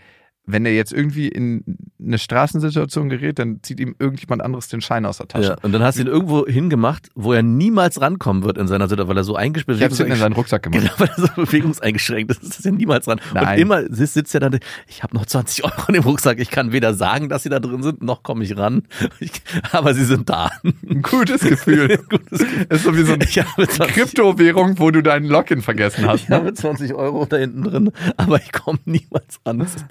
wenn 0.47 0.65
er 0.65 0.73
jetzt 0.73 0.93
irgendwie 0.93 1.27
in 1.27 1.63
eine 2.03 2.17
Straßensituation 2.17 3.09
gerät, 3.09 3.37
dann 3.37 3.59
zieht 3.63 3.79
ihm 3.79 3.95
irgendjemand 3.99 4.41
anderes 4.41 4.69
den 4.69 4.81
Schein 4.81 5.05
aus 5.05 5.17
der 5.17 5.27
Tasche. 5.27 5.49
Ja, 5.49 5.55
und 5.61 5.73
dann 5.73 5.83
hast 5.83 5.97
du 5.97 6.01
ihn 6.03 6.07
irgendwo 6.07 6.47
hingemacht, 6.47 7.09
wo 7.15 7.33
er 7.33 7.43
niemals 7.43 7.99
rankommen 8.01 8.43
wird 8.43 8.57
in 8.57 8.67
seiner 8.67 8.87
Situation, 8.87 9.09
weil 9.09 9.17
er 9.17 9.23
so 9.25 9.35
eingesperrt 9.35 9.77
Ich 9.77 9.83
hab's 9.83 9.99
in 9.99 10.15
seinen 10.15 10.33
Rucksack 10.33 10.63
gemacht. 10.63 10.81
Genau, 10.81 10.93
weil 10.97 11.09
er 11.09 11.21
so 11.21 11.27
bewegungseingeschränkt 11.35 12.31
ist. 12.31 12.41
Das 12.43 12.59
ist 12.59 12.65
ja 12.65 12.71
niemals 12.71 13.05
dran. 13.05 13.19
Nein. 13.33 13.47
Und 13.55 13.61
immer 13.61 13.83
sitzt, 13.89 14.33
er 14.33 14.39
dann, 14.39 14.57
ich 14.87 15.03
habe 15.03 15.15
noch 15.15 15.25
20 15.25 15.65
Euro 15.65 15.83
in 15.89 15.95
dem 15.95 16.03
Rucksack, 16.03 16.39
ich 16.39 16.49
kann 16.49 16.71
weder 16.71 16.93
sagen, 16.93 17.29
dass 17.29 17.43
sie 17.43 17.49
da 17.49 17.59
drin 17.59 17.83
sind, 17.83 18.01
noch 18.01 18.23
komme 18.23 18.43
ich 18.43 18.57
ran. 18.57 18.83
Ich, 19.19 19.31
aber 19.71 19.93
sie 19.95 20.05
sind 20.05 20.29
da. 20.29 20.51
Ein 20.63 21.01
gutes 21.01 21.41
Gefühl. 21.41 21.97
Gutes 22.09 22.39
Gefühl. 22.39 22.65
Das 22.69 22.79
ist 22.79 22.83
so 22.85 22.95
wie 22.95 23.03
so 23.03 23.13
eine 23.13 23.23
Ich 23.23 23.39
habe 23.39 23.67
20, 23.67 23.95
Kryptowährung, 23.95 24.77
wo 24.79 24.91
du 24.91 25.01
deinen 25.01 25.25
Login 25.25 25.61
vergessen 25.61 26.07
hast. 26.07 26.23
ich 26.23 26.29
Ne? 26.29 26.35
habe 26.35 26.53
20 26.53 26.93
Euro 26.93 27.25
da 27.25 27.37
hinten 27.37 27.63
drin, 27.63 27.91
aber 28.15 28.37
ich 28.37 28.51
komme 28.51 28.79
niemals 28.85 29.39
ran. 29.45 29.59
Das 29.59 29.75
ist, 29.75 29.85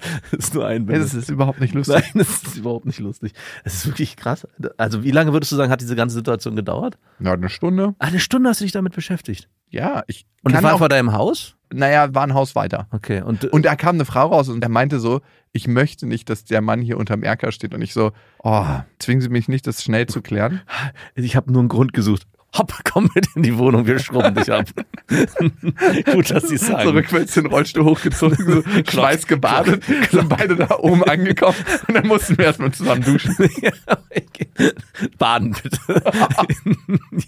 das 0.47 0.53
ist 0.53 0.53
nur 0.55 0.65
ein 0.65 0.85
Nee, 0.85 0.97
Das 0.99 1.13
ist 1.13 1.29
überhaupt 1.29 1.59
nicht 1.61 1.73
lustig. 1.73 1.95
Nein, 1.95 2.11
das 2.25 2.43
ist 2.43 2.57
überhaupt 2.57 2.85
nicht 2.85 2.99
lustig. 2.99 3.33
Es 3.63 3.75
ist 3.75 3.87
wirklich 3.87 4.15
krass. 4.15 4.47
Also 4.77 5.03
wie 5.03 5.11
lange 5.11 5.33
würdest 5.33 5.51
du 5.51 5.55
sagen, 5.55 5.71
hat 5.71 5.81
diese 5.81 5.95
ganze 5.95 6.15
Situation 6.15 6.55
gedauert? 6.55 6.97
Na, 7.19 7.33
eine 7.33 7.49
Stunde. 7.49 7.95
Ah, 7.99 8.07
Eine 8.07 8.19
Stunde 8.19 8.49
hast 8.49 8.61
du 8.61 8.65
dich 8.65 8.71
damit 8.71 8.93
beschäftigt. 8.93 9.49
Ja, 9.69 10.03
ich 10.07 10.25
Und 10.43 10.51
das 10.53 10.61
kann 10.61 10.63
war 10.63 10.73
auch, 10.75 10.79
vor 10.79 10.89
deinem 10.89 11.11
Haus? 11.13 11.55
naja, 11.73 12.13
war 12.15 12.23
ein 12.23 12.33
Haus 12.33 12.55
weiter. 12.55 12.87
Okay. 12.91 13.21
Und, 13.21 13.43
Und 13.45 13.65
da 13.65 13.75
kam 13.75 13.95
eine 13.95 14.05
Frau 14.05 14.27
raus 14.27 14.47
und 14.47 14.63
er 14.63 14.69
meinte 14.69 14.99
so, 14.99 15.19
ich 15.51 15.67
möchte 15.67 16.05
nicht, 16.07 16.29
dass 16.29 16.45
der 16.45 16.61
Mann 16.61 16.81
hier 16.81 16.97
unterm 16.97 17.23
Erker 17.23 17.51
steht. 17.51 17.73
Und 17.73 17.81
ich 17.81 17.93
so, 17.93 18.11
oh, 18.43 18.65
zwingen 18.99 19.21
Sie 19.21 19.29
mich 19.29 19.47
nicht, 19.49 19.67
das 19.67 19.83
schnell 19.83 20.05
zu 20.07 20.21
klären. 20.21 20.61
ich 21.15 21.35
habe 21.35 21.51
nur 21.51 21.59
einen 21.61 21.69
Grund 21.69 21.91
gesucht. 21.93 22.25
Hopp, 22.55 22.73
komm 22.83 23.09
mit 23.13 23.27
in 23.35 23.43
die 23.43 23.57
Wohnung, 23.57 23.85
wir 23.85 23.99
schrubben 23.99 24.35
dich 24.35 24.51
ab. 24.51 24.65
Gut, 26.11 26.31
dass 26.31 26.47
sie 26.47 26.57
sagen. 26.57 26.83
So 26.83 26.89
rückwärts 26.91 27.33
den 27.33 27.45
Rollstuhl 27.47 27.85
hochgezogen, 27.85 28.37
so 28.37 28.63
schweißgebadet, 28.91 29.83
sind 30.11 30.29
beide 30.29 30.55
da 30.55 30.77
oben 30.79 31.03
angekommen 31.03 31.57
und 31.87 31.93
dann 31.93 32.07
mussten 32.07 32.37
wir 32.37 32.45
erstmal 32.45 32.71
zusammen 32.71 33.03
duschen. 33.03 33.35
Baden 35.17 35.55
bitte. 35.61 36.03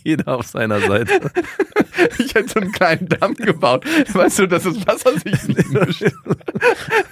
Jeder 0.03 0.35
auf 0.35 0.47
seiner 0.47 0.79
Seite. 0.81 1.31
Ich 2.17 2.33
hätte 2.33 2.49
so 2.49 2.59
einen 2.59 2.71
kleinen 2.71 3.07
Damm 3.07 3.35
gebaut. 3.35 3.85
Weißt 4.13 4.39
du, 4.39 4.47
dass 4.47 4.63
das 4.63 4.87
Wasser 4.87 5.13
sich 5.13 5.47
nicht 5.47 5.69
mischt. 5.69 6.03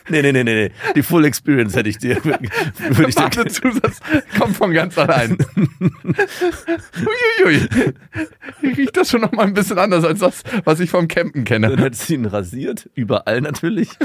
Nee, 0.10 0.22
nee, 0.22 0.32
nee, 0.32 0.44
nee, 0.44 0.66
nee. 0.68 0.72
Die 0.96 1.04
Full 1.04 1.26
Experience 1.26 1.76
hätte 1.76 1.90
ich 1.90 1.98
dir. 1.98 2.24
Würde 2.24 3.10
ich 3.10 3.16
dir 3.16 3.30
Badezusatz 3.48 4.00
kommt 4.38 4.58
von 4.58 4.74
ganz 4.74 4.98
allein. 4.98 5.38
Uiuiui. 7.40 7.68
Riecht 8.62 8.98
das 8.98 9.10
schon 9.10 9.22
noch 9.22 9.32
mal 9.32 9.46
ein 9.46 9.54
bisschen 9.54 9.78
anders 9.78 10.04
als 10.04 10.20
das, 10.20 10.44
was 10.64 10.80
ich 10.80 10.90
vom 10.90 11.08
Campen 11.08 11.46
Dann 11.46 11.62
kenne. 11.62 11.78
hättest 11.78 12.10
du 12.10 12.16
ihn 12.16 12.26
rasiert, 12.26 12.90
überall 12.96 13.42
natürlich. 13.42 13.90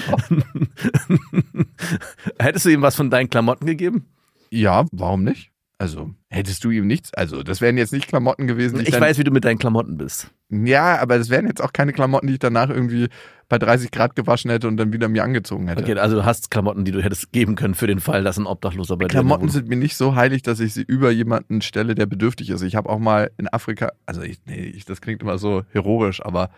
hättest 2.39 2.67
du 2.67 2.71
ihm 2.71 2.83
was 2.83 2.97
von 2.97 3.11
deinen 3.11 3.31
Klamotten 3.31 3.67
gegeben? 3.67 4.07
Ja, 4.51 4.87
warum 4.93 5.25
nicht? 5.25 5.51
Also, 5.79 6.11
hättest 6.29 6.63
du 6.65 6.71
ihm 6.71 6.87
nichts? 6.87 7.13
Also, 7.15 7.43
das 7.43 7.61
wären 7.61 7.77
jetzt 7.77 7.93
nicht 7.93 8.07
Klamotten 8.07 8.47
gewesen. 8.47 8.81
Ich 8.81 8.91
dann, 8.91 9.01
weiß, 9.01 9.19
wie 9.19 9.25
du 9.25 9.33
mit 9.33 9.45
deinen 9.45 9.59
Klamotten 9.59 9.97
bist. 9.97 10.31
Ja, 10.53 10.99
aber 10.99 11.17
das 11.17 11.31
wären 11.31 11.47
jetzt 11.47 11.63
auch 11.63 11.73
keine 11.73 11.93
Klamotten, 11.93 12.27
die 12.27 12.35
ich 12.35 12.39
danach 12.39 12.69
irgendwie 12.69 13.09
bei 13.49 13.59
30 13.59 13.91
Grad 13.91 14.15
gewaschen 14.15 14.51
hätte 14.51 14.69
und 14.69 14.77
dann 14.77 14.93
wieder 14.93 15.09
mir 15.09 15.25
angezogen 15.25 15.69
hätte. 15.69 15.83
Okay, 15.83 15.99
also 15.99 16.17
du 16.17 16.25
hast 16.27 16.51
Klamotten, 16.51 16.85
die 16.85 16.93
du 16.93 17.03
hättest 17.03 17.33
geben 17.33 17.55
können 17.55 17.75
für 17.75 17.87
den 17.87 18.01
Fall, 18.01 18.23
dass 18.23 18.39
ein 18.39 18.47
Obdachloser 18.47 18.97
bei 18.97 19.01
dir 19.01 19.05
in 19.05 19.09
der 19.09 19.21
Klamotten 19.21 19.49
sind 19.49 19.69
mir 19.69 19.77
nicht 19.77 19.97
so 19.97 20.15
heilig, 20.15 20.43
dass 20.43 20.61
ich 20.61 20.75
sie 20.75 20.83
über 20.83 21.11
jemanden 21.11 21.63
stelle, 21.63 21.95
der 21.95 22.07
bedürftig 22.07 22.51
ist. 22.51 22.63
Ich 22.63 22.77
habe 22.77 22.91
auch 22.91 22.99
mal 22.99 23.31
in 23.39 23.49
Afrika, 23.49 23.93
also 24.05 24.21
ich, 24.23 24.39
nee, 24.45 24.61
ich, 24.61 24.85
das 24.85 25.01
klingt 25.01 25.23
immer 25.23 25.39
so 25.39 25.63
heroisch, 25.71 26.23
aber 26.25 26.51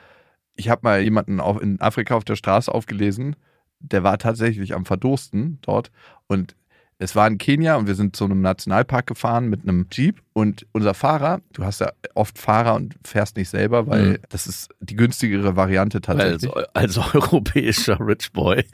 ich 0.56 0.68
habe 0.68 0.80
mal 0.82 1.00
jemanden 1.00 1.40
auf, 1.40 1.62
in 1.62 1.80
Afrika 1.80 2.16
auf 2.16 2.24
der 2.24 2.36
Straße 2.36 2.72
aufgelesen, 2.72 3.36
der 3.78 4.02
war 4.02 4.18
tatsächlich 4.18 4.74
am 4.74 4.84
Verdursten 4.84 5.58
dort 5.62 5.90
und 6.26 6.56
es 6.98 7.14
war 7.14 7.26
in 7.26 7.38
Kenia 7.38 7.76
und 7.76 7.86
wir 7.86 7.94
sind 7.94 8.16
zu 8.16 8.24
einem 8.24 8.40
Nationalpark 8.40 9.06
gefahren 9.06 9.48
mit 9.48 9.62
einem 9.62 9.86
Jeep 9.92 10.22
und 10.34 10.66
unser 10.72 10.92
Fahrer, 10.94 11.40
du 11.54 11.64
hast 11.64 11.80
ja 11.80 11.90
oft 12.14 12.36
Fahrer 12.38 12.74
und 12.74 12.96
fährst 13.04 13.36
nicht 13.36 13.48
selber, 13.48 13.86
weil 13.86 14.04
Mhm. 14.04 14.18
das 14.28 14.46
ist 14.46 14.68
die 14.80 14.96
günstigere 14.96 15.56
Variante 15.56 16.00
tatsächlich. 16.02 16.54
als, 16.54 16.96
als 16.96 16.98
europäischer 17.14 17.98
Rich 18.00 18.32
Boy 18.32 18.64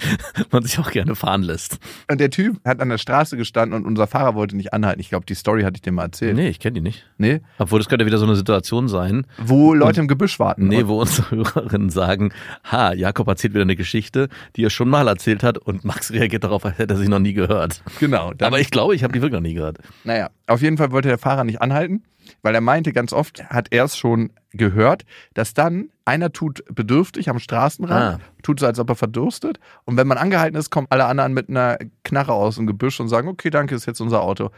man 0.50 0.62
sich 0.62 0.78
auch 0.78 0.90
gerne 0.90 1.14
fahren 1.14 1.42
lässt. 1.42 1.78
Und 2.10 2.18
der 2.20 2.30
Typ 2.30 2.58
hat 2.66 2.80
an 2.80 2.88
der 2.88 2.98
Straße 2.98 3.36
gestanden 3.36 3.76
und 3.78 3.86
unser 3.86 4.06
Fahrer 4.06 4.34
wollte 4.34 4.56
nicht 4.56 4.72
anhalten. 4.72 5.00
Ich 5.00 5.10
glaube, 5.10 5.26
die 5.26 5.34
Story 5.34 5.62
hatte 5.62 5.76
ich 5.76 5.82
dir 5.82 5.92
mal 5.92 6.04
erzählt. 6.04 6.34
Nee, 6.34 6.48
ich 6.48 6.58
kenne 6.60 6.74
die 6.74 6.80
nicht. 6.80 7.06
Nee? 7.18 7.40
Obwohl, 7.58 7.78
das 7.78 7.88
könnte 7.88 8.06
wieder 8.06 8.18
so 8.18 8.24
eine 8.26 8.36
Situation 8.36 8.88
sein, 8.88 9.26
Wo 9.38 9.74
Leute 9.74 10.00
im 10.00 10.08
Gebüsch 10.08 10.38
warten. 10.38 10.66
nee, 10.68 10.82
Und- 10.82 10.88
wo 10.88 11.00
unsere 11.00 11.30
Hörerinnen 11.30 11.90
sagen, 11.90 12.32
ha, 12.70 12.92
Jakob 12.94 13.28
erzählt 13.28 13.52
wieder 13.54 13.62
eine 13.62 13.76
Geschichte, 13.76 14.28
die 14.56 14.64
er 14.64 14.70
schon 14.70 14.88
mal 14.88 15.06
erzählt 15.08 15.42
hat 15.42 15.58
und 15.58 15.84
Max 15.84 16.10
reagiert 16.10 16.44
darauf, 16.44 16.64
als 16.64 16.78
hätte 16.78 16.94
er 16.94 16.98
sie 16.98 17.08
noch 17.08 17.18
nie 17.18 17.34
gehört. 17.34 17.82
Genau. 18.00 18.32
Aber 18.40 18.60
ich 18.60 18.70
glaube, 18.70 18.94
ich 18.94 19.02
habe 19.04 19.12
die 19.12 19.20
wirklich 19.20 19.38
noch 19.40 19.46
nie 19.46 19.54
gehört. 19.54 19.78
naja, 20.04 20.30
auf 20.50 20.62
jeden 20.62 20.76
Fall 20.76 20.90
wollte 20.92 21.08
der 21.08 21.18
Fahrer 21.18 21.44
nicht 21.44 21.62
anhalten, 21.62 22.02
weil 22.42 22.54
er 22.54 22.60
meinte, 22.60 22.92
ganz 22.92 23.12
oft 23.12 23.44
hat 23.50 23.68
er 23.70 23.84
es 23.84 23.96
schon 23.96 24.32
gehört, 24.52 25.04
dass 25.34 25.54
dann 25.54 25.90
einer 26.04 26.32
tut 26.32 26.64
bedürftig 26.74 27.28
am 27.30 27.38
Straßenrand, 27.38 28.20
Ah. 28.20 28.24
tut 28.42 28.60
so, 28.60 28.66
als 28.66 28.78
ob 28.78 28.88
er 28.90 28.96
verdurstet. 28.96 29.60
Und 29.84 29.96
wenn 29.96 30.06
man 30.06 30.18
angehalten 30.18 30.56
ist, 30.58 30.70
kommen 30.70 30.86
alle 30.90 31.04
anderen 31.06 31.32
mit 31.34 31.48
einer 31.48 31.78
Knarre 32.04 32.32
aus 32.32 32.56
dem 32.56 32.66
Gebüsch 32.66 32.98
und 33.00 33.08
sagen, 33.08 33.28
okay, 33.28 33.50
danke, 33.50 33.74
ist 33.74 33.86
jetzt 33.86 34.00
unser 34.00 34.22
Auto. 34.22 34.50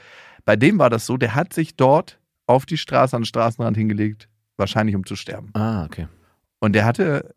Bei 0.45 0.57
dem 0.57 0.79
war 0.79 0.91
das 0.91 1.07
so, 1.07 1.17
der 1.17 1.35
hat 1.35 1.53
sich 1.53 1.77
dort 1.77 2.19
auf 2.47 2.67
die 2.67 2.79
Straße, 2.79 3.15
an 3.15 3.23
den 3.23 3.27
Straßenrand 3.27 3.77
hingelegt, 3.77 4.29
wahrscheinlich 4.57 4.97
um 4.97 5.07
zu 5.07 5.15
sterben. 5.15 5.51
Ah, 5.55 5.85
okay. 5.85 6.09
Und 6.59 6.73
der 6.75 6.85
hatte 6.85 7.35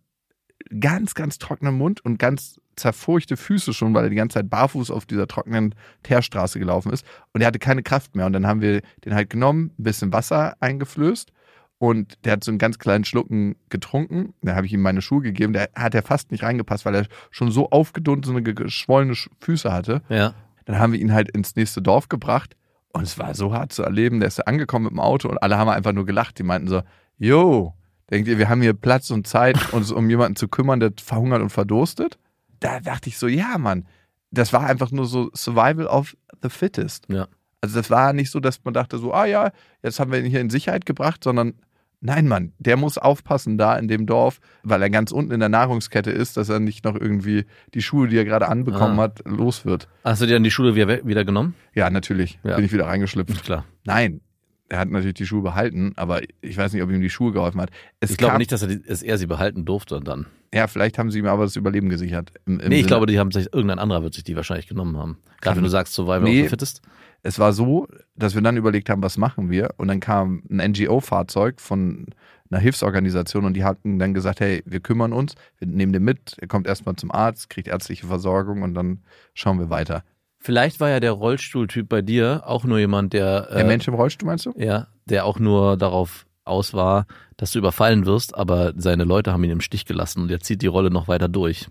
ganz, 0.79 1.13
ganz 1.13 1.37
trockenen 1.37 1.75
Mund 1.75 2.03
und 2.03 2.17
ganz 2.17 2.59
zerfurchte 2.75 3.37
Füße 3.37 3.73
schon, 3.73 3.93
weil 3.93 4.03
er 4.05 4.09
die 4.09 4.15
ganze 4.15 4.35
Zeit 4.35 4.49
barfuß 4.49 4.91
auf 4.91 5.05
dieser 5.05 5.27
trockenen 5.27 5.75
Teerstraße 6.03 6.59
gelaufen 6.59 6.91
ist. 6.91 7.05
Und 7.33 7.41
er 7.41 7.47
hatte 7.47 7.59
keine 7.59 7.83
Kraft 7.83 8.15
mehr. 8.15 8.25
Und 8.25 8.33
dann 8.33 8.45
haben 8.47 8.61
wir 8.61 8.81
den 9.03 9.13
halt 9.13 9.29
genommen, 9.29 9.71
ein 9.79 9.83
bisschen 9.83 10.13
Wasser 10.13 10.55
eingeflößt. 10.59 11.31
Und 11.77 12.13
der 12.23 12.33
hat 12.33 12.43
so 12.43 12.51
einen 12.51 12.57
ganz 12.57 12.79
kleinen 12.79 13.03
Schlucken 13.03 13.55
getrunken. 13.69 14.33
Dann 14.41 14.55
habe 14.55 14.65
ich 14.65 14.73
ihm 14.73 14.81
meine 14.81 15.01
Schuhe 15.01 15.21
gegeben. 15.21 15.53
Der 15.53 15.69
hat 15.75 15.93
ja 15.93 16.01
fast 16.01 16.31
nicht 16.31 16.43
reingepasst, 16.43 16.85
weil 16.85 16.95
er 16.95 17.05
schon 17.31 17.51
so 17.51 17.69
aufgedunsene, 17.69 18.41
geschwollene 18.43 19.13
Sch- 19.13 19.29
Füße 19.39 19.71
hatte. 19.71 20.01
Ja. 20.09 20.33
Dann 20.65 20.79
haben 20.79 20.93
wir 20.93 20.99
ihn 20.99 21.13
halt 21.13 21.29
ins 21.29 21.55
nächste 21.55 21.81
Dorf 21.81 22.07
gebracht. 22.09 22.55
Und 22.93 23.03
es 23.03 23.19
war 23.19 23.35
so 23.35 23.53
hart 23.53 23.73
zu 23.73 23.83
erleben. 23.83 24.21
Der 24.21 24.27
ist 24.27 24.39
da 24.39 24.43
angekommen 24.43 24.85
mit 24.85 24.93
dem 24.93 25.01
Auto 25.01 25.27
und 25.27 25.37
alle 25.43 25.57
haben 25.57 25.69
einfach 25.69 25.91
nur 25.91 26.05
gelacht. 26.05 26.39
Die 26.39 26.43
meinten 26.43 26.69
so, 26.69 26.81
yo, 27.17 27.73
denkt 28.09 28.29
ihr, 28.29 28.37
wir 28.37 28.47
haben 28.47 28.61
hier 28.61 28.73
Platz 28.73 29.11
und 29.11 29.27
Zeit, 29.27 29.73
uns 29.73 29.91
um 29.91 30.09
jemanden 30.09 30.37
zu 30.37 30.47
kümmern, 30.47 30.79
der 30.79 30.93
verhungert 31.03 31.41
und 31.41 31.49
verdurstet? 31.49 32.17
Da 32.65 32.79
dachte 32.79 33.09
ich 33.09 33.17
so, 33.17 33.27
ja, 33.27 33.57
Mann. 33.57 33.85
Das 34.31 34.51
war 34.53 34.65
einfach 34.65 34.91
nur 34.91 35.05
so 35.05 35.29
Survival 35.33 35.87
of 35.87 36.15
the 36.41 36.49
Fittest. 36.49 37.05
Ja. 37.09 37.27
Also 37.61 37.77
das 37.79 37.89
war 37.89 38.11
nicht 38.13 38.31
so, 38.31 38.39
dass 38.39 38.63
man 38.63 38.73
dachte 38.73 38.97
so, 38.97 39.13
ah 39.13 39.25
ja, 39.25 39.51
jetzt 39.81 39.99
haben 39.99 40.11
wir 40.11 40.19
ihn 40.19 40.25
hier 40.25 40.41
in 40.41 40.49
Sicherheit 40.49 40.85
gebracht, 40.85 41.23
sondern 41.23 41.53
nein, 42.01 42.27
Mann, 42.27 42.53
der 42.59 42.77
muss 42.77 42.97
aufpassen 42.97 43.57
da 43.57 43.75
in 43.77 43.87
dem 43.87 44.05
Dorf, 44.05 44.39
weil 44.63 44.81
er 44.81 44.89
ganz 44.89 45.11
unten 45.11 45.31
in 45.31 45.39
der 45.39 45.49
Nahrungskette 45.49 46.11
ist, 46.11 46.37
dass 46.37 46.49
er 46.49 46.59
nicht 46.59 46.83
noch 46.85 46.95
irgendwie 46.95 47.45
die 47.73 47.81
Schuhe, 47.81 48.07
die 48.07 48.17
er 48.17 48.25
gerade 48.25 48.47
anbekommen 48.49 48.99
Ah. 48.99 49.03
hat, 49.03 49.21
los 49.25 49.65
wird. 49.65 49.87
Hast 50.03 50.21
du 50.21 50.25
dir 50.27 50.33
dann 50.33 50.43
die 50.43 50.51
Schule 50.51 50.75
wieder, 50.75 51.05
wieder 51.05 51.25
genommen? 51.25 51.55
Ja, 51.73 51.89
natürlich. 51.89 52.39
Ja. 52.43 52.55
Bin 52.57 52.65
ich 52.65 52.73
wieder 52.73 52.85
reingeschlüpft. 52.85 53.43
Klar. 53.43 53.65
Nein, 53.85 54.21
er 54.69 54.79
hat 54.79 54.89
natürlich 54.89 55.15
die 55.15 55.25
Schuhe 55.25 55.41
behalten, 55.41 55.93
aber 55.95 56.21
ich 56.41 56.57
weiß 56.57 56.73
nicht, 56.73 56.83
ob 56.83 56.91
ihm 56.91 57.01
die 57.01 57.09
Schuhe 57.09 57.31
geholfen 57.31 57.61
hat. 57.61 57.69
Es 57.99 58.11
Ich 58.11 58.17
glaube 58.17 58.37
nicht, 58.37 58.51
dass 58.51 58.61
er, 58.63 58.67
die, 58.67 58.81
dass 58.83 59.01
er 59.01 59.17
sie 59.17 59.27
behalten 59.27 59.65
durfte 59.65 59.99
dann. 60.01 60.25
Ja, 60.55 60.67
vielleicht 60.67 60.97
haben 60.97 61.11
sie 61.11 61.19
ihm 61.19 61.25
aber 61.27 61.43
das 61.43 61.55
Überleben 61.55 61.89
gesichert. 61.89 62.31
Im, 62.45 62.59
im 62.59 62.69
Nee, 62.69 62.75
ich 62.75 62.79
Sinne- 62.81 62.87
glaube, 62.87 63.05
die 63.07 63.19
haben 63.19 63.31
sich, 63.31 63.53
irgendein 63.53 63.77
anderer 63.79 64.01
wird 64.03 64.13
sich 64.13 64.23
die 64.23 64.35
wahrscheinlich 64.35 64.67
genommen 64.67 64.97
haben. 64.97 65.17
Gerade 65.41 65.57
wenn 65.57 65.63
du 65.63 65.69
sagst, 65.69 65.93
Survival 65.93 66.21
Nee. 66.21 66.39
of 66.39 66.45
the 66.45 66.49
Fittest. 66.49 66.81
es 67.23 67.37
war 67.39 67.53
so, 67.53 67.87
dass 68.15 68.35
wir 68.35 68.41
dann 68.41 68.55
überlegt 68.57 68.89
haben, 68.89 69.03
was 69.03 69.17
machen 69.17 69.49
wir? 69.49 69.69
Und 69.77 69.87
dann 69.89 69.99
kam 69.99 70.43
ein 70.49 70.71
NGO-Fahrzeug 70.71 71.59
von 71.59 72.07
einer 72.51 72.59
Hilfsorganisation 72.61 73.43
und 73.45 73.53
die 73.55 73.63
hatten 73.63 73.97
dann 73.99 74.13
gesagt, 74.13 74.39
hey, 74.39 74.61
wir 74.65 74.79
kümmern 74.79 75.11
uns, 75.13 75.35
wir 75.57 75.67
nehmen 75.67 75.91
den 75.93 76.03
mit, 76.03 76.35
er 76.39 76.47
kommt 76.47 76.67
erstmal 76.67 76.95
zum 76.95 77.11
Arzt, 77.11 77.49
kriegt 77.49 77.67
ärztliche 77.67 78.05
Versorgung 78.07 78.61
und 78.61 78.75
dann 78.75 78.99
schauen 79.33 79.59
wir 79.59 79.69
weiter. 79.69 80.03
Vielleicht 80.39 80.79
war 80.79 80.89
ja 80.89 80.99
der 80.99 81.11
Rollstuhltyp 81.13 81.89
bei 81.89 82.03
dir 82.03 82.43
auch 82.45 82.63
nur 82.65 82.77
jemand, 82.77 83.13
der, 83.13 83.47
Der 83.47 83.57
äh, 83.57 83.63
Mensch 83.63 83.87
im 83.87 83.95
Rollstuhl, 83.95 84.27
meinst 84.27 84.45
du? 84.45 84.53
ja, 84.57 84.87
der 85.05 85.25
auch 85.25 85.39
nur 85.39 85.75
darauf 85.75 86.27
aus 86.43 86.75
war, 86.75 87.07
dass 87.37 87.51
du 87.51 87.59
überfallen 87.59 88.05
wirst, 88.05 88.35
aber 88.35 88.73
seine 88.77 89.03
Leute 89.03 89.31
haben 89.31 89.43
ihn 89.43 89.51
im 89.51 89.61
Stich 89.61 89.85
gelassen 89.85 90.21
und 90.23 90.31
er 90.31 90.39
zieht 90.39 90.61
die 90.61 90.67
Rolle 90.67 90.89
noch 90.89 91.07
weiter 91.07 91.27
durch. 91.27 91.67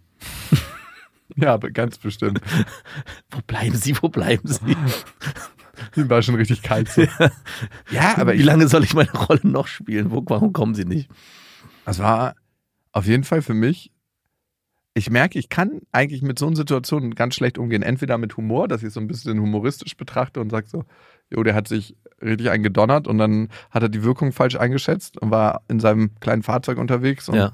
Ja, 1.37 1.55
aber 1.55 1.71
ganz 1.71 1.99
bestimmt. 1.99 2.41
Wo 3.31 3.41
bleiben 3.47 3.75
Sie? 3.75 3.97
Wo 4.01 4.09
bleiben 4.09 4.47
Sie? 4.47 4.77
Ihm 5.97 6.09
war 6.09 6.23
schon 6.23 6.35
richtig 6.35 6.63
kalt. 6.63 6.89
So. 6.89 7.03
ja, 7.91 8.19
aber 8.19 8.35
Wie 8.35 8.43
lange 8.43 8.69
soll 8.69 8.85
ich 8.85 8.95
meine 8.95 9.11
Rolle 9.11 9.41
noch 9.43 9.67
spielen? 9.67 10.11
Wo, 10.11 10.23
warum 10.27 10.53
kommen 10.53 10.75
Sie 10.75 10.85
nicht? 10.85 11.11
Das 11.87 11.99
war 11.99 12.37
auf 12.93 13.07
jeden 13.07 13.25
Fall 13.25 13.43
für 13.43 13.55
mich. 13.55 13.91
Ich 14.97 15.11
merke, 15.11 15.39
ich 15.41 15.49
kann 15.49 15.81
eigentlich 15.91 16.23
mit 16.23 16.39
so 16.39 16.47
einer 16.47 16.55
Situation 16.57 17.15
ganz 17.17 17.35
schlecht 17.35 17.59
umgehen. 17.59 17.83
Entweder 17.83 18.17
mit 18.17 18.37
Humor, 18.37 18.69
dass 18.69 18.83
ich 18.83 18.89
es 18.89 18.95
so 18.95 19.01
ein 19.01 19.09
bisschen 19.09 19.41
humoristisch 19.41 19.97
betrachte 19.97 20.41
und 20.41 20.51
sage 20.51 20.69
so, 20.69 20.85
jo, 21.31 21.43
der 21.43 21.55
hat 21.55 21.67
sich 21.67 21.97
richtig 22.23 22.49
eingedonnert 22.51 23.09
und 23.09 23.19
dann 23.19 23.49
hat 23.71 23.83
er 23.83 23.89
die 23.89 24.05
Wirkung 24.05 24.31
falsch 24.33 24.55
eingeschätzt 24.57 25.21
und 25.21 25.31
war 25.33 25.63
in 25.69 25.81
seinem 25.81 26.15
kleinen 26.21 26.45
Fahrzeug 26.45 26.79
unterwegs. 26.79 27.27
Ja. 27.33 27.53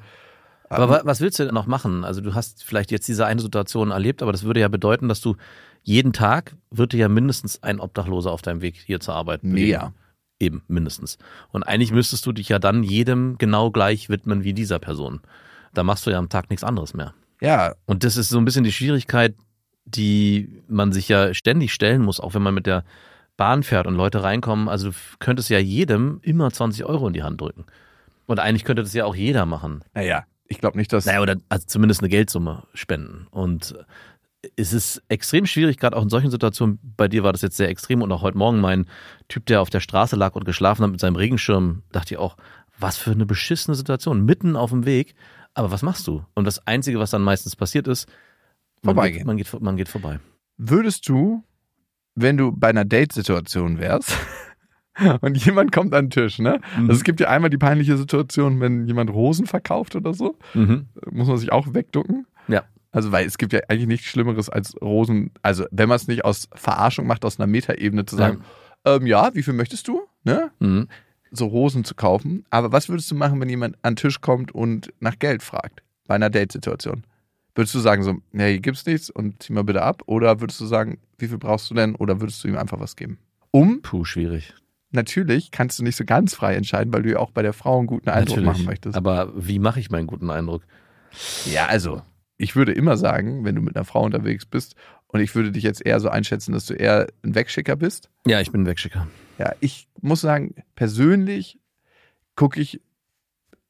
Aber 0.68 0.88
wa- 0.90 1.00
was 1.05 1.20
willst 1.22 1.38
du 1.38 1.44
denn 1.44 1.55
noch 1.55 1.66
machen? 1.66 2.05
Also 2.05 2.20
du 2.20 2.35
hast 2.35 2.62
vielleicht 2.62 2.90
jetzt 2.90 3.09
diese 3.09 3.24
eine 3.26 3.40
Situation 3.40 3.90
erlebt, 3.90 4.22
aber 4.22 4.33
das 4.33 4.44
würde 4.44 4.61
ja 4.61 4.68
bedeuten, 4.68 5.09
dass 5.09 5.20
du 5.22 5.35
jeden 5.83 6.12
Tag 6.12 6.55
wird 6.70 6.92
dir 6.92 6.98
ja 6.98 7.09
mindestens 7.09 7.62
ein 7.62 7.81
Obdachloser 7.81 8.31
auf 8.31 8.42
deinem 8.42 8.61
Weg 8.61 8.76
hier 8.76 9.00
zur 9.00 9.14
Arbeit. 9.14 9.42
Mehr. 9.44 9.94
Eben, 10.38 10.62
mindestens. 10.68 11.16
Und 11.50 11.64
eigentlich 11.64 11.90
müsstest 11.90 12.24
du 12.26 12.33
dich 12.33 12.50
ja 12.50 12.59
dann 12.59 12.83
jedem 12.83 13.37
genau 13.38 13.70
gleich 13.70 14.09
widmen 14.11 14.44
wie 14.44 14.53
dieser 14.53 14.79
Person. 14.79 15.20
Da 15.74 15.83
machst 15.85 16.07
du 16.07 16.11
ja 16.11 16.18
am 16.18 16.29
Tag 16.29 16.50
nichts 16.50 16.64
anderes 16.64 16.94
mehr. 16.94 17.14
Ja, 17.40 17.74
Und 17.87 18.05
das 18.05 18.16
ist 18.16 18.29
so 18.29 18.38
ein 18.38 18.44
bisschen 18.44 18.64
die 18.64 18.72
Schwierigkeit, 18.72 19.35
die 19.85 20.62
man 20.68 20.92
sich 20.92 21.09
ja 21.09 21.35
ständig 21.35 21.72
stellen 21.72 22.03
muss, 22.03 22.20
auch 22.20 22.35
wenn 22.35 22.42
man 22.42 22.55
mit 22.55 22.66
der 22.66 22.85
Bahn 23.37 23.62
fährt 23.62 23.87
und 23.87 23.94
Leute 23.94 24.22
reinkommen. 24.22 24.68
Also 24.68 24.90
du 24.90 24.96
könntest 25.18 25.48
ja 25.48 25.59
jedem 25.59 26.20
immer 26.22 26.50
20 26.50 26.85
Euro 26.85 27.07
in 27.07 27.14
die 27.14 27.22
Hand 27.22 27.40
drücken. 27.40 27.64
Und 28.26 28.38
eigentlich 28.38 28.64
könnte 28.64 28.83
das 28.83 28.92
ja 28.92 29.07
auch 29.07 29.16
jeder 29.16 29.46
machen. 29.46 29.83
naja, 29.94 30.24
ich 30.46 30.59
glaube 30.59 30.76
nicht, 30.76 30.92
dass. 30.92 31.07
Naja, 31.07 31.20
oder 31.20 31.37
also 31.48 31.66
zumindest 31.66 32.00
eine 32.03 32.09
Geldsumme 32.11 32.64
spenden. 32.74 33.26
Und 33.31 33.74
es 34.57 34.72
ist 34.72 35.03
extrem 35.09 35.46
schwierig, 35.46 35.79
gerade 35.79 35.96
auch 35.96 36.03
in 36.03 36.09
solchen 36.09 36.31
Situationen, 36.31 36.79
bei 36.96 37.09
dir 37.09 37.22
war 37.22 37.33
das 37.33 37.42
jetzt 37.42 37.57
sehr 37.57 37.68
extrem 37.68 38.03
und 38.03 38.11
auch 38.12 38.22
heute 38.22 38.38
Morgen 38.38 38.61
mein 38.61 38.87
Typ, 39.29 39.46
der 39.46 39.61
auf 39.61 39.70
der 39.70 39.81
Straße 39.81 40.16
lag 40.16 40.35
und 40.35 40.44
geschlafen 40.44 40.83
hat 40.83 40.90
mit 40.90 41.00
seinem 41.00 41.16
Regenschirm, 41.16 41.83
dachte 41.92 42.14
ich 42.14 42.18
auch, 42.18 42.37
was 42.79 42.96
für 42.96 43.11
eine 43.12 43.26
beschissene 43.26 43.74
Situation, 43.74 44.24
mitten 44.24 44.57
auf 44.57 44.70
dem 44.70 44.87
Weg. 44.87 45.14
Aber 45.54 45.70
was 45.70 45.82
machst 45.82 46.06
du? 46.06 46.24
Und 46.34 46.44
das 46.44 46.66
Einzige, 46.66 46.98
was 46.98 47.10
dann 47.10 47.22
meistens 47.22 47.56
passiert 47.56 47.88
ist, 47.88 48.08
man 48.82 48.94
Vorbeigehen. 48.94 49.18
geht, 49.18 49.26
man, 49.26 49.36
geht, 49.36 49.60
man 49.60 49.76
geht 49.76 49.88
vorbei. 49.88 50.20
Würdest 50.56 51.08
du, 51.08 51.42
wenn 52.14 52.36
du 52.36 52.52
bei 52.52 52.68
einer 52.68 52.84
Date-Situation 52.84 53.78
wärst 53.78 54.16
und 55.20 55.36
jemand 55.44 55.72
kommt 55.72 55.94
an 55.94 56.06
den 56.06 56.10
Tisch, 56.10 56.38
ne? 56.38 56.60
Mhm. 56.76 56.82
Also 56.88 56.92
es 57.00 57.04
gibt 57.04 57.20
ja 57.20 57.28
einmal 57.28 57.50
die 57.50 57.58
peinliche 57.58 57.96
Situation, 57.96 58.60
wenn 58.60 58.86
jemand 58.86 59.10
Rosen 59.10 59.46
verkauft 59.46 59.96
oder 59.96 60.14
so, 60.14 60.36
Mhm. 60.54 60.88
muss 61.10 61.28
man 61.28 61.36
sich 61.38 61.52
auch 61.52 61.74
wegducken. 61.74 62.26
Ja. 62.48 62.64
Also, 62.92 63.12
weil 63.12 63.24
es 63.26 63.38
gibt 63.38 63.52
ja 63.52 63.60
eigentlich 63.68 63.86
nichts 63.86 64.06
Schlimmeres 64.08 64.48
als 64.50 64.74
Rosen, 64.82 65.30
also 65.42 65.64
wenn 65.70 65.88
man 65.88 65.96
es 65.96 66.08
nicht 66.08 66.24
aus 66.24 66.48
Verarschung 66.54 67.06
macht, 67.06 67.24
aus 67.24 67.38
einer 67.38 67.46
Metaebene 67.46 68.04
zu 68.04 68.16
sagen, 68.16 68.42
ähm, 68.84 69.06
ja, 69.06 69.32
wie 69.34 69.42
viel 69.44 69.54
möchtest 69.54 69.86
du? 69.86 70.00
Ne? 70.24 70.50
Mhm. 70.58 70.88
So 71.31 71.47
Rosen 71.47 71.85
zu 71.85 71.95
kaufen. 71.95 72.45
Aber 72.51 72.73
was 72.73 72.88
würdest 72.88 73.11
du 73.11 73.14
machen, 73.14 73.40
wenn 73.40 73.49
jemand 73.49 73.77
an 73.83 73.93
den 73.93 73.97
Tisch 73.97 74.21
kommt 74.21 74.53
und 74.53 74.93
nach 75.01 75.19
Geld 75.19 75.43
fragt? 75.43 75.83
Bei 76.07 76.16
einer 76.16 76.31
Date-Situation? 76.31 77.05
Würdest 77.55 77.75
du 77.75 77.79
sagen 77.81 78.03
so, 78.03 78.16
nee, 78.33 78.51
hier 78.53 78.61
gibt's 78.61 78.87
nichts 78.87 79.11
und 79.11 79.43
zieh 79.43 79.53
mal 79.53 79.64
bitte 79.64 79.83
ab? 79.83 80.03
Oder 80.07 80.40
würdest 80.40 80.61
du 80.61 80.66
sagen, 80.66 80.99
wie 81.19 81.29
viel 81.29 81.38
brauchst 81.38 81.71
du 81.71 81.75
denn? 81.75 81.95
Oder 81.95 82.21
würdest 82.21 82.43
du 82.43 82.49
ihm 82.49 82.57
einfach 82.57 82.81
was 82.81 82.97
geben? 82.97 83.19
Um, 83.53 83.81
Puh, 83.83 84.05
schwierig. 84.05 84.55
natürlich 84.93 85.51
kannst 85.51 85.79
du 85.79 85.83
nicht 85.85 85.97
so 85.97 86.05
ganz 86.05 86.35
frei 86.35 86.55
entscheiden, 86.55 86.93
weil 86.93 87.03
du 87.03 87.11
ja 87.11 87.19
auch 87.19 87.31
bei 87.33 87.43
der 87.43 87.53
Frau 87.53 87.79
einen 87.79 87.87
guten 87.87 88.09
Eindruck 88.09 88.38
Natürlich. 88.38 88.47
machen 88.47 88.64
möchtest. 88.66 88.97
Aber 88.97 89.33
wie 89.37 89.59
mache 89.59 89.81
ich 89.81 89.90
meinen 89.90 90.07
guten 90.07 90.31
Eindruck? 90.31 90.62
Ja, 91.45 91.66
also, 91.66 92.03
ich 92.37 92.55
würde 92.57 92.73
immer 92.73 92.97
sagen, 92.97 93.45
wenn 93.45 93.55
du 93.57 93.61
mit 93.62 93.77
einer 93.77 93.85
Frau 93.85 94.05
unterwegs 94.05 94.47
bist 94.47 94.75
und 95.12 95.20
ich 95.20 95.35
würde 95.35 95.53
dich 95.53 95.62
jetzt 95.62 95.85
eher 95.85 96.01
so 96.01 96.09
einschätzen, 96.09 96.53
dass 96.53 96.66
du 96.66 96.75
eher 96.75 97.07
ein 97.23 97.35
Wegschicker 97.35 97.77
bist. 97.77 98.11
Ja, 98.27 98.40
ich 98.40 98.51
bin 98.53 98.62
ein 98.62 98.66
Wegschicker. 98.66 99.07
Ja, 99.38 99.55
ich 99.61 99.88
muss 100.01 100.20
sagen, 100.20 100.55
persönlich 100.75 101.59
gucke 102.37 102.61
ich 102.61 102.81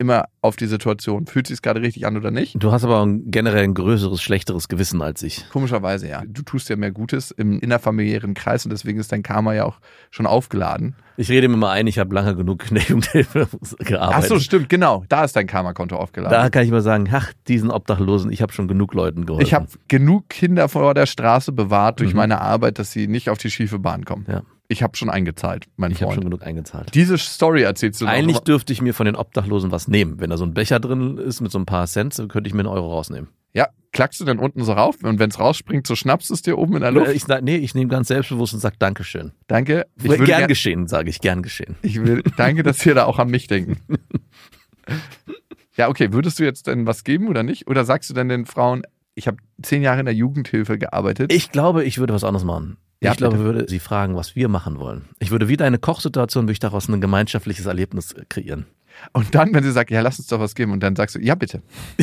immer 0.01 0.25
auf 0.41 0.57
die 0.57 0.67
Situation. 0.67 1.27
Fühlt 1.27 1.47
sich 1.47 1.61
gerade 1.61 1.83
richtig 1.83 2.07
an 2.07 2.17
oder 2.17 2.31
nicht? 2.31 2.57
Du 2.59 2.73
hast 2.73 2.85
aber 2.85 3.05
ein 3.05 3.31
generell 3.31 3.65
ein 3.65 3.75
größeres, 3.75 4.23
schlechteres 4.23 4.69
Gewissen 4.69 5.03
als 5.03 5.23
ich. 5.23 5.45
Komischerweise, 5.51 6.09
ja. 6.09 6.23
Du 6.27 6.41
tust 6.43 6.71
ja 6.71 6.77
mehr 6.77 6.91
Gutes 6.91 7.31
im 7.31 7.61
innerfamiliären 7.61 8.33
Kreis 8.35 8.65
und 8.65 8.71
deswegen 8.73 8.99
ist 8.99 9.13
dein 9.13 9.23
Karma 9.23 9.53
ja 9.53 9.65
auch 9.67 9.79
schon 10.11 10.27
aufgeladen. 10.27 10.97
Ich 11.19 11.29
rede 11.29 11.49
mir 11.49 11.59
mal 11.59 11.73
ein, 11.73 11.87
ich 11.87 11.99
habe 11.99 12.15
lange 12.15 12.35
genug 12.35 12.71
in 12.71 12.77
der 12.77 12.85
Jugendhilfe 12.85 13.47
Ach 13.53 13.85
gearbeitet. 13.85 14.29
so, 14.31 14.39
stimmt, 14.41 14.71
genau. 14.71 15.05
Da 15.11 15.23
ist 15.25 15.37
dein 15.37 15.47
Karma-Konto 15.47 15.95
aufgeladen. 15.97 16.33
Da 16.33 16.49
kann 16.49 16.65
ich 16.65 16.71
mal 16.71 16.81
sagen, 16.81 17.07
ach, 17.13 17.33
diesen 17.47 17.71
Obdachlosen, 17.71 18.33
ich 18.33 18.41
habe 18.41 18.55
schon 18.55 18.69
genug 18.69 18.95
Leuten 18.95 19.27
geholfen. 19.27 19.47
ich 19.47 19.53
habe 19.53 19.67
genug 19.89 20.31
Kinder 20.31 20.71
vor 20.71 20.95
der 20.95 21.05
Straße 21.05 21.53
bewahrt 21.53 22.01
durch 22.01 22.13
Mhm. 22.13 22.17
meine 22.17 22.41
Arbeit, 22.41 22.79
dass 22.79 22.91
sie 22.91 23.07
nicht 23.07 23.29
auf 23.29 23.37
die 23.37 23.51
schiefe 23.51 23.79
Bahn 23.79 24.07
kommen. 24.07 24.25
Ja. 24.29 24.43
Ich 24.71 24.83
habe 24.85 24.97
schon 24.97 25.11
eingezahlt, 25.11 25.67
mein 25.77 25.91
ich 25.91 25.97
habe 25.97 26.13
Freund. 26.13 26.23
schon 26.23 26.31
genug 26.31 26.47
eingezahlt. 26.47 26.95
Diese 26.95 27.19
Story 27.19 27.63
erzählst 27.63 28.01
du 28.01 28.05
noch. 28.05 28.13
Eigentlich 28.13 28.39
dürfte 28.39 28.73
ich 28.73 28.81
mir 28.81 28.95
von 28.95 29.07
den 29.07 29.17
Obdachlosen 29.17 29.73
was 29.73 29.89
nehmen. 29.89 30.21
Wenn 30.21 30.31
da 30.31 30.37
so 30.37 30.45
ein 30.45 30.55
Becher 30.55 30.79
drin 30.79 31.19
ist 31.19 31.41
mit 31.41 31.51
so 31.51 31.59
ein 31.59 31.67
paar 31.67 31.87
Cent, 31.89 32.17
dann 32.19 32.29
könnte 32.29 32.47
ich 32.47 32.55
mir 32.55 32.61
einen 32.61 32.69
Euro 32.69 32.93
rausnehmen. 32.93 33.31
Ja, 33.53 33.69
klackst 33.93 34.21
du 34.21 34.25
dann 34.25 34.39
unten 34.39 34.63
so 34.63 34.73
rauf 34.73 34.97
und 35.03 35.19
wenn 35.19 35.31
es 35.31 35.41
rausspringt, 35.41 35.89
so 35.89 35.97
schnappst 35.97 36.31
du 36.31 36.35
es 36.35 36.43
dir 36.43 36.57
oben 36.57 36.77
in 36.77 36.83
der 36.83 36.93
Luft. 36.93 37.13
Ich, 37.13 37.27
nee, 37.27 37.57
ich 37.57 37.75
nehme 37.75 37.89
ganz 37.89 38.07
selbstbewusst 38.09 38.55
und 38.55 38.61
sag 38.61 38.79
Dankeschön. 38.79 39.33
Danke. 39.49 39.87
Ich 39.97 40.05
gern 40.05 40.11
würde 40.13 40.25
gern, 40.25 40.49
geschehen, 40.49 40.87
sage 40.87 41.11
ich, 41.11 41.21
gern 41.21 41.43
geschehen. 41.43 41.77
ich 41.83 42.01
will, 42.05 42.23
danke, 42.37 42.63
dass 42.63 42.85
wir 42.85 42.95
da 42.95 43.07
auch 43.07 43.19
an 43.19 43.29
mich 43.29 43.49
denken. 43.49 43.79
Ja, 45.77 45.89
okay. 45.89 46.13
Würdest 46.13 46.39
du 46.39 46.45
jetzt 46.45 46.67
denn 46.67 46.87
was 46.87 47.05
geben 47.05 47.29
oder 47.29 47.43
nicht? 47.43 47.67
Oder 47.67 47.87
sagst 47.87 48.11
du 48.11 48.15
dann 48.15 48.29
den 48.29 48.45
Frauen, 48.45 48.83
ich 49.15 49.27
habe 49.27 49.39
zehn 49.63 49.81
Jahre 49.81 50.01
in 50.01 50.05
der 50.05 50.15
Jugendhilfe 50.15 50.77
gearbeitet? 50.77 51.33
Ich 51.33 51.53
glaube, 51.53 51.85
ich 51.85 51.97
würde 51.97 52.13
was 52.13 52.23
anderes 52.23 52.45
machen. 52.45 52.77
Ja, 53.03 53.13
ich 53.13 53.17
glaube, 53.17 53.37
bitte. 53.37 53.45
würde 53.45 53.69
sie 53.69 53.79
fragen, 53.79 54.15
was 54.15 54.37
wir 54.37 54.49
machen 54.49 54.79
wollen. 54.79 55.09
Ich 55.19 55.31
würde 55.31 55.49
wieder 55.49 55.65
eine 55.65 55.79
Kochsituation, 55.79 56.45
würde 56.45 56.53
ich 56.53 56.59
daraus 56.59 56.89
ein 56.89 57.01
gemeinschaftliches 57.01 57.67
Erlebnis 57.67 58.15
kreieren. 58.29 58.67
Und 59.13 59.35
dann, 59.35 59.55
wenn 59.55 59.65
sie 59.65 59.73
sagt, 59.73 59.91
ja, 59.91 60.03
lass 60.03 60.19
uns 60.19 60.29
doch 60.29 60.41
was 60.41 60.55
geben, 60.55 60.73
und 60.73 60.83
dann 60.83 60.97
sagst 60.97 61.15
du, 61.15 61.21
ja, 61.21 61.35
bitte. 61.35 61.63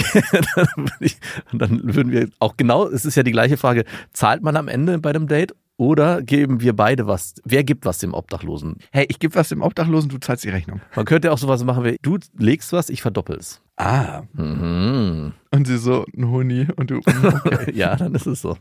dann, 0.56 0.68
würde 0.76 0.92
ich, 1.02 1.18
und 1.52 1.62
dann 1.62 1.96
würden 1.96 2.12
wir 2.12 2.30
auch 2.40 2.58
genau, 2.58 2.88
es 2.88 3.06
ist 3.06 3.16
ja 3.16 3.24
die 3.24 3.32
gleiche 3.32 3.58
Frage, 3.58 3.86
zahlt 4.14 4.42
man 4.42 4.56
am 4.56 4.68
Ende 4.68 4.98
bei 4.98 5.14
dem 5.14 5.28
Date 5.28 5.54
oder 5.78 6.24
geben 6.24 6.62
wir 6.62 6.76
beide 6.76 7.06
was? 7.06 7.36
Wer 7.46 7.64
gibt 7.64 7.86
was 7.86 8.00
dem 8.00 8.16
Obdachlosen? 8.16 8.78
Hey, 8.92 9.06
ich 9.10 9.20
gebe 9.20 9.36
was 9.36 9.50
dem 9.50 9.62
Obdachlosen, 9.62 10.10
du 10.10 10.18
zahlst 10.18 10.44
die 10.44 10.50
Rechnung. 10.50 10.82
Man 10.96 11.06
könnte 11.06 11.32
auch 11.32 11.38
sowas 11.38 11.64
machen 11.64 11.84
wie, 11.84 11.98
du 12.02 12.18
legst 12.38 12.74
was, 12.74 12.90
ich 12.90 13.04
verdoppel 13.04 13.38
es. 13.38 13.62
Ah. 13.76 14.24
Mhm. 14.34 15.34
Und 15.52 15.68
sie 15.68 15.78
so, 15.78 16.06
ein 16.18 16.30
Huni, 16.30 16.68
und 16.76 16.90
du, 16.90 16.98
okay. 17.06 17.72
ja, 17.76 17.96
dann 17.96 18.16
ist 18.16 18.26
es 18.26 18.42
so. 18.42 18.58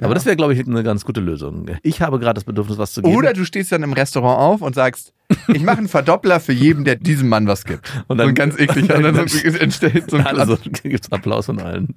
Ja. 0.00 0.06
Aber 0.06 0.14
das 0.14 0.24
wäre, 0.24 0.34
glaube 0.36 0.54
ich, 0.54 0.66
eine 0.66 0.82
ganz 0.82 1.04
gute 1.04 1.20
Lösung. 1.20 1.66
Ich 1.82 2.00
habe 2.00 2.18
gerade 2.18 2.34
das 2.34 2.44
Bedürfnis, 2.44 2.78
was 2.78 2.92
zu 2.94 3.02
geben. 3.02 3.14
Oder 3.14 3.34
du 3.34 3.44
stehst 3.44 3.70
dann 3.70 3.82
im 3.82 3.92
Restaurant 3.92 4.38
auf 4.40 4.62
und 4.62 4.74
sagst, 4.74 5.12
ich 5.48 5.62
mache 5.62 5.76
einen 5.78 5.88
Verdoppler 5.88 6.40
für 6.40 6.52
jeden, 6.54 6.84
der 6.84 6.96
diesem 6.96 7.28
Mann 7.28 7.46
was 7.46 7.64
gibt. 7.64 7.92
Und 8.08 8.16
dann- 8.18 8.28
dann 8.28 8.34
ganz 8.34 8.58
eklig. 8.58 8.90
Und 8.92 9.02
dann 9.02 9.28
so, 9.28 9.38
entsteht 9.58 10.10
so 10.10 10.16
ein 10.16 10.26
also 10.26 10.56
gibt's 10.82 11.12
Applaus 11.12 11.46
von 11.46 11.60
allen. 11.60 11.94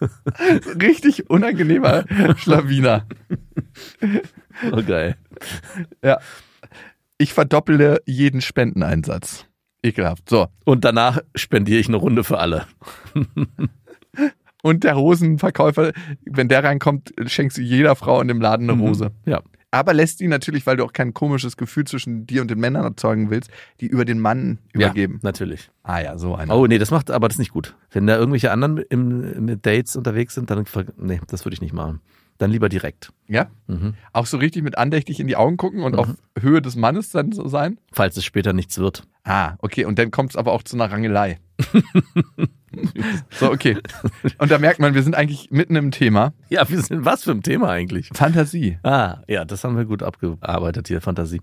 richtig 0.80 1.28
unangenehmer 1.28 2.04
Schlawiner. 2.38 3.06
Oh, 4.72 4.82
geil. 4.82 5.16
Ja. 6.02 6.18
Ich 7.18 7.32
verdopple 7.34 8.00
jeden 8.06 8.40
Spendeneinsatz. 8.40 9.44
Ekelhaft. 9.82 10.28
So. 10.30 10.48
Und 10.64 10.84
danach 10.84 11.20
spendiere 11.34 11.80
ich 11.80 11.88
eine 11.88 11.98
Runde 11.98 12.24
für 12.24 12.38
alle. 12.38 12.66
Und 14.62 14.84
der 14.84 14.94
Rosenverkäufer, 14.94 15.92
wenn 16.24 16.48
der 16.48 16.64
reinkommt, 16.64 17.12
schenkst 17.26 17.58
du 17.58 17.62
jeder 17.62 17.94
Frau 17.94 18.20
in 18.20 18.28
dem 18.28 18.40
Laden 18.40 18.68
eine 18.68 18.80
Rose. 18.80 19.12
Ja. 19.24 19.42
Aber 19.70 19.92
lässt 19.92 20.20
die 20.20 20.28
natürlich, 20.28 20.66
weil 20.66 20.76
du 20.76 20.84
auch 20.84 20.92
kein 20.92 21.12
komisches 21.12 21.56
Gefühl 21.56 21.84
zwischen 21.84 22.26
dir 22.26 22.40
und 22.40 22.50
den 22.50 22.58
Männern 22.58 22.84
erzeugen 22.84 23.30
willst, 23.30 23.50
die 23.80 23.86
über 23.86 24.04
den 24.04 24.18
Mann 24.20 24.58
übergeben. 24.72 25.14
Ja, 25.14 25.20
natürlich. 25.22 25.70
Ah 25.82 26.00
ja, 26.00 26.18
so 26.18 26.34
einer. 26.34 26.56
Oh, 26.56 26.66
nee, 26.66 26.78
das 26.78 26.90
macht, 26.90 27.10
aber 27.10 27.28
das 27.28 27.34
ist 27.34 27.40
nicht 27.40 27.52
gut. 27.52 27.76
Wenn 27.90 28.06
da 28.06 28.16
irgendwelche 28.16 28.50
anderen 28.50 28.78
im, 28.78 29.44
mit 29.44 29.66
Dates 29.66 29.94
unterwegs 29.96 30.34
sind, 30.34 30.50
dann, 30.50 30.64
nee, 30.96 31.20
das 31.26 31.44
würde 31.44 31.54
ich 31.54 31.60
nicht 31.60 31.74
machen. 31.74 32.00
Dann 32.38 32.50
lieber 32.50 32.68
direkt. 32.68 33.12
Ja? 33.28 33.48
Mhm. 33.66 33.94
Auch 34.12 34.26
so 34.26 34.36
richtig 34.36 34.62
mit 34.62 34.78
andächtig 34.78 35.20
in 35.20 35.26
die 35.26 35.36
Augen 35.36 35.56
gucken 35.56 35.82
und 35.82 35.96
auf 35.96 36.08
Höhe 36.38 36.62
des 36.62 36.76
Mannes 36.76 37.10
dann 37.10 37.32
so 37.32 37.48
sein? 37.48 37.78
Falls 37.92 38.16
es 38.16 38.24
später 38.24 38.52
nichts 38.52 38.78
wird. 38.78 39.04
Ah, 39.24 39.54
okay. 39.58 39.84
Und 39.84 39.98
dann 39.98 40.10
kommt 40.10 40.30
es 40.30 40.36
aber 40.36 40.52
auch 40.52 40.62
zu 40.62 40.76
einer 40.76 40.90
Rangelei. 40.90 41.38
so, 43.30 43.50
okay. 43.50 43.78
Und 44.38 44.50
da 44.50 44.58
merkt 44.58 44.80
man, 44.80 44.94
wir 44.94 45.02
sind 45.02 45.14
eigentlich 45.14 45.50
mitten 45.50 45.76
im 45.76 45.90
Thema. 45.90 46.32
Ja, 46.48 46.68
wir 46.68 46.80
sind 46.80 47.04
was 47.04 47.24
für 47.24 47.32
ein 47.32 47.42
Thema 47.42 47.70
eigentlich? 47.70 48.10
Fantasie. 48.12 48.78
Ah, 48.82 49.22
ja, 49.28 49.44
das 49.44 49.64
haben 49.64 49.76
wir 49.76 49.84
gut 49.84 50.02
abgearbeitet 50.02 50.88
hier, 50.88 51.00
Fantasie. 51.00 51.40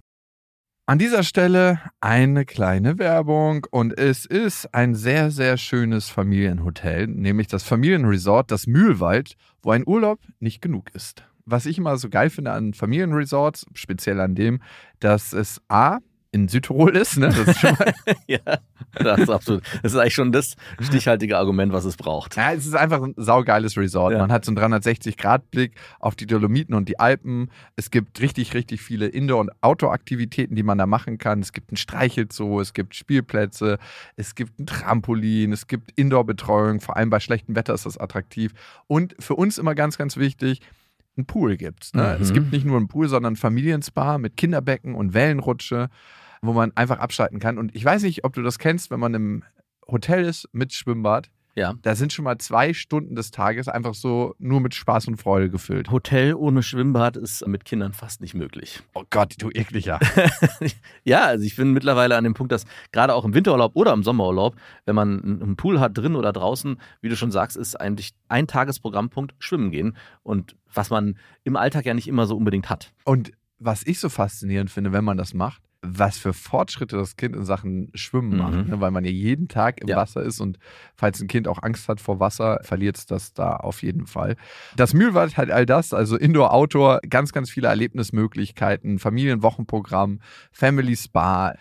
An 0.85 0.99
dieser 0.99 1.23
Stelle 1.23 1.79
eine 2.01 2.43
kleine 2.43 2.99
Werbung 2.99 3.65
und 3.71 3.97
es 3.97 4.25
ist 4.25 4.73
ein 4.73 4.95
sehr, 4.95 5.31
sehr 5.31 5.55
schönes 5.55 6.09
Familienhotel, 6.09 7.07
nämlich 7.07 7.47
das 7.47 7.63
Familienresort, 7.63 8.51
das 8.51 8.67
Mühlwald, 8.67 9.35
wo 9.61 9.71
ein 9.71 9.87
Urlaub 9.87 10.19
nicht 10.41 10.61
genug 10.61 10.93
ist. 10.93 11.23
Was 11.45 11.65
ich 11.65 11.77
immer 11.77 11.95
so 11.97 12.09
geil 12.09 12.29
finde 12.29 12.51
an 12.51 12.73
Familienresorts, 12.73 13.65
speziell 13.73 14.19
an 14.19 14.35
dem, 14.35 14.61
dass 14.99 15.31
es 15.31 15.61
A, 15.69 15.99
in 16.33 16.47
Südtirol 16.47 16.95
ist, 16.97 17.17
ne? 17.17 17.27
Das 17.29 17.47
ist 17.47 17.59
schon 17.59 17.75
mal, 17.77 17.93
ja, 18.27 18.39
das 18.95 19.19
ist 19.19 19.29
absolut. 19.29 19.63
Das 19.83 19.93
ist 19.93 19.99
eigentlich 19.99 20.15
schon 20.15 20.31
das 20.31 20.55
stichhaltige 20.81 21.37
Argument, 21.37 21.71
was 21.71 21.85
es 21.85 21.95
braucht. 21.95 22.35
ja, 22.35 22.53
es 22.53 22.65
ist 22.65 22.75
einfach 22.75 23.03
ein 23.03 23.13
saugeiles 23.17 23.77
Resort. 23.77 24.13
Ja. 24.13 24.19
Man 24.19 24.31
hat 24.31 24.43
so 24.43 24.51
einen 24.51 24.73
360-Grad-Blick 24.73 25.73
auf 25.99 26.15
die 26.15 26.25
Dolomiten 26.25 26.73
und 26.73 26.89
die 26.89 26.99
Alpen. 26.99 27.51
Es 27.75 27.91
gibt 27.91 28.19
richtig, 28.19 28.55
richtig 28.55 28.81
viele 28.81 29.05
Indoor- 29.07 29.41
und 29.41 29.51
Outdoor-Aktivitäten, 29.61 30.55
die 30.55 30.63
man 30.63 30.79
da 30.79 30.87
machen 30.87 31.19
kann. 31.19 31.39
Es 31.39 31.53
gibt 31.53 31.71
ein 31.71 31.77
Streichelzoo, 31.77 32.59
es 32.59 32.73
gibt 32.73 32.95
Spielplätze, 32.95 33.77
es 34.15 34.33
gibt 34.33 34.59
ein 34.59 34.65
Trampolin, 34.65 35.53
es 35.53 35.67
gibt 35.67 35.91
Indoor-Betreuung. 35.95 36.81
Vor 36.81 36.97
allem 36.97 37.11
bei 37.11 37.19
schlechtem 37.19 37.55
Wetter 37.55 37.75
ist 37.75 37.85
das 37.85 37.99
attraktiv. 37.99 38.53
Und 38.87 39.15
für 39.19 39.35
uns 39.35 39.59
immer 39.59 39.75
ganz, 39.75 39.99
ganz 39.99 40.17
wichtig, 40.17 40.61
ein 41.17 41.25
Pool 41.25 41.57
gibt's. 41.57 41.93
Ne? 41.93 42.15
Mhm. 42.17 42.23
Es 42.23 42.33
gibt 42.33 42.51
nicht 42.51 42.65
nur 42.65 42.77
einen 42.77 42.87
Pool, 42.87 43.07
sondern 43.07 43.33
ein 43.33 43.37
Familienspa 43.37 44.17
mit 44.17 44.37
Kinderbecken 44.37 44.95
und 44.95 45.13
Wellenrutsche, 45.13 45.89
wo 46.43 46.53
man 46.53 46.71
einfach 46.75 46.99
abschalten 46.99 47.39
kann. 47.39 47.57
Und 47.57 47.75
ich 47.75 47.83
weiß 47.85 48.03
nicht, 48.03 48.23
ob 48.25 48.33
du 48.33 48.41
das 48.43 48.59
kennst, 48.59 48.91
wenn 48.91 48.99
man 48.99 49.13
im 49.13 49.43
Hotel 49.87 50.23
ist 50.25 50.47
mit 50.51 50.73
Schwimmbad, 50.73 51.29
Ja. 51.55 51.75
da 51.81 51.95
sind 51.95 52.11
schon 52.13 52.25
mal 52.25 52.37
zwei 52.37 52.73
Stunden 52.73 53.15
des 53.15 53.31
Tages 53.31 53.67
einfach 53.67 53.93
so 53.93 54.33
nur 54.39 54.59
mit 54.59 54.73
Spaß 54.75 55.07
und 55.07 55.17
Freude 55.17 55.49
gefüllt. 55.49 55.91
Hotel 55.91 56.33
ohne 56.33 56.63
Schwimmbad 56.63 57.15
ist 57.17 57.45
mit 57.47 57.63
Kindern 57.65 57.93
fast 57.93 58.21
nicht 58.21 58.33
möglich. 58.33 58.81
Oh 58.93 59.03
Gott, 59.09 59.35
du 59.39 59.49
ekliger. 59.51 59.99
Ja, 61.03 61.25
also 61.25 61.43
ich 61.45 61.55
bin 61.55 61.73
mittlerweile 61.73 62.15
an 62.15 62.23
dem 62.23 62.33
Punkt, 62.33 62.51
dass 62.51 62.65
gerade 62.91 63.13
auch 63.13 63.25
im 63.25 63.33
Winterurlaub 63.33 63.75
oder 63.75 63.93
im 63.93 64.03
Sommerurlaub, 64.03 64.55
wenn 64.85 64.95
man 64.95 65.21
einen 65.41 65.55
Pool 65.57 65.79
hat, 65.79 65.97
drin 65.97 66.15
oder 66.15 66.31
draußen, 66.33 66.77
wie 67.01 67.09
du 67.09 67.15
schon 67.17 67.31
sagst, 67.31 67.57
ist 67.57 67.79
eigentlich 67.79 68.11
ein 68.29 68.47
Tagesprogrammpunkt 68.47 69.33
Schwimmen 69.39 69.71
gehen. 69.71 69.97
Und 70.23 70.55
was 70.73 70.89
man 70.89 71.17
im 71.43 71.55
Alltag 71.57 71.85
ja 71.85 71.93
nicht 71.93 72.07
immer 72.07 72.25
so 72.25 72.35
unbedingt 72.37 72.69
hat. 72.69 72.93
Und 73.03 73.31
was 73.59 73.85
ich 73.85 73.99
so 73.99 74.09
faszinierend 74.09 74.71
finde, 74.71 74.91
wenn 74.93 75.03
man 75.03 75.17
das 75.17 75.33
macht, 75.33 75.61
was 75.85 76.17
für 76.17 76.33
Fortschritte 76.33 76.95
das 76.95 77.17
Kind 77.17 77.35
in 77.35 77.43
Sachen 77.43 77.91
Schwimmen 77.93 78.37
macht, 78.37 78.53
Mhm. 78.53 78.69
ne? 78.69 78.81
weil 78.81 78.91
man 78.91 79.03
ja 79.03 79.11
jeden 79.11 79.49
Tag 79.49 79.81
im 79.81 79.89
Ja. 79.89 79.97
Wasser 79.97 80.21
ist 80.23 80.39
und 80.39 80.57
falls 80.95 81.21
ein 81.21 81.27
Kind 81.27 81.47
auch 81.47 81.61
Angst 81.61 81.89
hat 81.89 81.99
vor 81.99 82.19
Wasser, 82.19 82.59
verliert 82.63 82.97
es 82.97 83.05
das 83.05 83.33
da 83.33 83.57
auf 83.57 83.83
jeden 83.83 84.07
Fall. 84.07 84.35
Das 84.77 84.93
Mühlwald 84.93 85.35
hat 85.37 85.51
all 85.51 85.65
das, 85.65 85.93
also 85.93 86.15
Indoor, 86.17 86.53
Outdoor, 86.53 86.99
ganz, 87.09 87.33
ganz 87.33 87.49
viele 87.49 87.67
Erlebnismöglichkeiten, 87.67 88.97
Familienwochenprogramm, 88.99 90.19
Family 90.51 90.95
Spa. 90.95 91.55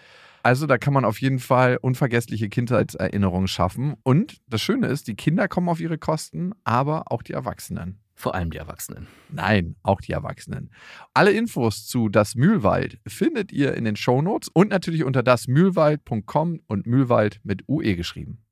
Also 0.44 0.66
da 0.66 0.76
kann 0.76 0.92
man 0.92 1.04
auf 1.04 1.20
jeden 1.20 1.38
Fall 1.38 1.78
unvergessliche 1.80 2.48
Kindheitserinnerungen 2.48 3.46
schaffen. 3.48 3.94
Und 4.02 4.38
das 4.48 4.60
Schöne 4.60 4.88
ist, 4.88 5.06
die 5.06 5.14
Kinder 5.14 5.46
kommen 5.48 5.68
auf 5.68 5.80
ihre 5.80 5.98
Kosten, 5.98 6.52
aber 6.64 7.12
auch 7.12 7.22
die 7.22 7.32
Erwachsenen. 7.32 7.98
Vor 8.22 8.36
allem 8.36 8.50
die 8.50 8.58
Erwachsenen. 8.58 9.08
Nein, 9.30 9.74
auch 9.82 10.00
die 10.00 10.12
Erwachsenen. 10.12 10.70
Alle 11.12 11.32
Infos 11.32 11.88
zu 11.88 12.08
Das 12.08 12.36
Mühlwald 12.36 13.00
findet 13.04 13.50
ihr 13.50 13.74
in 13.74 13.84
den 13.84 13.96
Shownotes 13.96 14.48
und 14.52 14.70
natürlich 14.70 15.02
unter 15.02 15.24
dasmühlwald.com 15.24 16.60
und 16.68 16.86
Mühlwald 16.86 17.40
mit 17.42 17.64
UE 17.68 17.96
geschrieben. 17.96 18.44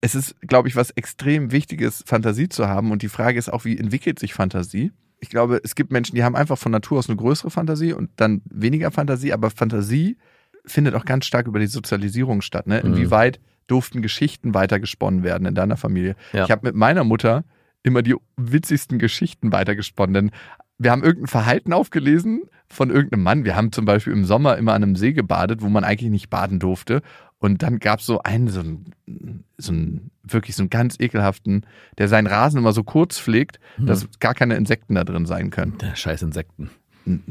Es 0.00 0.14
ist, 0.14 0.40
glaube 0.40 0.68
ich, 0.68 0.76
was 0.76 0.88
extrem 0.92 1.52
Wichtiges, 1.52 2.02
Fantasie 2.06 2.48
zu 2.48 2.66
haben. 2.66 2.92
Und 2.92 3.02
die 3.02 3.10
Frage 3.10 3.38
ist 3.38 3.52
auch, 3.52 3.66
wie 3.66 3.76
entwickelt 3.76 4.18
sich 4.18 4.32
Fantasie? 4.32 4.90
Ich 5.20 5.28
glaube, 5.28 5.60
es 5.62 5.74
gibt 5.74 5.92
Menschen, 5.92 6.16
die 6.16 6.24
haben 6.24 6.34
einfach 6.34 6.56
von 6.56 6.72
Natur 6.72 6.98
aus 6.98 7.10
eine 7.10 7.16
größere 7.16 7.50
Fantasie 7.50 7.92
und 7.92 8.08
dann 8.16 8.40
weniger 8.46 8.90
Fantasie. 8.90 9.34
Aber 9.34 9.50
Fantasie 9.50 10.16
findet 10.64 10.94
auch 10.94 11.04
ganz 11.04 11.26
stark 11.26 11.46
über 11.46 11.58
die 11.58 11.66
Sozialisierung 11.66 12.40
statt. 12.40 12.66
Ne? 12.66 12.80
Mhm. 12.82 12.94
Inwieweit 12.94 13.38
durften 13.66 14.00
Geschichten 14.00 14.54
weitergesponnen 14.54 15.24
werden 15.24 15.46
in 15.46 15.54
deiner 15.54 15.76
Familie? 15.76 16.16
Ja. 16.32 16.44
Ich 16.44 16.50
habe 16.50 16.68
mit 16.68 16.74
meiner 16.74 17.04
Mutter 17.04 17.44
immer 17.82 18.02
die 18.02 18.14
witzigsten 18.36 18.98
Geschichten 18.98 19.52
weitergesponnen. 19.52 20.14
Denn 20.14 20.30
wir 20.78 20.90
haben 20.90 21.02
irgendein 21.02 21.28
Verhalten 21.28 21.72
aufgelesen 21.72 22.42
von 22.68 22.90
irgendeinem 22.90 23.22
Mann. 23.22 23.44
Wir 23.44 23.56
haben 23.56 23.72
zum 23.72 23.84
Beispiel 23.84 24.12
im 24.12 24.24
Sommer 24.24 24.56
immer 24.56 24.74
an 24.74 24.82
einem 24.82 24.96
See 24.96 25.12
gebadet, 25.12 25.62
wo 25.62 25.68
man 25.68 25.84
eigentlich 25.84 26.10
nicht 26.10 26.30
baden 26.30 26.58
durfte. 26.58 27.02
Und 27.38 27.62
dann 27.62 27.80
gab 27.80 28.00
es 28.00 28.06
so 28.06 28.20
einen, 28.22 28.48
so 28.48 28.60
einen, 28.60 29.44
so 29.58 29.72
einen, 29.72 30.10
wirklich 30.22 30.54
so 30.54 30.62
einen 30.62 30.70
ganz 30.70 30.96
ekelhaften, 31.00 31.66
der 31.98 32.08
seinen 32.08 32.28
Rasen 32.28 32.58
immer 32.58 32.72
so 32.72 32.84
kurz 32.84 33.18
pflegt, 33.18 33.58
dass 33.78 34.08
gar 34.20 34.34
keine 34.34 34.54
Insekten 34.54 34.94
da 34.94 35.02
drin 35.02 35.26
sein 35.26 35.50
können. 35.50 35.76
Der 35.78 35.96
scheiß 35.96 36.22
Insekten. 36.22 36.70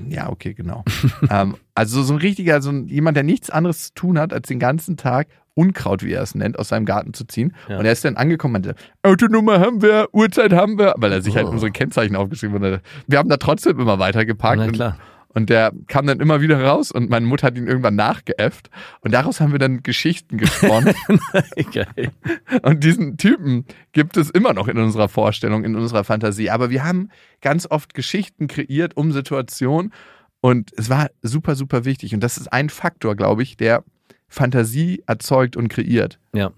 Ja, 0.10 0.30
okay, 0.30 0.54
genau. 0.54 0.84
ähm, 1.30 1.56
also 1.76 2.04
so 2.04 2.14
ein 2.14 2.20
richtiger, 2.20 2.62
so 2.62 2.72
ein, 2.72 2.88
jemand, 2.88 3.16
der 3.16 3.24
nichts 3.24 3.50
anderes 3.50 3.88
zu 3.88 3.94
tun 3.94 4.20
hat, 4.20 4.34
als 4.34 4.48
den 4.48 4.60
ganzen 4.60 4.98
Tag 4.98 5.28
Unkraut, 5.54 6.04
wie 6.04 6.14
er 6.14 6.22
es 6.22 6.34
nennt, 6.36 6.58
aus 6.58 6.70
seinem 6.70 6.86
Garten 6.86 7.14
zu 7.14 7.26
ziehen. 7.26 7.54
Ja. 7.68 7.78
Und 7.80 7.86
er 7.86 7.92
ist 7.92 8.06
dann 8.06 8.16
angekommen 8.18 8.56
und 8.56 8.66
meinte, 8.66 8.82
Autonummer 9.04 9.60
haben 9.60 9.82
wir, 9.82 10.08
Uhrzeit 10.14 10.54
haben 10.54 10.78
wir, 10.78 10.94
weil 10.98 11.12
er 11.12 11.22
sich 11.22 11.36
halt 11.36 11.48
Oh. 11.48 11.52
unsere 11.52 11.72
Kennzeichen 11.72 12.16
aufgeschrieben 12.16 12.62
hat. 12.64 12.82
Wir 13.08 13.18
haben 13.20 13.30
da 13.30 13.38
trotzdem 13.38 13.80
immer 13.80 14.00
weitergeparkt. 14.00 14.58
Na 14.60 14.66
und, 14.66 14.72
klar. 14.74 14.98
und 15.30 15.50
der 15.50 15.74
kam 15.88 16.08
dann 16.08 16.20
immer 16.22 16.40
wieder 16.42 16.62
raus 16.64 16.92
und 16.92 17.10
meine 17.10 17.26
Mutter 17.26 17.48
hat 17.48 17.58
ihn 17.58 17.68
irgendwann 17.68 17.96
nachgeäfft. 17.96 18.70
Und 19.02 19.12
daraus 19.14 19.42
haben 19.42 19.52
wir 19.52 19.60
dann 19.60 19.84
Geschichten 19.84 20.38
gesponnen. 20.38 20.94
Und 22.64 22.84
diesen 22.84 23.18
Typen 23.18 23.66
gibt 23.92 24.18
es 24.18 24.30
immer 24.30 24.54
noch 24.54 24.68
in 24.68 24.78
unserer 24.78 25.10
Vorstellung, 25.10 25.64
in 25.64 25.76
unserer 25.76 26.04
Fantasie. 26.04 26.50
Aber 26.50 26.70
wir 26.70 26.84
haben 26.84 27.10
ganz 27.42 27.68
oft 27.70 27.94
Geschichten 27.94 28.48
kreiert 28.48 28.96
um 28.98 29.12
Situationen. 29.12 29.94
Und 30.42 30.72
es 30.78 30.90
war 30.90 31.10
super, 31.22 31.56
super 31.56 31.86
wichtig. 31.86 32.14
Und 32.14 32.22
das 32.22 32.38
ist 32.38 32.52
ein 32.52 32.70
Faktor, 32.70 33.16
glaube 33.16 33.44
ich, 33.44 33.58
der 33.58 33.84
Fantasie 34.32 35.04
erzeugt 35.08 35.58
und 35.58 35.68
kreiert. 35.68 36.20
Ja. 36.34 36.52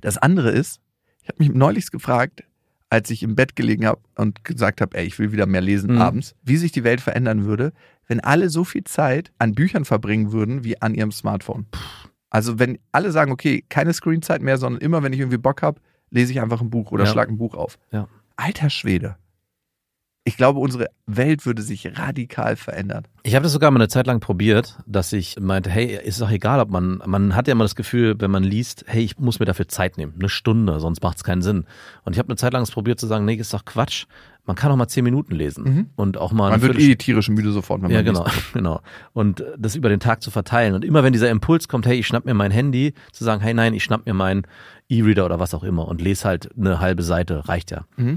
Das 0.00 0.16
andere 0.18 0.50
ist, 0.50 0.80
ich 1.22 1.28
habe 1.28 1.38
mich 1.44 1.52
neulich 1.54 1.90
gefragt, 1.90 2.42
als 2.90 3.10
ich 3.10 3.22
im 3.22 3.34
Bett 3.36 3.54
gelegen 3.54 3.84
habe 3.86 4.00
und 4.16 4.42
gesagt 4.44 4.80
habe, 4.80 4.96
ey, 4.96 5.04
ich 5.06 5.18
will 5.18 5.30
wieder 5.30 5.44
mehr 5.46 5.60
lesen 5.60 5.94
Mhm. 5.96 6.00
abends, 6.00 6.34
wie 6.42 6.56
sich 6.56 6.72
die 6.72 6.84
Welt 6.84 7.02
verändern 7.02 7.44
würde, 7.44 7.72
wenn 8.06 8.20
alle 8.20 8.48
so 8.48 8.64
viel 8.64 8.84
Zeit 8.84 9.30
an 9.38 9.52
Büchern 9.54 9.84
verbringen 9.84 10.32
würden 10.32 10.64
wie 10.64 10.80
an 10.80 10.94
ihrem 10.94 11.12
Smartphone. 11.12 11.66
Also 12.30 12.58
wenn 12.58 12.78
alle 12.90 13.12
sagen, 13.12 13.30
okay, 13.30 13.62
keine 13.68 13.92
Screenzeit 13.92 14.40
mehr, 14.40 14.56
sondern 14.56 14.80
immer, 14.80 15.02
wenn 15.02 15.12
ich 15.12 15.20
irgendwie 15.20 15.36
Bock 15.38 15.60
habe, 15.60 15.80
lese 16.10 16.32
ich 16.32 16.40
einfach 16.40 16.62
ein 16.62 16.70
Buch 16.70 16.90
oder 16.90 17.04
Ja. 17.04 17.10
schlag 17.12 17.28
ein 17.28 17.36
Buch 17.36 17.54
auf. 17.54 17.78
Ja. 17.92 18.08
Alter 18.36 18.70
Schwede. 18.70 19.16
Ich 20.28 20.36
glaube, 20.36 20.60
unsere 20.60 20.88
Welt 21.06 21.46
würde 21.46 21.62
sich 21.62 21.90
radikal 21.98 22.56
verändern. 22.56 23.04
Ich 23.22 23.34
habe 23.34 23.44
das 23.44 23.52
sogar 23.52 23.70
mal 23.70 23.78
eine 23.80 23.88
Zeit 23.88 24.06
lang 24.06 24.20
probiert, 24.20 24.76
dass 24.86 25.12
ich 25.14 25.36
meinte, 25.40 25.70
hey, 25.70 25.98
ist 26.04 26.20
doch 26.20 26.30
egal, 26.30 26.60
ob 26.60 26.70
man, 26.70 27.00
man 27.06 27.34
hat 27.34 27.48
ja 27.48 27.52
immer 27.52 27.64
das 27.64 27.74
Gefühl, 27.74 28.14
wenn 28.18 28.30
man 28.30 28.42
liest, 28.44 28.84
hey, 28.86 29.02
ich 29.02 29.18
muss 29.18 29.40
mir 29.40 29.46
dafür 29.46 29.68
Zeit 29.68 29.96
nehmen, 29.96 30.12
eine 30.18 30.28
Stunde, 30.28 30.80
sonst 30.80 31.02
macht 31.02 31.16
es 31.16 31.24
keinen 31.24 31.40
Sinn. 31.40 31.64
Und 32.04 32.12
ich 32.12 32.18
habe 32.18 32.28
eine 32.28 32.36
Zeit 32.36 32.52
lang 32.52 32.62
es 32.62 32.70
probiert 32.70 33.00
zu 33.00 33.06
sagen, 33.06 33.24
nee, 33.24 33.34
ist 33.36 33.54
doch 33.54 33.64
Quatsch. 33.64 34.04
Man 34.44 34.54
kann 34.54 34.70
auch 34.70 34.76
mal 34.76 34.88
zehn 34.88 35.04
Minuten 35.04 35.34
lesen 35.34 35.64
Mhm. 35.64 35.86
und 35.96 36.16
auch 36.18 36.32
mal 36.32 36.50
Man 36.50 36.60
wird 36.62 36.78
eh 36.78 36.96
tierisch 36.96 37.28
müde 37.30 37.52
sofort, 37.52 37.80
wenn 37.82 37.90
man 37.90 38.04
ja, 38.04 38.12
liest. 38.12 38.22
genau, 38.24 38.30
genau. 38.52 38.80
Und 39.14 39.42
das 39.58 39.76
über 39.76 39.88
den 39.88 40.00
Tag 40.00 40.22
zu 40.22 40.30
verteilen. 40.30 40.74
Und 40.74 40.84
immer 40.84 41.02
wenn 41.02 41.12
dieser 41.14 41.30
Impuls 41.30 41.68
kommt, 41.68 41.86
hey, 41.86 41.98
ich 41.98 42.06
schnapp 42.06 42.26
mir 42.26 42.34
mein 42.34 42.50
Handy, 42.50 42.92
zu 43.12 43.24
sagen, 43.24 43.40
hey, 43.42 43.54
nein, 43.54 43.72
ich 43.72 43.82
schnapp 43.84 44.04
mir 44.04 44.14
meinen 44.14 44.42
E-Reader 44.90 45.24
oder 45.24 45.38
was 45.40 45.54
auch 45.54 45.64
immer 45.64 45.88
und 45.88 46.00
lese 46.02 46.24
halt 46.28 46.50
eine 46.58 46.80
halbe 46.80 47.02
Seite, 47.02 47.48
reicht 47.48 47.70
ja. 47.70 47.84
Mhm. 47.96 48.16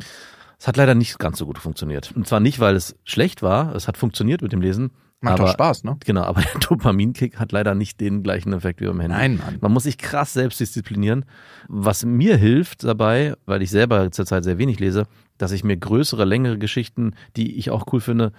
Es 0.61 0.67
hat 0.67 0.77
leider 0.77 0.93
nicht 0.93 1.17
ganz 1.17 1.39
so 1.39 1.47
gut 1.47 1.57
funktioniert. 1.57 2.11
Und 2.15 2.27
zwar 2.27 2.39
nicht, 2.39 2.59
weil 2.59 2.75
es 2.75 2.95
schlecht 3.03 3.41
war, 3.41 3.73
es 3.73 3.87
hat 3.87 3.97
funktioniert 3.97 4.43
mit 4.43 4.51
dem 4.51 4.61
Lesen. 4.61 4.91
Macht 5.19 5.39
aber, 5.39 5.45
doch 5.45 5.53
Spaß, 5.53 5.83
ne? 5.85 5.97
Genau, 6.05 6.21
aber 6.21 6.41
der 6.53 6.59
Dopaminkick 6.59 7.39
hat 7.39 7.51
leider 7.51 7.73
nicht 7.73 7.99
den 7.99 8.21
gleichen 8.21 8.53
Effekt 8.53 8.79
wie 8.79 8.85
beim 8.85 8.99
Handy. 8.99 9.17
Nein, 9.17 9.37
Mann. 9.37 9.57
Man 9.59 9.71
muss 9.71 9.85
sich 9.85 9.97
krass 9.97 10.33
selbst 10.33 10.59
disziplinieren. 10.59 11.25
Was 11.67 12.05
mir 12.05 12.37
hilft 12.37 12.83
dabei, 12.83 13.33
weil 13.47 13.63
ich 13.63 13.71
selber 13.71 14.11
zurzeit 14.11 14.43
sehr 14.43 14.59
wenig 14.59 14.79
lese, 14.79 15.07
dass 15.39 15.51
ich 15.51 15.63
mir 15.63 15.77
größere, 15.77 16.25
längere 16.25 16.59
Geschichten, 16.59 17.15
die 17.37 17.57
ich 17.57 17.71
auch 17.71 17.91
cool 17.91 17.99
finde, 17.99 18.31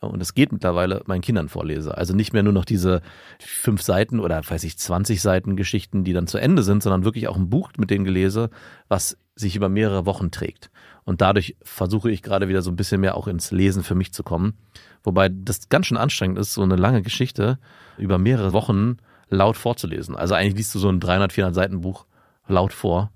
und 0.00 0.20
es 0.20 0.34
geht 0.34 0.52
mittlerweile, 0.52 1.02
meinen 1.06 1.22
Kindern 1.22 1.48
vorlese. 1.48 1.96
Also 1.96 2.14
nicht 2.14 2.32
mehr 2.32 2.42
nur 2.42 2.52
noch 2.52 2.64
diese 2.64 3.02
fünf 3.40 3.82
Seiten 3.82 4.20
oder 4.20 4.40
weiß 4.48 4.64
ich, 4.64 4.78
20 4.78 5.20
Seiten 5.20 5.56
Geschichten, 5.56 6.04
die 6.04 6.12
dann 6.12 6.26
zu 6.26 6.38
Ende 6.38 6.62
sind, 6.62 6.82
sondern 6.82 7.04
wirklich 7.04 7.28
auch 7.28 7.36
ein 7.36 7.50
Buch 7.50 7.70
mit 7.78 7.90
denen 7.90 8.04
gelese, 8.04 8.50
was 8.88 9.16
sich 9.34 9.56
über 9.56 9.68
mehrere 9.68 10.06
Wochen 10.06 10.30
trägt. 10.30 10.70
Und 11.08 11.22
dadurch 11.22 11.56
versuche 11.62 12.10
ich 12.10 12.20
gerade 12.20 12.48
wieder 12.48 12.60
so 12.60 12.70
ein 12.70 12.76
bisschen 12.76 13.00
mehr 13.00 13.16
auch 13.16 13.28
ins 13.28 13.50
Lesen 13.50 13.82
für 13.82 13.94
mich 13.94 14.12
zu 14.12 14.22
kommen. 14.22 14.52
Wobei 15.02 15.30
das 15.30 15.70
ganz 15.70 15.86
schön 15.86 15.96
anstrengend 15.96 16.38
ist, 16.38 16.52
so 16.52 16.60
eine 16.60 16.76
lange 16.76 17.00
Geschichte 17.00 17.58
über 17.96 18.18
mehrere 18.18 18.52
Wochen 18.52 18.98
laut 19.30 19.56
vorzulesen. 19.56 20.14
Also 20.14 20.34
eigentlich 20.34 20.56
liest 20.56 20.74
du 20.74 20.78
so 20.78 20.90
ein 20.90 21.00
300, 21.00 21.32
400 21.32 21.54
Seiten 21.54 21.80
Buch 21.80 22.04
laut 22.46 22.74
vor. 22.74 23.10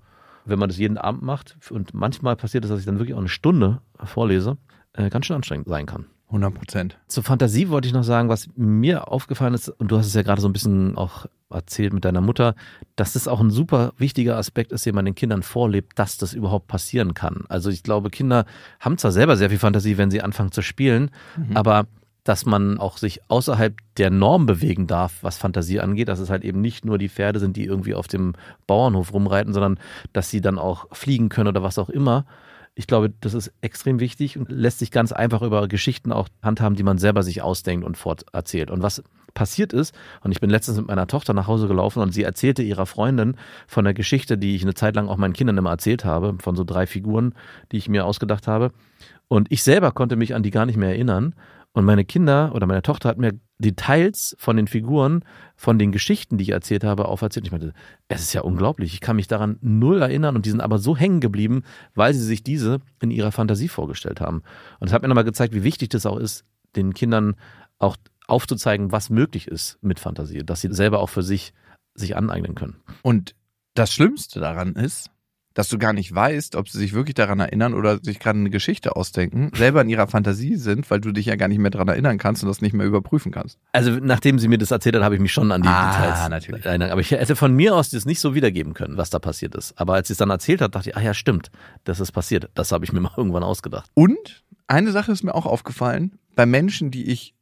Wenn 0.46 0.58
man 0.58 0.70
das 0.70 0.78
jeden 0.78 0.96
Abend 0.96 1.20
macht 1.20 1.58
und 1.68 1.92
manchmal 1.92 2.34
passiert 2.34 2.64
es, 2.64 2.70
dass 2.70 2.80
ich 2.80 2.86
dann 2.86 2.98
wirklich 2.98 3.12
auch 3.12 3.20
eine 3.20 3.28
Stunde 3.28 3.82
vorlese, 4.02 4.56
äh, 4.94 5.10
ganz 5.10 5.26
schön 5.26 5.36
anstrengend 5.36 5.68
sein 5.68 5.84
kann. 5.84 6.06
100 6.32 6.54
Prozent. 6.54 6.98
Zur 7.08 7.22
Fantasie 7.22 7.68
wollte 7.68 7.86
ich 7.86 7.94
noch 7.94 8.04
sagen, 8.04 8.28
was 8.28 8.48
mir 8.56 9.08
aufgefallen 9.08 9.54
ist, 9.54 9.68
und 9.68 9.90
du 9.90 9.98
hast 9.98 10.06
es 10.06 10.14
ja 10.14 10.22
gerade 10.22 10.40
so 10.40 10.48
ein 10.48 10.52
bisschen 10.52 10.96
auch 10.96 11.26
erzählt 11.50 11.92
mit 11.92 12.06
deiner 12.06 12.22
Mutter, 12.22 12.54
dass 12.96 13.12
das 13.12 13.28
auch 13.28 13.40
ein 13.40 13.50
super 13.50 13.92
wichtiger 13.98 14.38
Aspekt 14.38 14.72
ist, 14.72 14.86
den 14.86 14.94
man 14.94 15.04
den 15.04 15.14
Kindern 15.14 15.42
vorlebt, 15.42 15.98
dass 15.98 16.16
das 16.16 16.32
überhaupt 16.32 16.66
passieren 16.66 17.12
kann. 17.12 17.44
Also 17.48 17.68
ich 17.68 17.82
glaube, 17.82 18.08
Kinder 18.08 18.46
haben 18.80 18.96
zwar 18.96 19.12
selber 19.12 19.36
sehr 19.36 19.50
viel 19.50 19.58
Fantasie, 19.58 19.98
wenn 19.98 20.10
sie 20.10 20.22
anfangen 20.22 20.52
zu 20.52 20.62
spielen, 20.62 21.10
aber 21.52 21.86
dass 22.24 22.46
man 22.46 22.78
auch 22.78 22.98
sich 22.98 23.20
außerhalb 23.28 23.74
der 23.96 24.10
Norm 24.10 24.46
bewegen 24.46 24.86
darf, 24.86 25.18
was 25.22 25.38
Fantasie 25.38 25.80
angeht, 25.80 26.08
dass 26.08 26.20
es 26.20 26.30
halt 26.30 26.44
eben 26.44 26.60
nicht 26.60 26.84
nur 26.84 26.96
die 26.96 27.08
Pferde 27.08 27.40
sind, 27.40 27.56
die 27.56 27.64
irgendwie 27.64 27.94
auf 27.94 28.06
dem 28.06 28.34
Bauernhof 28.66 29.12
rumreiten, 29.12 29.52
sondern 29.52 29.78
dass 30.12 30.30
sie 30.30 30.40
dann 30.40 30.58
auch 30.58 30.86
fliegen 30.92 31.28
können 31.28 31.48
oder 31.48 31.62
was 31.62 31.78
auch 31.78 31.90
immer. 31.90 32.24
Ich 32.74 32.86
glaube, 32.86 33.12
das 33.20 33.34
ist 33.34 33.52
extrem 33.60 34.00
wichtig 34.00 34.38
und 34.38 34.50
lässt 34.50 34.78
sich 34.78 34.90
ganz 34.90 35.12
einfach 35.12 35.42
über 35.42 35.68
Geschichten 35.68 36.10
auch 36.10 36.28
handhaben, 36.42 36.74
die 36.74 36.82
man 36.82 36.96
selber 36.96 37.22
sich 37.22 37.42
ausdenkt 37.42 37.84
und 37.84 37.98
forterzählt. 37.98 38.70
Und 38.70 38.82
was 38.82 39.02
passiert 39.34 39.72
ist, 39.74 39.94
und 40.22 40.32
ich 40.32 40.40
bin 40.40 40.48
letztens 40.48 40.78
mit 40.78 40.88
meiner 40.88 41.06
Tochter 41.06 41.34
nach 41.34 41.46
Hause 41.46 41.68
gelaufen 41.68 42.02
und 42.02 42.12
sie 42.12 42.22
erzählte 42.22 42.62
ihrer 42.62 42.86
Freundin 42.86 43.36
von 43.66 43.84
der 43.84 43.94
Geschichte, 43.94 44.38
die 44.38 44.56
ich 44.56 44.62
eine 44.62 44.74
Zeit 44.74 44.96
lang 44.96 45.08
auch 45.08 45.18
meinen 45.18 45.34
Kindern 45.34 45.58
immer 45.58 45.70
erzählt 45.70 46.04
habe, 46.04 46.36
von 46.38 46.56
so 46.56 46.64
drei 46.64 46.86
Figuren, 46.86 47.34
die 47.72 47.76
ich 47.76 47.88
mir 47.88 48.06
ausgedacht 48.06 48.46
habe. 48.46 48.72
Und 49.28 49.50
ich 49.50 49.62
selber 49.62 49.92
konnte 49.92 50.16
mich 50.16 50.34
an 50.34 50.42
die 50.42 50.50
gar 50.50 50.66
nicht 50.66 50.76
mehr 50.76 50.90
erinnern. 50.90 51.34
Und 51.74 51.84
meine 51.86 52.04
Kinder 52.04 52.54
oder 52.54 52.66
meine 52.66 52.82
Tochter 52.82 53.08
hat 53.08 53.18
mir 53.18 53.32
Details 53.58 54.36
von 54.38 54.56
den 54.56 54.66
Figuren, 54.66 55.24
von 55.56 55.78
den 55.78 55.90
Geschichten, 55.90 56.36
die 56.36 56.42
ich 56.42 56.50
erzählt 56.50 56.84
habe, 56.84 57.06
auferzählt. 57.06 57.46
Ich 57.46 57.52
meinte, 57.52 57.72
es 58.08 58.20
ist 58.20 58.34
ja 58.34 58.42
unglaublich. 58.42 58.92
Ich 58.92 59.00
kann 59.00 59.16
mich 59.16 59.28
daran 59.28 59.56
null 59.62 60.02
erinnern 60.02 60.36
und 60.36 60.44
die 60.44 60.50
sind 60.50 60.60
aber 60.60 60.78
so 60.78 60.96
hängen 60.96 61.20
geblieben, 61.20 61.62
weil 61.94 62.12
sie 62.12 62.24
sich 62.24 62.42
diese 62.42 62.80
in 63.00 63.10
ihrer 63.10 63.32
Fantasie 63.32 63.68
vorgestellt 63.68 64.20
haben. 64.20 64.42
Und 64.80 64.88
es 64.88 64.92
hat 64.92 65.02
mir 65.02 65.08
nochmal 65.08 65.24
gezeigt, 65.24 65.54
wie 65.54 65.64
wichtig 65.64 65.88
das 65.90 66.04
auch 66.04 66.18
ist, 66.18 66.44
den 66.76 66.92
Kindern 66.92 67.36
auch 67.78 67.96
aufzuzeigen, 68.26 68.92
was 68.92 69.08
möglich 69.08 69.48
ist 69.48 69.78
mit 69.80 69.98
Fantasie, 69.98 70.44
dass 70.44 70.60
sie 70.60 70.72
selber 70.72 71.00
auch 71.00 71.08
für 71.08 71.22
sich 71.22 71.54
sich 71.94 72.16
aneignen 72.16 72.54
können. 72.54 72.76
Und 73.02 73.34
Das 73.74 73.92
Schlimmste 73.92 74.38
daran 74.38 74.74
ist, 74.74 75.10
dass 75.54 75.68
du 75.68 75.78
gar 75.78 75.92
nicht 75.92 76.14
weißt, 76.14 76.56
ob 76.56 76.68
sie 76.68 76.78
sich 76.78 76.92
wirklich 76.92 77.14
daran 77.14 77.40
erinnern 77.40 77.74
oder 77.74 77.98
sich 78.02 78.18
gerade 78.18 78.38
eine 78.38 78.50
Geschichte 78.50 78.96
ausdenken, 78.96 79.50
selber 79.54 79.82
in 79.82 79.88
ihrer 79.88 80.06
Fantasie 80.06 80.56
sind, 80.56 80.90
weil 80.90 81.00
du 81.00 81.12
dich 81.12 81.26
ja 81.26 81.36
gar 81.36 81.48
nicht 81.48 81.58
mehr 81.58 81.70
daran 81.70 81.88
erinnern 81.88 82.18
kannst 82.18 82.42
und 82.42 82.48
das 82.48 82.60
nicht 82.60 82.72
mehr 82.72 82.86
überprüfen 82.86 83.32
kannst. 83.32 83.58
Also 83.72 83.90
nachdem 83.92 84.38
sie 84.38 84.48
mir 84.48 84.58
das 84.58 84.70
erzählt 84.70 84.96
hat, 84.96 85.02
habe 85.02 85.14
ich 85.14 85.20
mich 85.20 85.32
schon 85.32 85.52
an 85.52 85.62
die 85.62 85.68
Ah, 85.68 85.92
Details 85.92 86.28
natürlich. 86.30 86.64
erinnert. 86.64 86.90
Aber 86.90 87.00
ich 87.00 87.10
hätte 87.10 87.36
von 87.36 87.52
mir 87.54 87.74
aus 87.74 87.90
das 87.90 88.06
nicht 88.06 88.20
so 88.20 88.34
wiedergeben 88.34 88.74
können, 88.74 88.96
was 88.96 89.10
da 89.10 89.18
passiert 89.18 89.54
ist. 89.54 89.72
Aber 89.78 89.94
als 89.94 90.08
sie 90.08 90.14
es 90.14 90.18
dann 90.18 90.30
erzählt 90.30 90.60
hat, 90.60 90.74
dachte 90.74 90.90
ich, 90.90 90.96
ah 90.96 91.00
ja, 91.02 91.14
stimmt, 91.14 91.50
das 91.84 92.00
ist 92.00 92.12
passiert. 92.12 92.48
Das 92.54 92.72
habe 92.72 92.84
ich 92.84 92.92
mir 92.92 93.00
mal 93.02 93.12
irgendwann 93.16 93.42
ausgedacht. 93.42 93.90
Und 93.94 94.44
eine 94.66 94.90
Sache 94.92 95.12
ist 95.12 95.22
mir 95.22 95.34
auch 95.34 95.46
aufgefallen, 95.46 96.18
bei 96.34 96.46
Menschen, 96.46 96.90
die 96.90 97.10
ich 97.10 97.34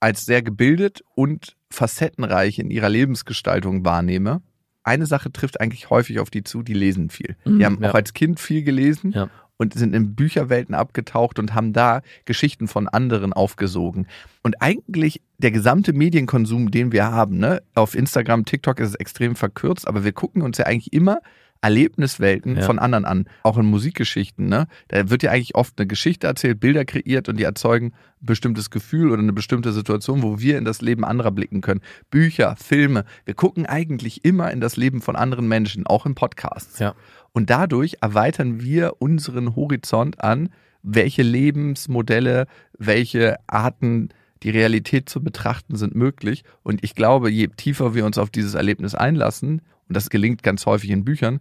als 0.00 0.24
sehr 0.24 0.40
gebildet 0.42 1.02
und 1.14 1.56
facettenreich 1.70 2.58
in 2.58 2.70
ihrer 2.70 2.88
Lebensgestaltung 2.88 3.84
wahrnehme, 3.84 4.40
eine 4.82 5.06
Sache 5.06 5.32
trifft 5.32 5.60
eigentlich 5.60 5.90
häufig 5.90 6.20
auf 6.20 6.30
die 6.30 6.42
zu, 6.42 6.62
die 6.62 6.74
lesen 6.74 7.10
viel. 7.10 7.36
Mhm, 7.44 7.58
die 7.58 7.64
haben 7.66 7.78
ja. 7.82 7.90
auch 7.90 7.94
als 7.94 8.12
Kind 8.14 8.40
viel 8.40 8.62
gelesen 8.62 9.12
Ja. 9.12 9.28
und 9.56 9.74
sind 9.74 9.94
in 9.94 10.14
Bücherwelten 10.14 10.74
abgetaucht 10.74 11.38
und 11.38 11.54
haben 11.54 11.72
da 11.72 12.02
Geschichten 12.24 12.66
von 12.68 12.88
anderen 12.88 13.32
aufgesogen. 13.32 14.06
Und 14.42 14.60
eigentlich 14.62 15.20
der 15.38 15.50
gesamte 15.50 15.92
Medienkonsum, 15.92 16.70
den 16.70 16.92
wir 16.92 17.10
haben, 17.10 17.38
ne, 17.38 17.62
auf 17.74 17.94
Instagram, 17.94 18.44
TikTok 18.44 18.80
ist 18.80 18.90
es 18.90 18.94
extrem 18.94 19.36
verkürzt, 19.36 19.86
aber 19.86 20.04
wir 20.04 20.12
gucken 20.12 20.42
uns 20.42 20.58
ja 20.58 20.66
eigentlich 20.66 20.92
immer 20.92 21.20
Erlebniswelten 21.62 22.56
Ja. 22.56 22.62
von 22.62 22.78
anderen 22.78 23.04
an, 23.04 23.26
auch 23.42 23.58
in 23.58 23.66
Musikgeschichten. 23.66 24.48
Ne? 24.48 24.66
Da 24.88 25.10
wird 25.10 25.22
ja 25.22 25.30
eigentlich 25.30 25.54
oft 25.54 25.74
eine 25.78 25.86
Geschichte 25.86 26.26
erzählt, 26.26 26.60
Bilder 26.60 26.84
kreiert 26.84 27.28
und 27.28 27.38
die 27.38 27.44
erzeugen 27.44 27.92
ein 28.22 28.26
bestimmtes 28.26 28.70
Gefühl 28.70 29.10
oder 29.10 29.22
eine 29.22 29.32
bestimmte 29.32 29.72
Situation, 29.72 30.22
wo 30.22 30.40
wir 30.40 30.58
in 30.58 30.64
das 30.64 30.80
Leben 30.80 31.04
anderer 31.04 31.30
blicken 31.30 31.60
können. 31.60 31.80
Bücher, 32.10 32.56
Filme, 32.56 33.04
wir 33.24 33.34
gucken 33.34 33.66
eigentlich 33.66 34.24
immer 34.24 34.50
in 34.50 34.60
das 34.60 34.76
Leben 34.76 35.02
von 35.02 35.16
anderen 35.16 35.48
Menschen, 35.48 35.86
auch 35.86 36.06
in 36.06 36.14
Podcasts. 36.14 36.78
Ja. 36.78 36.94
Und 37.32 37.50
dadurch 37.50 37.98
erweitern 38.00 38.60
wir 38.60 38.94
unseren 38.98 39.54
Horizont 39.54 40.22
an, 40.22 40.48
welche 40.82 41.22
Lebensmodelle, 41.22 42.46
welche 42.78 43.36
Arten 43.46 44.08
die 44.42 44.50
Realität 44.50 45.10
zu 45.10 45.22
betrachten 45.22 45.76
sind 45.76 45.94
möglich. 45.94 46.44
Und 46.62 46.82
ich 46.82 46.94
glaube, 46.94 47.30
je 47.30 47.48
tiefer 47.48 47.94
wir 47.94 48.06
uns 48.06 48.16
auf 48.16 48.30
dieses 48.30 48.54
Erlebnis 48.54 48.94
einlassen, 48.94 49.60
und 49.90 49.96
das 49.96 50.08
gelingt 50.08 50.44
ganz 50.44 50.66
häufig 50.66 50.90
in 50.90 51.04
Büchern, 51.04 51.40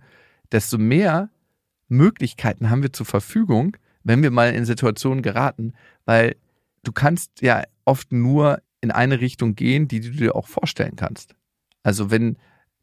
desto 0.52 0.80
mehr 0.80 1.30
Möglichkeiten 1.88 2.72
haben 2.72 2.82
wir 2.82 2.92
zur 2.92 3.06
Verfügung, 3.06 3.78
wenn 4.04 4.24
wir 4.24 4.32
mal 4.32 4.54
in 4.56 4.66
Situationen 4.66 5.22
geraten, 5.22 5.74
weil 6.06 6.36
du 6.84 6.92
kannst 6.92 7.42
ja 7.42 7.62
oft 7.86 8.12
nur 8.12 8.60
in 8.82 8.90
eine 8.90 9.22
Richtung 9.22 9.54
gehen, 9.54 9.88
die 9.88 10.00
du 10.00 10.10
dir 10.10 10.36
auch 10.36 10.48
vorstellen 10.48 10.96
kannst. 10.96 11.36
Also 11.84 12.10
wenn 12.10 12.38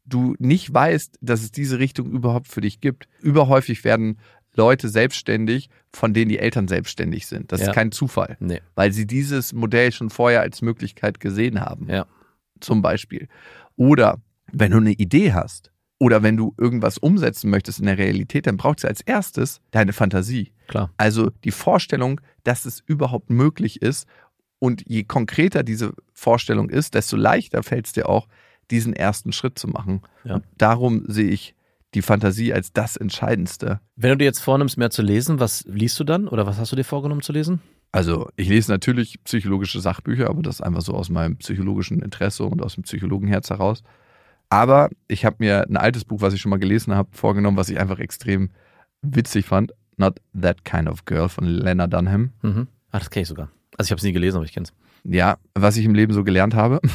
du 0.05 0.35
nicht 0.39 0.73
weißt, 0.73 1.17
dass 1.19 1.41
es 1.41 1.51
diese 1.51 1.79
Richtung 1.79 2.11
überhaupt 2.11 2.47
für 2.47 2.61
dich 2.61 2.79
gibt, 2.79 3.09
überhäufig 3.21 3.83
werden 3.83 4.19
Leute 4.55 4.87
selbstständig, 4.87 5.69
von 5.91 6.13
denen 6.13 6.29
die 6.29 6.39
Eltern 6.39 6.69
selbstständig 6.69 7.27
sind. 7.27 7.51
Das 7.51 7.59
Ja. 7.59 7.67
ist 7.67 7.73
kein 7.73 7.91
Zufall, 7.91 8.37
Nee. 8.39 8.61
weil 8.75 8.93
sie 8.93 9.05
dieses 9.05 9.51
Modell 9.51 9.91
schon 9.91 10.09
vorher 10.09 10.39
als 10.39 10.61
Möglichkeit 10.61 11.19
gesehen 11.19 11.59
haben 11.59 11.89
Ja. 11.89 12.05
zum 12.61 12.81
Beispiel. 12.81 13.27
Oder 13.75 14.21
wenn 14.51 14.71
du 14.71 14.77
eine 14.77 14.93
Idee 14.93 15.33
hast 15.33 15.71
oder 15.99 16.23
wenn 16.23 16.37
du 16.37 16.53
irgendwas 16.57 16.97
umsetzen 16.97 17.49
möchtest 17.49 17.79
in 17.79 17.85
der 17.85 17.97
Realität, 17.97 18.47
dann 18.47 18.57
braucht 18.57 18.79
es 18.79 18.85
als 18.85 19.01
erstes 19.01 19.61
deine 19.71 19.93
Fantasie. 19.93 20.51
Klar. 20.67 20.91
Also 20.97 21.31
die 21.43 21.51
Vorstellung, 21.51 22.21
dass 22.43 22.65
es 22.65 22.81
überhaupt 22.85 23.29
möglich 23.29 23.81
ist. 23.81 24.07
Und 24.59 24.83
je 24.87 25.03
konkreter 25.03 25.63
diese 25.63 25.93
Vorstellung 26.13 26.69
ist, 26.69 26.93
desto 26.93 27.15
leichter 27.15 27.63
fällt 27.63 27.87
es 27.87 27.93
dir 27.93 28.09
auch, 28.09 28.27
diesen 28.71 28.93
ersten 28.93 29.31
Schritt 29.31 29.57
zu 29.57 29.67
machen. 29.67 30.01
Ja. 30.23 30.35
Und 30.35 30.45
darum 30.57 31.03
sehe 31.07 31.29
ich 31.29 31.55
die 31.93 32.01
Fantasie 32.01 32.53
als 32.53 32.73
das 32.73 32.97
Entscheidendste. 32.97 33.79
Wenn 33.95 34.11
du 34.11 34.17
dir 34.17 34.25
jetzt 34.25 34.39
vornimmst, 34.39 34.77
mehr 34.77 34.89
zu 34.89 35.01
lesen, 35.01 35.39
was 35.39 35.63
liest 35.67 35.99
du 35.99 36.03
dann? 36.03 36.27
Oder 36.27 36.45
was 36.45 36.57
hast 36.57 36.71
du 36.71 36.75
dir 36.75 36.83
vorgenommen 36.83 37.21
zu 37.21 37.31
lesen? 37.31 37.61
Also 37.91 38.29
ich 38.35 38.49
lese 38.49 38.71
natürlich 38.71 39.23
psychologische 39.23 39.79
Sachbücher, 39.79 40.29
aber 40.29 40.41
das 40.41 40.61
einfach 40.61 40.81
so 40.81 40.93
aus 40.93 41.09
meinem 41.09 41.37
psychologischen 41.37 42.01
Interesse 42.01 42.43
und 42.43 42.61
aus 42.61 42.75
dem 42.75 42.83
Psychologenherz 42.83 43.49
heraus. 43.49 43.83
Aber 44.49 44.89
ich 45.07 45.25
habe 45.25 45.37
mir 45.39 45.67
ein 45.67 45.77
altes 45.77 46.05
Buch, 46.05 46.21
was 46.21 46.33
ich 46.33 46.41
schon 46.41 46.49
mal 46.49 46.59
gelesen 46.59 46.95
habe, 46.95 47.09
vorgenommen, 47.11 47.57
was 47.57 47.69
ich 47.69 47.79
einfach 47.79 47.99
extrem 47.99 48.49
witzig 49.01 49.45
fand. 49.45 49.73
Not 49.97 50.19
That 50.39 50.63
Kind 50.63 50.87
of 50.87 51.05
Girl 51.05 51.27
von 51.27 51.45
Lena 51.45 51.87
Dunham. 51.87 52.31
Mhm. 52.41 52.67
Ah, 52.91 52.99
das 52.99 53.09
kenne 53.09 53.23
ich 53.23 53.27
sogar. 53.27 53.49
Also 53.77 53.87
ich 53.87 53.91
habe 53.91 53.97
es 53.97 54.03
nie 54.03 54.13
gelesen, 54.13 54.37
aber 54.37 54.45
ich 54.45 54.53
kenne 54.53 54.65
es. 54.65 54.73
Ja, 55.03 55.37
was 55.53 55.77
ich 55.77 55.85
im 55.85 55.95
Leben 55.95 56.13
so 56.13 56.23
gelernt 56.23 56.53
habe. 56.55 56.79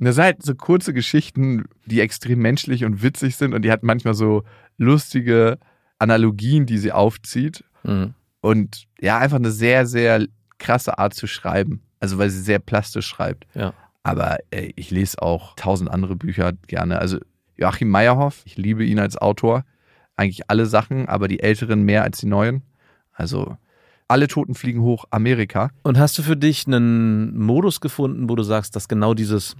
Das 0.00 0.14
sind 0.14 0.24
halt 0.24 0.42
so 0.44 0.54
kurze 0.54 0.94
Geschichten, 0.94 1.64
die 1.86 2.00
extrem 2.00 2.38
menschlich 2.38 2.84
und 2.84 3.02
witzig 3.02 3.36
sind 3.36 3.52
und 3.52 3.62
die 3.62 3.72
hat 3.72 3.82
manchmal 3.82 4.14
so 4.14 4.44
lustige 4.76 5.58
Analogien, 5.98 6.66
die 6.66 6.78
sie 6.78 6.92
aufzieht. 6.92 7.64
Mhm. 7.82 8.14
Und 8.40 8.86
ja, 9.00 9.18
einfach 9.18 9.38
eine 9.38 9.50
sehr, 9.50 9.86
sehr 9.86 10.26
krasse 10.58 10.98
Art 10.98 11.14
zu 11.14 11.26
schreiben. 11.26 11.82
Also 12.00 12.16
weil 12.18 12.30
sie 12.30 12.40
sehr 12.40 12.60
plastisch 12.60 13.06
schreibt. 13.06 13.46
Ja. 13.54 13.74
Aber 14.02 14.38
ey, 14.50 14.72
ich 14.76 14.90
lese 14.90 15.20
auch 15.20 15.54
tausend 15.56 15.90
andere 15.90 16.16
Bücher 16.16 16.52
gerne. 16.66 16.98
Also 16.98 17.18
Joachim 17.56 17.90
Meyerhoff, 17.90 18.42
ich 18.44 18.56
liebe 18.56 18.84
ihn 18.84 18.98
als 18.98 19.16
Autor. 19.16 19.64
Eigentlich 20.16 20.48
alle 20.50 20.66
Sachen, 20.66 21.08
aber 21.08 21.28
die 21.28 21.40
älteren 21.40 21.82
mehr 21.82 22.02
als 22.02 22.18
die 22.18 22.26
neuen. 22.26 22.62
Also 23.12 23.56
alle 24.08 24.26
Toten 24.26 24.54
fliegen 24.54 24.80
hoch, 24.80 25.04
Amerika. 25.10 25.70
Und 25.82 25.98
hast 25.98 26.16
du 26.18 26.22
für 26.22 26.36
dich 26.36 26.66
einen 26.66 27.38
Modus 27.38 27.80
gefunden, 27.80 28.28
wo 28.28 28.36
du 28.36 28.42
sagst, 28.42 28.74
dass 28.74 28.88
genau 28.88 29.14
dieses, 29.14 29.54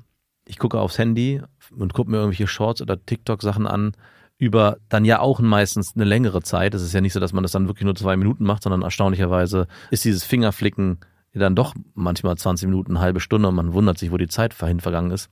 ich 0.47 0.59
gucke 0.59 0.80
aufs 0.80 0.99
Handy 0.99 1.43
und 1.76 1.93
gucke 1.93 2.11
mir 2.11 2.16
irgendwelche 2.16 2.47
Shorts 2.47 2.80
oder 2.80 3.05
TikTok-Sachen 3.05 3.66
an, 3.66 3.93
über 4.39 4.78
dann 4.89 5.05
ja 5.05 5.18
auch 5.18 5.41
meistens 5.41 5.95
eine 5.95 6.05
längere 6.05 6.43
Zeit. 6.43 6.72
Es 6.72 6.82
ist 6.82 6.95
ja 6.95 7.01
nicht 7.01 7.12
so, 7.12 7.20
dass 7.20 7.32
man 7.32 7.43
das 7.43 7.53
dann 7.53 7.66
wirklich 7.66 7.84
nur 7.84 7.97
zwei 7.97 8.16
Minuten 8.16 8.45
macht, 8.45 8.62
sondern 8.62 8.82
erstaunlicherweise 8.82 9.66
ist 9.91 10.05
dieses 10.05 10.24
Fingerflicken 10.24 10.99
dann 11.39 11.55
doch 11.55 11.74
manchmal 11.95 12.36
20 12.36 12.68
Minuten, 12.68 12.93
eine 12.93 13.01
halbe 13.01 13.20
Stunde 13.20 13.49
und 13.49 13.55
man 13.55 13.72
wundert 13.72 13.99
sich, 13.99 14.11
wo 14.11 14.16
die 14.16 14.28
Zeit 14.28 14.55
vorhin 14.55 14.80
vergangen 14.80 15.11
ist. 15.11 15.30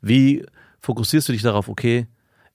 Wie 0.00 0.44
fokussierst 0.80 1.28
du 1.28 1.32
dich 1.32 1.42
darauf, 1.42 1.68
okay, 1.68 2.06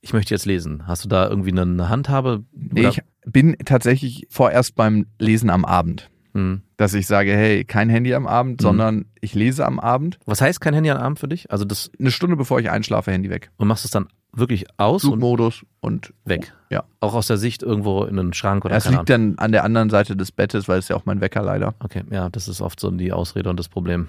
ich 0.02 0.14
möchte 0.14 0.34
jetzt 0.34 0.46
lesen? 0.46 0.88
Hast 0.88 1.06
du 1.06 1.10
da 1.10 1.28
irgendwie 1.28 1.52
eine 1.52 1.90
Handhabe? 1.90 2.44
Nee, 2.52 2.88
ich 2.88 3.02
bin 3.26 3.58
tatsächlich 3.66 4.28
vorerst 4.30 4.76
beim 4.76 5.08
Lesen 5.20 5.50
am 5.50 5.66
Abend. 5.66 6.10
Hm. 6.34 6.62
Dass 6.78 6.94
ich 6.94 7.08
sage, 7.08 7.32
hey, 7.34 7.66
kein 7.66 7.90
Handy 7.90 8.14
am 8.14 8.28
Abend, 8.28 8.62
Mhm. 8.62 8.64
sondern 8.64 9.06
ich 9.20 9.34
lese 9.34 9.66
am 9.66 9.80
Abend. 9.80 10.20
Was 10.26 10.42
heißt 10.42 10.62
kein 10.62 10.74
Handy 10.76 10.90
am 10.92 10.98
Abend 11.00 11.20
für 11.20 11.28
dich? 11.28 11.52
Also 11.52 11.66
das, 11.66 11.92
Eine 12.00 12.12
Stunde 12.12 12.36
bevor 12.36 12.60
ich 12.60 12.70
einschlafe, 12.70 13.12
Handy 13.12 13.30
weg. 13.30 13.50
und 13.58 13.68
machst 13.68 13.84
es 13.86 13.92
dann 13.92 14.08
wirklich 14.32 14.66
aus 14.78 15.04
und 15.04 15.12
Flugmodus 15.14 15.66
und 15.80 16.14
weg. 16.26 16.54
Ja. 16.70 16.84
Auch 17.00 17.16
aus 17.16 17.26
der 17.28 17.38
Sicht 17.38 17.64
irgendwo 17.64 18.04
in 18.04 18.20
einen 18.20 18.34
Schrank 18.34 18.64
oder 18.66 18.76
Es 18.76 18.84
keine 18.84 18.98
liegt 18.98 19.10
dann 19.10 19.40
an 19.40 19.52
der 19.52 19.64
anderen 19.64 19.90
Seite 19.90 20.16
des 20.16 20.32
Bettes, 20.32 20.68
weil 20.68 20.78
es 20.78 20.88
ja 20.90 20.96
auch 20.96 21.06
mein 21.06 21.20
Wecker 21.22 21.42
leider. 21.42 21.74
Okay, 21.80 22.04
ja, 22.12 22.30
das 22.30 22.48
ist 22.48 22.62
oft 22.62 22.80
so 22.80 22.92
die 22.92 23.12
Ausrede 23.12 23.50
und 23.50 23.58
das 23.60 23.70
Problem. 23.70 24.08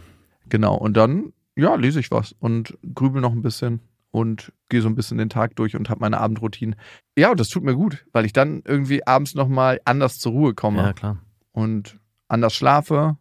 Genau. 0.50 0.74
Und 0.76 0.96
dann, 0.98 1.32
ja, 1.56 1.74
lese 1.76 2.00
ich 2.00 2.10
was 2.10 2.34
und 2.38 2.76
grübel 2.94 3.22
noch 3.22 3.32
ein 3.32 3.40
bisschen 3.42 3.80
und 4.10 4.52
gehe 4.68 4.82
so 4.82 4.88
ein 4.88 4.94
bisschen 4.94 5.16
den 5.16 5.30
Tag 5.30 5.56
durch 5.56 5.74
und 5.76 5.88
habe 5.88 6.00
meine 6.00 6.18
Abendroutine. 6.18 6.76
Ja, 7.16 7.30
und 7.30 7.40
das 7.40 7.48
tut 7.48 7.62
mir 7.64 7.74
gut, 7.74 8.04
weil 8.12 8.26
ich 8.26 8.34
dann 8.34 8.60
irgendwie 8.66 9.06
abends 9.06 9.34
nochmal 9.34 9.80
anders 9.86 10.18
zur 10.18 10.32
Ruhe 10.32 10.52
komme 10.52 10.78
Ja, 10.82 10.92
klar. 10.92 11.18
und 11.52 11.98
anders 12.28 12.54
schlafe 12.54 13.16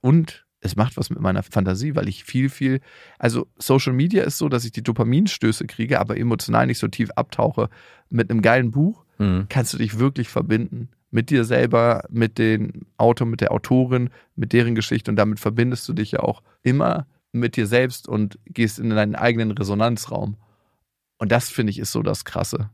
und 0.00 0.44
es 0.60 0.74
macht 0.74 0.96
was 0.96 1.10
mit 1.10 1.20
meiner 1.20 1.42
Fantasie, 1.44 1.94
weil 1.94 2.08
ich 2.08 2.24
viel, 2.24 2.48
viel, 2.48 2.80
also 3.18 3.46
Social 3.58 3.92
Media 3.92 4.24
ist 4.24 4.38
so, 4.38 4.48
dass 4.48 4.64
ich 4.64 4.72
die 4.72 4.82
Dopaminstöße 4.82 5.66
kriege, 5.66 6.00
aber 6.00 6.16
emotional 6.16 6.66
nicht 6.66 6.78
so 6.78 6.88
tief 6.88 7.10
abtauche. 7.12 7.68
Mit 8.10 8.30
einem 8.30 8.42
geilen 8.42 8.70
Buch 8.70 9.04
Mhm. 9.18 9.46
kannst 9.48 9.72
du 9.74 9.78
dich 9.78 9.98
wirklich 9.98 10.28
verbinden. 10.28 10.88
Mit 11.10 11.30
dir 11.30 11.44
selber, 11.44 12.04
mit 12.08 12.38
dem 12.38 12.86
Autor, 12.98 13.26
mit 13.26 13.40
der 13.40 13.50
Autorin, 13.50 14.10
mit 14.36 14.52
deren 14.52 14.74
Geschichte 14.74 15.10
und 15.10 15.16
damit 15.16 15.40
verbindest 15.40 15.88
du 15.88 15.92
dich 15.92 16.12
ja 16.12 16.20
auch 16.20 16.42
immer 16.62 17.06
mit 17.32 17.56
dir 17.56 17.66
selbst 17.66 18.08
und 18.08 18.38
gehst 18.46 18.78
in 18.78 18.90
deinen 18.90 19.14
eigenen 19.16 19.50
Resonanzraum. 19.52 20.36
Und 21.18 21.32
das 21.32 21.48
finde 21.50 21.70
ich 21.70 21.78
ist 21.78 21.92
so 21.92 22.02
das 22.02 22.24
Krasse. 22.24 22.70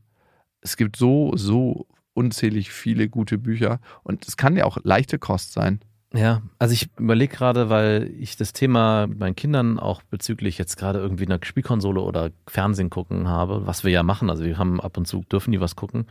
Es 0.61 0.77
gibt 0.77 0.97
so, 0.97 1.33
so 1.37 1.87
unzählig 2.15 2.73
viele 2.73 3.09
gute 3.09 3.39
Bücher 3.39 3.81
und 4.03 4.27
es 4.27 4.37
kann 4.37 4.57
ja 4.57 4.65
auch 4.65 4.79
leichte 4.83 5.19
Kost 5.19 5.53
sein. 5.53 5.81
Ja, 6.17 6.43
also 6.61 6.75
ich 6.75 6.89
überlege 6.97 7.35
gerade, 7.35 7.71
weil 7.71 8.09
ich 8.21 8.37
das 8.37 8.53
Thema 8.53 9.09
mit 9.09 9.19
meinen 9.19 9.35
Kindern 9.35 9.81
auch 9.81 10.01
bezüglich 10.03 10.59
jetzt 10.59 10.77
gerade 10.77 11.01
irgendwie 11.01 11.27
einer 11.27 11.41
Spielkonsole 11.43 12.01
oder 12.01 12.31
Fernsehen 12.47 12.89
gucken 12.89 13.27
habe, 13.27 13.67
was 13.67 13.83
wir 13.83 13.91
ja 13.91 14.05
machen. 14.05 14.31
Also 14.31 14.45
wir 14.45 14.57
haben 14.57 14.81
ab 14.81 14.97
und 14.97 15.09
zu, 15.09 15.25
dürfen 15.25 15.51
die 15.51 15.61
was 15.61 15.75
gucken. 15.75 16.07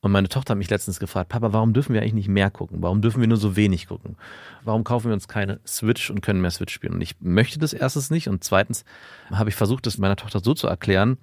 Und 0.00 0.10
meine 0.10 0.30
Tochter 0.30 0.52
hat 0.52 0.58
mich 0.58 0.70
letztens 0.70 0.98
gefragt, 0.98 1.28
Papa, 1.28 1.52
warum 1.52 1.74
dürfen 1.74 1.92
wir 1.92 2.00
eigentlich 2.00 2.14
nicht 2.14 2.28
mehr 2.28 2.50
gucken? 2.50 2.78
Warum 2.80 3.02
dürfen 3.02 3.20
wir 3.20 3.28
nur 3.28 3.36
so 3.36 3.54
wenig 3.54 3.88
gucken? 3.88 4.16
Warum 4.64 4.84
kaufen 4.84 5.08
wir 5.08 5.12
uns 5.12 5.28
keine 5.28 5.60
Switch 5.66 6.10
und 6.10 6.22
können 6.22 6.40
mehr 6.40 6.50
Switch 6.50 6.72
spielen? 6.72 6.94
Und 6.94 7.02
ich 7.02 7.16
möchte 7.20 7.58
das 7.58 7.74
erstens 7.74 8.10
nicht. 8.10 8.28
Und 8.28 8.42
zweitens 8.42 8.86
habe 9.30 9.50
ich 9.50 9.54
versucht, 9.54 9.84
das 9.84 9.98
meiner 9.98 10.16
Tochter 10.16 10.40
so 10.40 10.54
zu 10.54 10.66
erklären, 10.66 11.18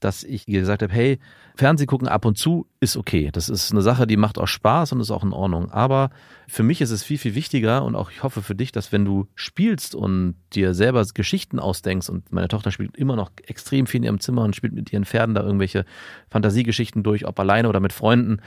dass 0.00 0.22
ich 0.22 0.46
gesagt 0.46 0.82
habe, 0.82 0.92
hey, 0.92 1.18
Fernseh 1.56 1.86
gucken 1.86 2.06
ab 2.06 2.24
und 2.24 2.38
zu 2.38 2.66
ist 2.80 2.96
okay. 2.96 3.30
Das 3.32 3.48
ist 3.48 3.72
eine 3.72 3.82
Sache, 3.82 4.06
die 4.06 4.16
macht 4.16 4.38
auch 4.38 4.46
Spaß 4.46 4.92
und 4.92 5.00
ist 5.00 5.10
auch 5.10 5.24
in 5.24 5.32
Ordnung. 5.32 5.70
Aber 5.70 6.10
für 6.46 6.62
mich 6.62 6.80
ist 6.80 6.90
es 6.90 7.02
viel, 7.02 7.18
viel 7.18 7.34
wichtiger 7.34 7.84
und 7.84 7.96
auch 7.96 8.10
ich 8.10 8.22
hoffe 8.22 8.42
für 8.42 8.54
dich, 8.54 8.70
dass 8.70 8.92
wenn 8.92 9.04
du 9.04 9.26
spielst 9.34 9.94
und 9.94 10.36
dir 10.52 10.74
selber 10.74 11.04
Geschichten 11.14 11.58
ausdenkst 11.58 12.08
und 12.08 12.32
meine 12.32 12.48
Tochter 12.48 12.70
spielt 12.70 12.96
immer 12.96 13.16
noch 13.16 13.30
extrem 13.46 13.86
viel 13.86 13.98
in 13.98 14.04
ihrem 14.04 14.20
Zimmer 14.20 14.42
und 14.42 14.54
spielt 14.54 14.72
mit 14.72 14.92
ihren 14.92 15.04
Pferden 15.04 15.34
da 15.34 15.42
irgendwelche 15.42 15.84
Fantasiegeschichten 16.30 17.02
durch, 17.02 17.26
ob 17.26 17.38
alleine 17.40 17.68
oder 17.68 17.80
mit 17.80 17.92
Freunden. 17.92 18.40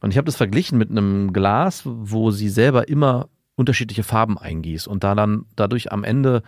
Und 0.00 0.10
ich 0.10 0.16
habe 0.16 0.26
das 0.26 0.36
verglichen 0.36 0.78
mit 0.78 0.90
einem 0.90 1.32
Glas, 1.32 1.82
wo 1.84 2.30
sie 2.30 2.48
selber 2.48 2.88
immer 2.88 3.28
unterschiedliche 3.56 4.04
Farben 4.04 4.38
eingießt 4.38 4.88
und 4.88 5.04
da 5.04 5.14
dann 5.14 5.44
dadurch 5.56 5.92
am 5.92 6.04
Ende 6.04 6.42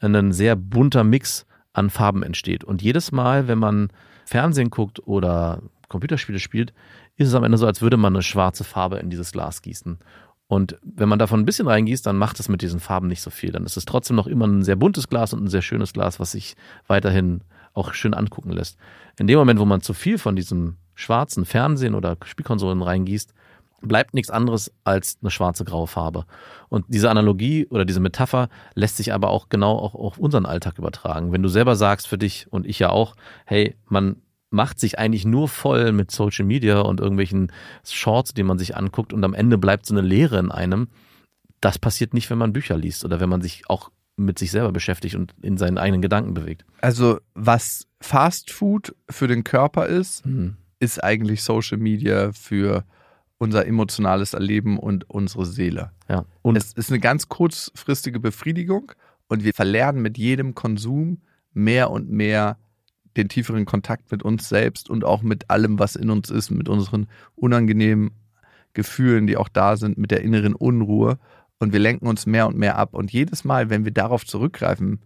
ein 0.00 0.32
sehr 0.32 0.56
bunter 0.56 1.04
Mix 1.04 1.46
an 1.78 1.90
Farben 1.90 2.22
entsteht. 2.22 2.64
Und 2.64 2.82
jedes 2.82 3.12
Mal, 3.12 3.48
wenn 3.48 3.58
man 3.58 3.90
Fernsehen 4.26 4.70
guckt 4.70 5.06
oder 5.06 5.62
Computerspiele 5.88 6.38
spielt, 6.38 6.72
ist 7.16 7.28
es 7.28 7.34
am 7.34 7.44
Ende 7.44 7.58
so, 7.58 7.66
als 7.66 7.82
würde 7.82 7.96
man 7.96 8.14
eine 8.14 8.22
schwarze 8.22 8.64
Farbe 8.64 8.98
in 8.98 9.10
dieses 9.10 9.32
Glas 9.32 9.62
gießen. 9.62 9.98
Und 10.46 10.78
wenn 10.82 11.08
man 11.08 11.18
davon 11.18 11.40
ein 11.40 11.44
bisschen 11.44 11.68
reingießt, 11.68 12.06
dann 12.06 12.16
macht 12.16 12.40
es 12.40 12.48
mit 12.48 12.62
diesen 12.62 12.80
Farben 12.80 13.06
nicht 13.06 13.20
so 13.20 13.30
viel. 13.30 13.52
Dann 13.52 13.64
ist 13.64 13.76
es 13.76 13.84
trotzdem 13.84 14.16
noch 14.16 14.26
immer 14.26 14.46
ein 14.46 14.62
sehr 14.62 14.76
buntes 14.76 15.08
Glas 15.08 15.34
und 15.34 15.44
ein 15.44 15.48
sehr 15.48 15.62
schönes 15.62 15.92
Glas, 15.92 16.20
was 16.20 16.32
sich 16.32 16.56
weiterhin 16.86 17.42
auch 17.74 17.92
schön 17.92 18.14
angucken 18.14 18.50
lässt. 18.50 18.78
In 19.18 19.26
dem 19.26 19.38
Moment, 19.38 19.60
wo 19.60 19.66
man 19.66 19.82
zu 19.82 19.92
viel 19.92 20.16
von 20.18 20.36
diesem 20.36 20.76
schwarzen 20.94 21.44
Fernsehen 21.44 21.94
oder 21.94 22.16
Spielkonsolen 22.24 22.82
reingießt, 22.82 23.34
bleibt 23.80 24.14
nichts 24.14 24.30
anderes 24.30 24.72
als 24.84 25.18
eine 25.22 25.30
schwarze 25.30 25.64
graue 25.64 25.86
Farbe. 25.86 26.24
Und 26.68 26.84
diese 26.88 27.10
Analogie 27.10 27.66
oder 27.70 27.84
diese 27.84 28.00
Metapher 28.00 28.48
lässt 28.74 28.96
sich 28.96 29.12
aber 29.12 29.30
auch 29.30 29.48
genau 29.48 29.78
auch 29.78 29.94
auf 29.94 30.18
unseren 30.18 30.46
Alltag 30.46 30.78
übertragen. 30.78 31.32
Wenn 31.32 31.42
du 31.42 31.48
selber 31.48 31.76
sagst 31.76 32.08
für 32.08 32.18
dich 32.18 32.46
und 32.50 32.66
ich 32.66 32.78
ja 32.78 32.90
auch, 32.90 33.14
hey, 33.46 33.76
man 33.86 34.16
macht 34.50 34.80
sich 34.80 34.98
eigentlich 34.98 35.24
nur 35.26 35.46
voll 35.48 35.92
mit 35.92 36.10
Social 36.10 36.44
Media 36.44 36.80
und 36.80 37.00
irgendwelchen 37.00 37.52
Shorts, 37.84 38.34
die 38.34 38.42
man 38.42 38.58
sich 38.58 38.76
anguckt 38.76 39.12
und 39.12 39.22
am 39.24 39.34
Ende 39.34 39.58
bleibt 39.58 39.86
so 39.86 39.94
eine 39.94 40.00
Leere 40.06 40.38
in 40.38 40.50
einem. 40.50 40.88
Das 41.60 41.78
passiert 41.78 42.14
nicht, 42.14 42.30
wenn 42.30 42.38
man 42.38 42.52
Bücher 42.52 42.76
liest 42.76 43.04
oder 43.04 43.20
wenn 43.20 43.28
man 43.28 43.42
sich 43.42 43.64
auch 43.68 43.90
mit 44.16 44.38
sich 44.38 44.50
selber 44.50 44.72
beschäftigt 44.72 45.14
und 45.14 45.34
in 45.42 45.56
seinen 45.58 45.78
eigenen 45.78 46.02
Gedanken 46.02 46.34
bewegt. 46.34 46.64
Also 46.80 47.20
was 47.34 47.86
Fast 48.00 48.50
Food 48.50 48.94
für 49.08 49.28
den 49.28 49.44
Körper 49.44 49.86
ist, 49.86 50.24
Mhm. 50.26 50.56
ist 50.80 51.02
eigentlich 51.04 51.42
Social 51.44 51.78
Media 51.78 52.32
für 52.32 52.84
unser 53.38 53.66
emotionales 53.66 54.34
Erleben 54.34 54.78
und 54.78 55.08
unsere 55.08 55.46
Seele. 55.46 55.92
Ja. 56.08 56.24
Und 56.42 56.56
es 56.56 56.72
ist 56.72 56.90
eine 56.90 57.00
ganz 57.00 57.28
kurzfristige 57.28 58.20
Befriedigung 58.20 58.92
und 59.28 59.44
wir 59.44 59.54
verlernen 59.54 60.02
mit 60.02 60.18
jedem 60.18 60.54
Konsum 60.54 61.22
mehr 61.52 61.90
und 61.90 62.10
mehr 62.10 62.58
den 63.16 63.28
tieferen 63.28 63.64
Kontakt 63.64 64.10
mit 64.10 64.22
uns 64.22 64.48
selbst 64.48 64.90
und 64.90 65.04
auch 65.04 65.22
mit 65.22 65.50
allem, 65.50 65.78
was 65.78 65.96
in 65.96 66.10
uns 66.10 66.30
ist, 66.30 66.50
mit 66.50 66.68
unseren 66.68 67.08
unangenehmen 67.34 68.12
Gefühlen, 68.74 69.26
die 69.26 69.36
auch 69.36 69.48
da 69.48 69.76
sind, 69.76 69.98
mit 69.98 70.10
der 70.10 70.22
inneren 70.22 70.54
Unruhe. 70.54 71.18
Und 71.58 71.72
wir 71.72 71.80
lenken 71.80 72.06
uns 72.06 72.26
mehr 72.26 72.46
und 72.46 72.56
mehr 72.56 72.76
ab. 72.76 72.94
Und 72.94 73.12
jedes 73.12 73.44
Mal, 73.44 73.70
wenn 73.70 73.84
wir 73.84 73.92
darauf 73.92 74.24
zurückgreifen, 74.24 75.00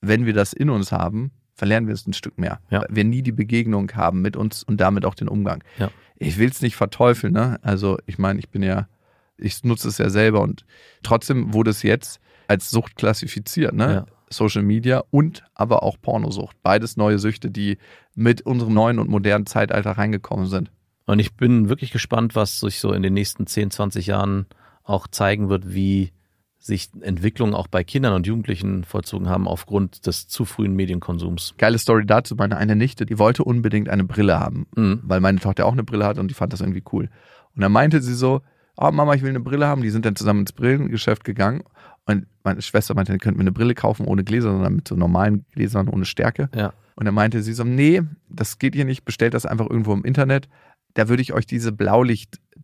wenn 0.00 0.26
wir 0.26 0.32
das 0.32 0.52
in 0.52 0.70
uns 0.70 0.92
haben, 0.92 1.32
verlernen 1.58 1.88
wir 1.88 1.94
es 1.94 2.06
ein 2.06 2.12
Stück 2.12 2.38
mehr. 2.38 2.60
Ja. 2.70 2.82
Weil 2.82 2.88
wir 2.90 3.04
nie 3.04 3.22
die 3.22 3.32
Begegnung 3.32 3.92
haben 3.94 4.22
mit 4.22 4.36
uns 4.36 4.62
und 4.62 4.80
damit 4.80 5.04
auch 5.04 5.16
den 5.16 5.28
Umgang. 5.28 5.64
Ja. 5.78 5.90
Ich 6.16 6.38
will 6.38 6.48
es 6.48 6.62
nicht 6.62 6.76
verteufeln, 6.76 7.32
ne? 7.32 7.58
Also 7.62 7.98
ich 8.06 8.16
meine, 8.16 8.38
ich 8.38 8.48
bin 8.48 8.62
ja, 8.62 8.88
ich 9.36 9.64
nutze 9.64 9.88
es 9.88 9.98
ja 9.98 10.08
selber 10.08 10.40
und 10.40 10.64
trotzdem 11.02 11.52
wurde 11.52 11.70
es 11.70 11.82
jetzt 11.82 12.20
als 12.46 12.70
Sucht 12.70 12.96
klassifiziert, 12.96 13.74
ne? 13.74 13.92
Ja. 13.92 14.06
Social 14.30 14.62
Media 14.62 15.02
und 15.10 15.42
aber 15.54 15.82
auch 15.82 15.96
Pornosucht. 16.00 16.56
Beides 16.62 16.96
neue 16.96 17.18
Süchte, 17.18 17.50
die 17.50 17.78
mit 18.14 18.42
unserem 18.42 18.74
neuen 18.74 18.98
und 18.98 19.08
modernen 19.08 19.46
Zeitalter 19.46 19.92
reingekommen 19.92 20.46
sind. 20.46 20.70
Und 21.06 21.18
ich 21.18 21.34
bin 21.34 21.68
wirklich 21.68 21.90
gespannt, 21.90 22.36
was 22.36 22.60
sich 22.60 22.78
so 22.78 22.92
in 22.92 23.02
den 23.02 23.14
nächsten 23.14 23.46
10, 23.46 23.70
20 23.70 24.06
Jahren 24.06 24.46
auch 24.84 25.08
zeigen 25.08 25.48
wird, 25.48 25.74
wie 25.74 26.12
sich 26.58 26.90
Entwicklungen 27.00 27.54
auch 27.54 27.68
bei 27.68 27.84
Kindern 27.84 28.14
und 28.14 28.26
Jugendlichen 28.26 28.84
vollzogen 28.84 29.28
haben 29.28 29.46
aufgrund 29.46 30.06
des 30.06 30.26
zu 30.28 30.44
frühen 30.44 30.74
Medienkonsums. 30.74 31.54
Geile 31.56 31.78
Story 31.78 32.04
dazu, 32.04 32.34
meine 32.36 32.56
eine 32.56 32.74
Nichte, 32.76 33.06
die 33.06 33.18
wollte 33.18 33.44
unbedingt 33.44 33.88
eine 33.88 34.04
Brille 34.04 34.38
haben, 34.40 34.66
Mhm. 34.74 35.00
weil 35.04 35.20
meine 35.20 35.38
Tochter 35.38 35.66
auch 35.66 35.72
eine 35.72 35.84
Brille 35.84 36.04
hat 36.04 36.18
und 36.18 36.28
die 36.28 36.34
fand 36.34 36.52
das 36.52 36.60
irgendwie 36.60 36.82
cool. 36.92 37.08
Und 37.54 37.62
dann 37.62 37.72
meinte 37.72 38.02
sie 38.02 38.14
so, 38.14 38.42
oh 38.76 38.90
Mama, 38.90 39.14
ich 39.14 39.22
will 39.22 39.30
eine 39.30 39.40
Brille 39.40 39.66
haben. 39.66 39.82
Die 39.82 39.90
sind 39.90 40.04
dann 40.04 40.16
zusammen 40.16 40.40
ins 40.40 40.52
Brillengeschäft 40.52 41.24
gegangen 41.24 41.62
und 42.06 42.26
meine 42.42 42.60
Schwester 42.62 42.94
meinte, 42.94 43.12
ihr 43.12 43.18
könnt 43.18 43.36
mir 43.36 43.42
eine 43.42 43.52
Brille 43.52 43.74
kaufen 43.74 44.06
ohne 44.06 44.24
Gläser, 44.24 44.50
sondern 44.50 44.74
mit 44.76 44.88
so 44.88 44.96
normalen 44.96 45.44
Gläsern 45.52 45.88
ohne 45.88 46.04
Stärke. 46.04 46.48
Ja. 46.54 46.72
Und 46.96 47.04
dann 47.04 47.14
meinte 47.14 47.42
sie 47.42 47.52
so, 47.52 47.62
nee, 47.62 48.02
das 48.28 48.58
geht 48.58 48.74
hier 48.74 48.84
nicht, 48.84 49.04
bestellt 49.04 49.34
das 49.34 49.46
einfach 49.46 49.70
irgendwo 49.70 49.92
im 49.92 50.04
Internet. 50.04 50.48
Da 50.94 51.08
würde 51.08 51.22
ich 51.22 51.32
euch 51.32 51.46
diese 51.46 51.70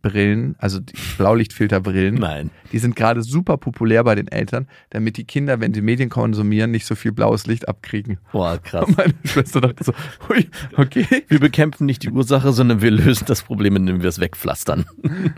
Blaulichtbrillen, 0.05 0.55
also 0.59 0.79
die 0.79 0.93
Blaulichtfilterbrillen, 1.17 2.15
Nein. 2.15 2.51
die 2.71 2.79
sind 2.79 2.95
gerade 2.95 3.23
super 3.23 3.57
populär 3.57 4.03
bei 4.03 4.15
den 4.15 4.27
Eltern, 4.27 4.67
damit 4.91 5.17
die 5.17 5.25
Kinder, 5.25 5.59
wenn 5.59 5.73
sie 5.73 5.81
Medien 5.81 6.09
konsumieren, 6.09 6.71
nicht 6.71 6.85
so 6.85 6.95
viel 6.95 7.11
blaues 7.11 7.47
Licht 7.47 7.67
abkriegen. 7.67 8.19
Boah, 8.31 8.57
krass. 8.63 8.87
Und 8.87 8.97
meine 8.97 9.13
Schwester 9.23 9.61
dachte 9.61 9.83
so, 9.83 9.93
hui, 10.29 10.47
okay. 10.77 11.23
Wir 11.27 11.39
bekämpfen 11.39 11.85
nicht 11.85 12.03
die 12.03 12.09
Ursache, 12.09 12.51
sondern 12.53 12.81
wir 12.81 12.91
lösen 12.91 13.25
das 13.27 13.43
Problem, 13.43 13.75
indem 13.75 14.01
wir 14.01 14.09
es 14.09 14.19
wegpflastern. 14.19 14.85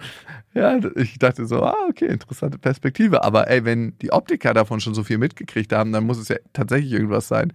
Ja, 0.54 0.80
ich 0.96 1.20
dachte 1.20 1.46
so, 1.46 1.62
ah, 1.62 1.76
okay, 1.88 2.08
interessante 2.08 2.58
Perspektive. 2.58 3.24
Aber 3.24 3.48
ey, 3.48 3.64
wenn 3.64 3.96
die 4.02 4.12
Optiker 4.12 4.56
davon 4.56 4.80
schon 4.80 4.96
so 4.96 5.04
viel 5.04 5.20
mitgekriegt 5.20 5.72
haben, 5.72 5.92
dann 5.92 6.04
muss 6.04 6.18
es 6.18 6.30
ja 6.30 6.38
tatsächlich 6.52 6.94
irgendwas 6.94 7.28
sein, 7.28 7.54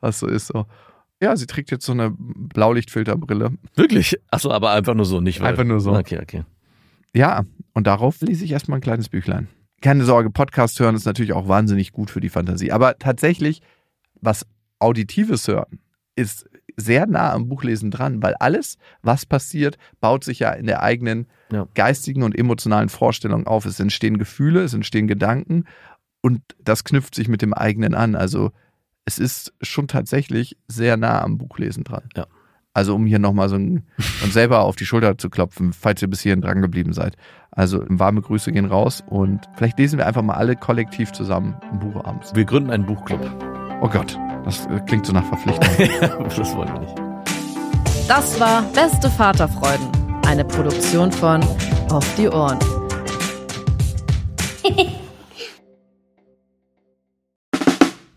was 0.00 0.18
so 0.18 0.26
ist. 0.26 0.48
So. 0.48 0.66
Ja, 1.22 1.36
sie 1.36 1.46
trägt 1.46 1.70
jetzt 1.70 1.86
so 1.86 1.92
eine 1.92 2.12
Blaulichtfilterbrille. 2.18 3.52
Wirklich? 3.76 4.20
Achso, 4.30 4.50
aber 4.50 4.72
einfach 4.72 4.92
nur 4.94 5.06
so, 5.06 5.20
nicht 5.20 5.40
weil. 5.40 5.50
Einfach 5.50 5.64
nur 5.64 5.80
so. 5.80 5.92
Okay, 5.92 6.18
okay. 6.20 6.42
Ja, 7.14 7.44
und 7.74 7.86
darauf 7.86 8.20
lese 8.20 8.44
ich 8.44 8.52
erstmal 8.52 8.78
ein 8.78 8.82
kleines 8.82 9.08
Büchlein. 9.08 9.48
Keine 9.80 10.04
Sorge, 10.04 10.30
Podcast 10.30 10.78
hören 10.80 10.94
ist 10.94 11.04
natürlich 11.06 11.32
auch 11.32 11.48
wahnsinnig 11.48 11.92
gut 11.92 12.10
für 12.10 12.20
die 12.20 12.28
Fantasie. 12.28 12.72
Aber 12.72 12.98
tatsächlich, 12.98 13.62
was 14.20 14.46
Auditives 14.78 15.48
hören, 15.48 15.80
ist 16.14 16.48
sehr 16.76 17.06
nah 17.06 17.32
am 17.32 17.48
Buchlesen 17.48 17.90
dran, 17.90 18.22
weil 18.22 18.34
alles, 18.36 18.78
was 19.02 19.26
passiert, 19.26 19.76
baut 20.00 20.24
sich 20.24 20.38
ja 20.38 20.52
in 20.52 20.66
der 20.66 20.82
eigenen 20.82 21.26
Ja. 21.50 21.66
geistigen 21.74 22.22
und 22.22 22.38
emotionalen 22.38 22.88
Vorstellung 22.88 23.46
auf. 23.46 23.66
Es 23.66 23.78
entstehen 23.80 24.18
Gefühle, 24.18 24.62
es 24.62 24.72
entstehen 24.72 25.06
Gedanken 25.06 25.64
und 26.22 26.40
das 26.62 26.84
knüpft 26.84 27.14
sich 27.14 27.28
mit 27.28 27.42
dem 27.42 27.52
eigenen 27.52 27.94
an. 27.94 28.14
Also 28.14 28.52
es 29.04 29.18
ist 29.18 29.52
schon 29.60 29.88
tatsächlich 29.88 30.56
sehr 30.68 30.96
nah 30.96 31.20
am 31.22 31.36
Buchlesen 31.36 31.84
dran. 31.84 32.04
Ja. 32.16 32.26
Also 32.74 32.94
um 32.94 33.04
hier 33.04 33.18
nochmal 33.18 33.50
so 33.50 33.56
ein, 33.56 33.84
uns 34.22 34.32
selber 34.32 34.60
auf 34.60 34.76
die 34.76 34.86
Schulter 34.86 35.18
zu 35.18 35.28
klopfen, 35.28 35.74
falls 35.74 36.00
ihr 36.00 36.08
bis 36.08 36.22
hierhin 36.22 36.40
dran 36.40 36.62
geblieben 36.62 36.94
seid. 36.94 37.16
Also 37.50 37.84
warme 37.88 38.22
Grüße 38.22 38.50
gehen 38.50 38.64
raus 38.64 39.04
und 39.06 39.40
vielleicht 39.56 39.78
lesen 39.78 39.98
wir 39.98 40.06
einfach 40.06 40.22
mal 40.22 40.34
alle 40.34 40.56
kollektiv 40.56 41.12
zusammen 41.12 41.54
ein 41.70 41.80
Buch 41.80 42.02
abends. 42.04 42.34
Wir 42.34 42.46
gründen 42.46 42.70
einen 42.70 42.86
Buchclub. 42.86 43.20
Oh 43.82 43.88
Gott, 43.88 44.18
das 44.44 44.64
äh, 44.66 44.80
klingt 44.86 45.04
so 45.04 45.12
nach 45.12 45.26
Verpflichtung. 45.26 45.68
das 46.36 46.56
wollen 46.56 46.72
wir 46.72 46.80
nicht. 46.80 46.94
Das 48.08 48.40
war 48.40 48.62
Beste 48.72 49.10
Vaterfreuden, 49.10 49.86
eine 50.26 50.44
Produktion 50.44 51.12
von 51.12 51.42
Auf 51.90 52.14
die 52.16 52.28
Ohren. 52.28 52.58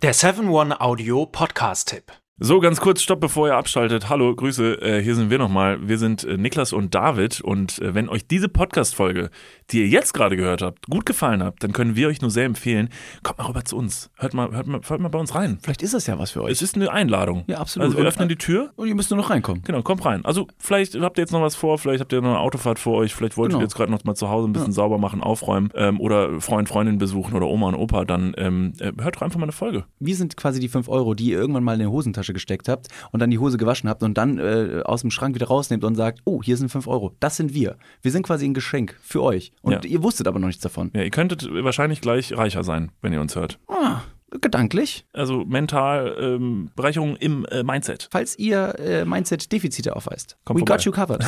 Der 0.01 0.13
7-One-Audio-Podcast-Tipp. 0.13 2.11
So, 2.37 2.59
ganz 2.59 2.81
kurz, 2.81 3.01
stopp, 3.01 3.21
bevor 3.21 3.47
ihr 3.47 3.55
abschaltet. 3.55 4.09
Hallo, 4.09 4.35
Grüße, 4.35 4.81
äh, 4.81 5.01
hier 5.01 5.15
sind 5.15 5.29
wir 5.29 5.37
nochmal. 5.37 5.87
Wir 5.87 5.97
sind 5.97 6.25
äh, 6.25 6.35
Niklas 6.35 6.73
und 6.73 6.93
David 6.93 7.39
und 7.39 7.79
äh, 7.79 7.95
wenn 7.95 8.09
euch 8.09 8.27
diese 8.27 8.49
Podcast-Folge, 8.49 9.29
die 9.71 9.79
ihr 9.79 9.87
jetzt 9.87 10.13
gerade 10.13 10.35
gehört 10.35 10.61
habt, 10.61 10.87
gut 10.89 11.05
gefallen 11.05 11.41
habt, 11.41 11.63
dann 11.63 11.71
können 11.71 11.95
wir 11.95 12.09
euch 12.09 12.19
nur 12.19 12.29
sehr 12.29 12.43
empfehlen, 12.43 12.89
kommt 13.23 13.37
mal 13.37 13.45
rüber 13.47 13.63
zu 13.63 13.77
uns. 13.77 14.09
Hört 14.17 14.33
mal, 14.33 14.51
hört 14.51 14.67
mal, 14.67 14.81
hört 14.85 14.99
mal 14.99 15.07
bei 15.07 15.17
uns 15.17 15.33
rein. 15.33 15.59
Vielleicht 15.61 15.81
ist 15.81 15.93
das 15.93 16.07
ja 16.07 16.19
was 16.19 16.31
für 16.31 16.43
euch. 16.43 16.51
Es 16.51 16.61
ist 16.61 16.75
eine 16.75 16.91
Einladung. 16.91 17.45
Ja, 17.47 17.59
absolut. 17.59 17.85
Also 17.85 17.97
wir 17.99 18.05
öffnen 18.05 18.27
die 18.27 18.35
Tür. 18.35 18.73
Und 18.75 18.89
ihr 18.89 18.95
müsst 18.95 19.11
nur 19.11 19.17
noch 19.17 19.29
reinkommen. 19.29 19.63
Genau, 19.63 19.81
kommt 19.81 20.03
rein. 20.03 20.25
Also 20.25 20.47
vielleicht 20.57 20.99
habt 20.99 21.17
ihr 21.17 21.21
jetzt 21.21 21.31
noch 21.31 21.41
was 21.41 21.55
vor, 21.55 21.77
vielleicht 21.77 22.01
habt 22.01 22.11
ihr 22.11 22.19
noch 22.19 22.31
eine 22.31 22.39
Autofahrt 22.39 22.79
vor 22.79 22.97
euch, 22.97 23.15
vielleicht 23.15 23.37
wollt 23.37 23.51
Genau. 23.51 23.61
ihr 23.61 23.63
jetzt 23.63 23.75
gerade 23.75 23.93
noch 23.93 24.03
mal 24.03 24.13
zu 24.15 24.27
Hause 24.29 24.49
ein 24.49 24.51
bisschen 24.51 24.71
Ja. 24.71 24.73
sauber 24.73 24.97
machen, 24.97 25.21
aufräumen 25.21 25.69
ähm, 25.73 26.01
oder 26.01 26.41
Freund, 26.41 26.67
Freundin 26.67 26.97
besuchen 26.97 27.33
oder 27.33 27.47
Oma 27.47 27.69
und 27.69 27.75
Opa, 27.75 28.03
dann 28.03 28.33
ähm, 28.37 28.73
äh, 28.81 28.91
hört 29.01 29.15
doch 29.15 29.21
einfach 29.21 29.39
mal 29.39 29.43
eine 29.45 29.51
Folge. 29.53 29.85
Wir 29.99 30.17
sind 30.17 30.35
quasi 30.35 30.59
die 30.59 30.67
5 30.67 30.89
Euro, 30.89 31.13
die 31.13 31.27
ihr 31.29 31.37
irgendwann 31.39 31.63
mal 31.63 31.75
in 31.75 31.79
die 31.79 31.85
Hosentasche 32.25 32.33
gesteckt 32.33 32.67
habt 32.69 32.87
und 33.11 33.19
dann 33.19 33.29
die 33.31 33.39
Hose 33.39 33.57
gewaschen 33.57 33.89
habt 33.89 34.03
und 34.03 34.17
dann 34.17 34.37
äh, 34.39 34.81
aus 34.83 35.01
dem 35.01 35.11
Schrank 35.11 35.35
wieder 35.35 35.47
rausnehmt 35.47 35.83
und 35.83 35.95
sagt, 35.95 36.19
oh, 36.25 36.41
hier 36.43 36.57
sind 36.57 36.69
5 36.69 36.87
Euro. 36.87 37.15
Das 37.19 37.37
sind 37.37 37.53
wir. 37.53 37.77
Wir 38.01 38.11
sind 38.11 38.23
quasi 38.25 38.45
ein 38.45 38.53
Geschenk 38.53 38.95
für 39.01 39.21
euch. 39.21 39.51
Und 39.61 39.73
Ja. 39.73 39.81
ihr 39.83 40.03
wusstet 40.03 40.27
aber 40.27 40.39
noch 40.39 40.47
nichts 40.47 40.61
davon. 40.63 40.91
Ja, 40.93 41.01
ihr 41.03 41.11
könntet 41.11 41.47
wahrscheinlich 41.63 42.01
gleich 42.01 42.35
reicher 42.37 42.63
sein, 42.63 42.91
wenn 43.01 43.13
ihr 43.13 43.21
uns 43.21 43.35
hört. 43.35 43.59
Ah, 43.67 44.01
gedanklich. 44.41 45.05
Also 45.13 45.45
mental 45.45 46.15
ähm, 46.19 46.71
Bereicherung 46.75 47.15
im 47.17 47.45
äh, 47.45 47.63
Mindset. 47.63 48.07
Falls 48.11 48.37
ihr 48.37 48.77
äh, 48.79 49.05
Mindset-Defizite 49.05 49.95
aufweist. 49.95 50.37
Kommt 50.45 50.57
We 50.57 50.61
vorbei. 50.61 50.75
got 50.77 50.85
you 50.85 50.91
covered. 50.91 51.23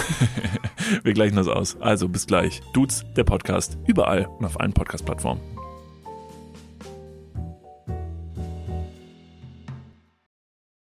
Wir 1.04 1.14
gleichen 1.14 1.36
das 1.36 1.48
aus. 1.48 1.78
Also 1.82 2.08
bis 2.10 2.28
gleich. 2.28 2.62
Dudes, 2.74 3.06
der 3.16 3.24
Podcast. 3.24 3.78
Überall 3.88 4.26
und 4.40 4.46
auf 4.46 4.60
allen 4.60 4.74
Podcast-Plattformen. 4.74 5.42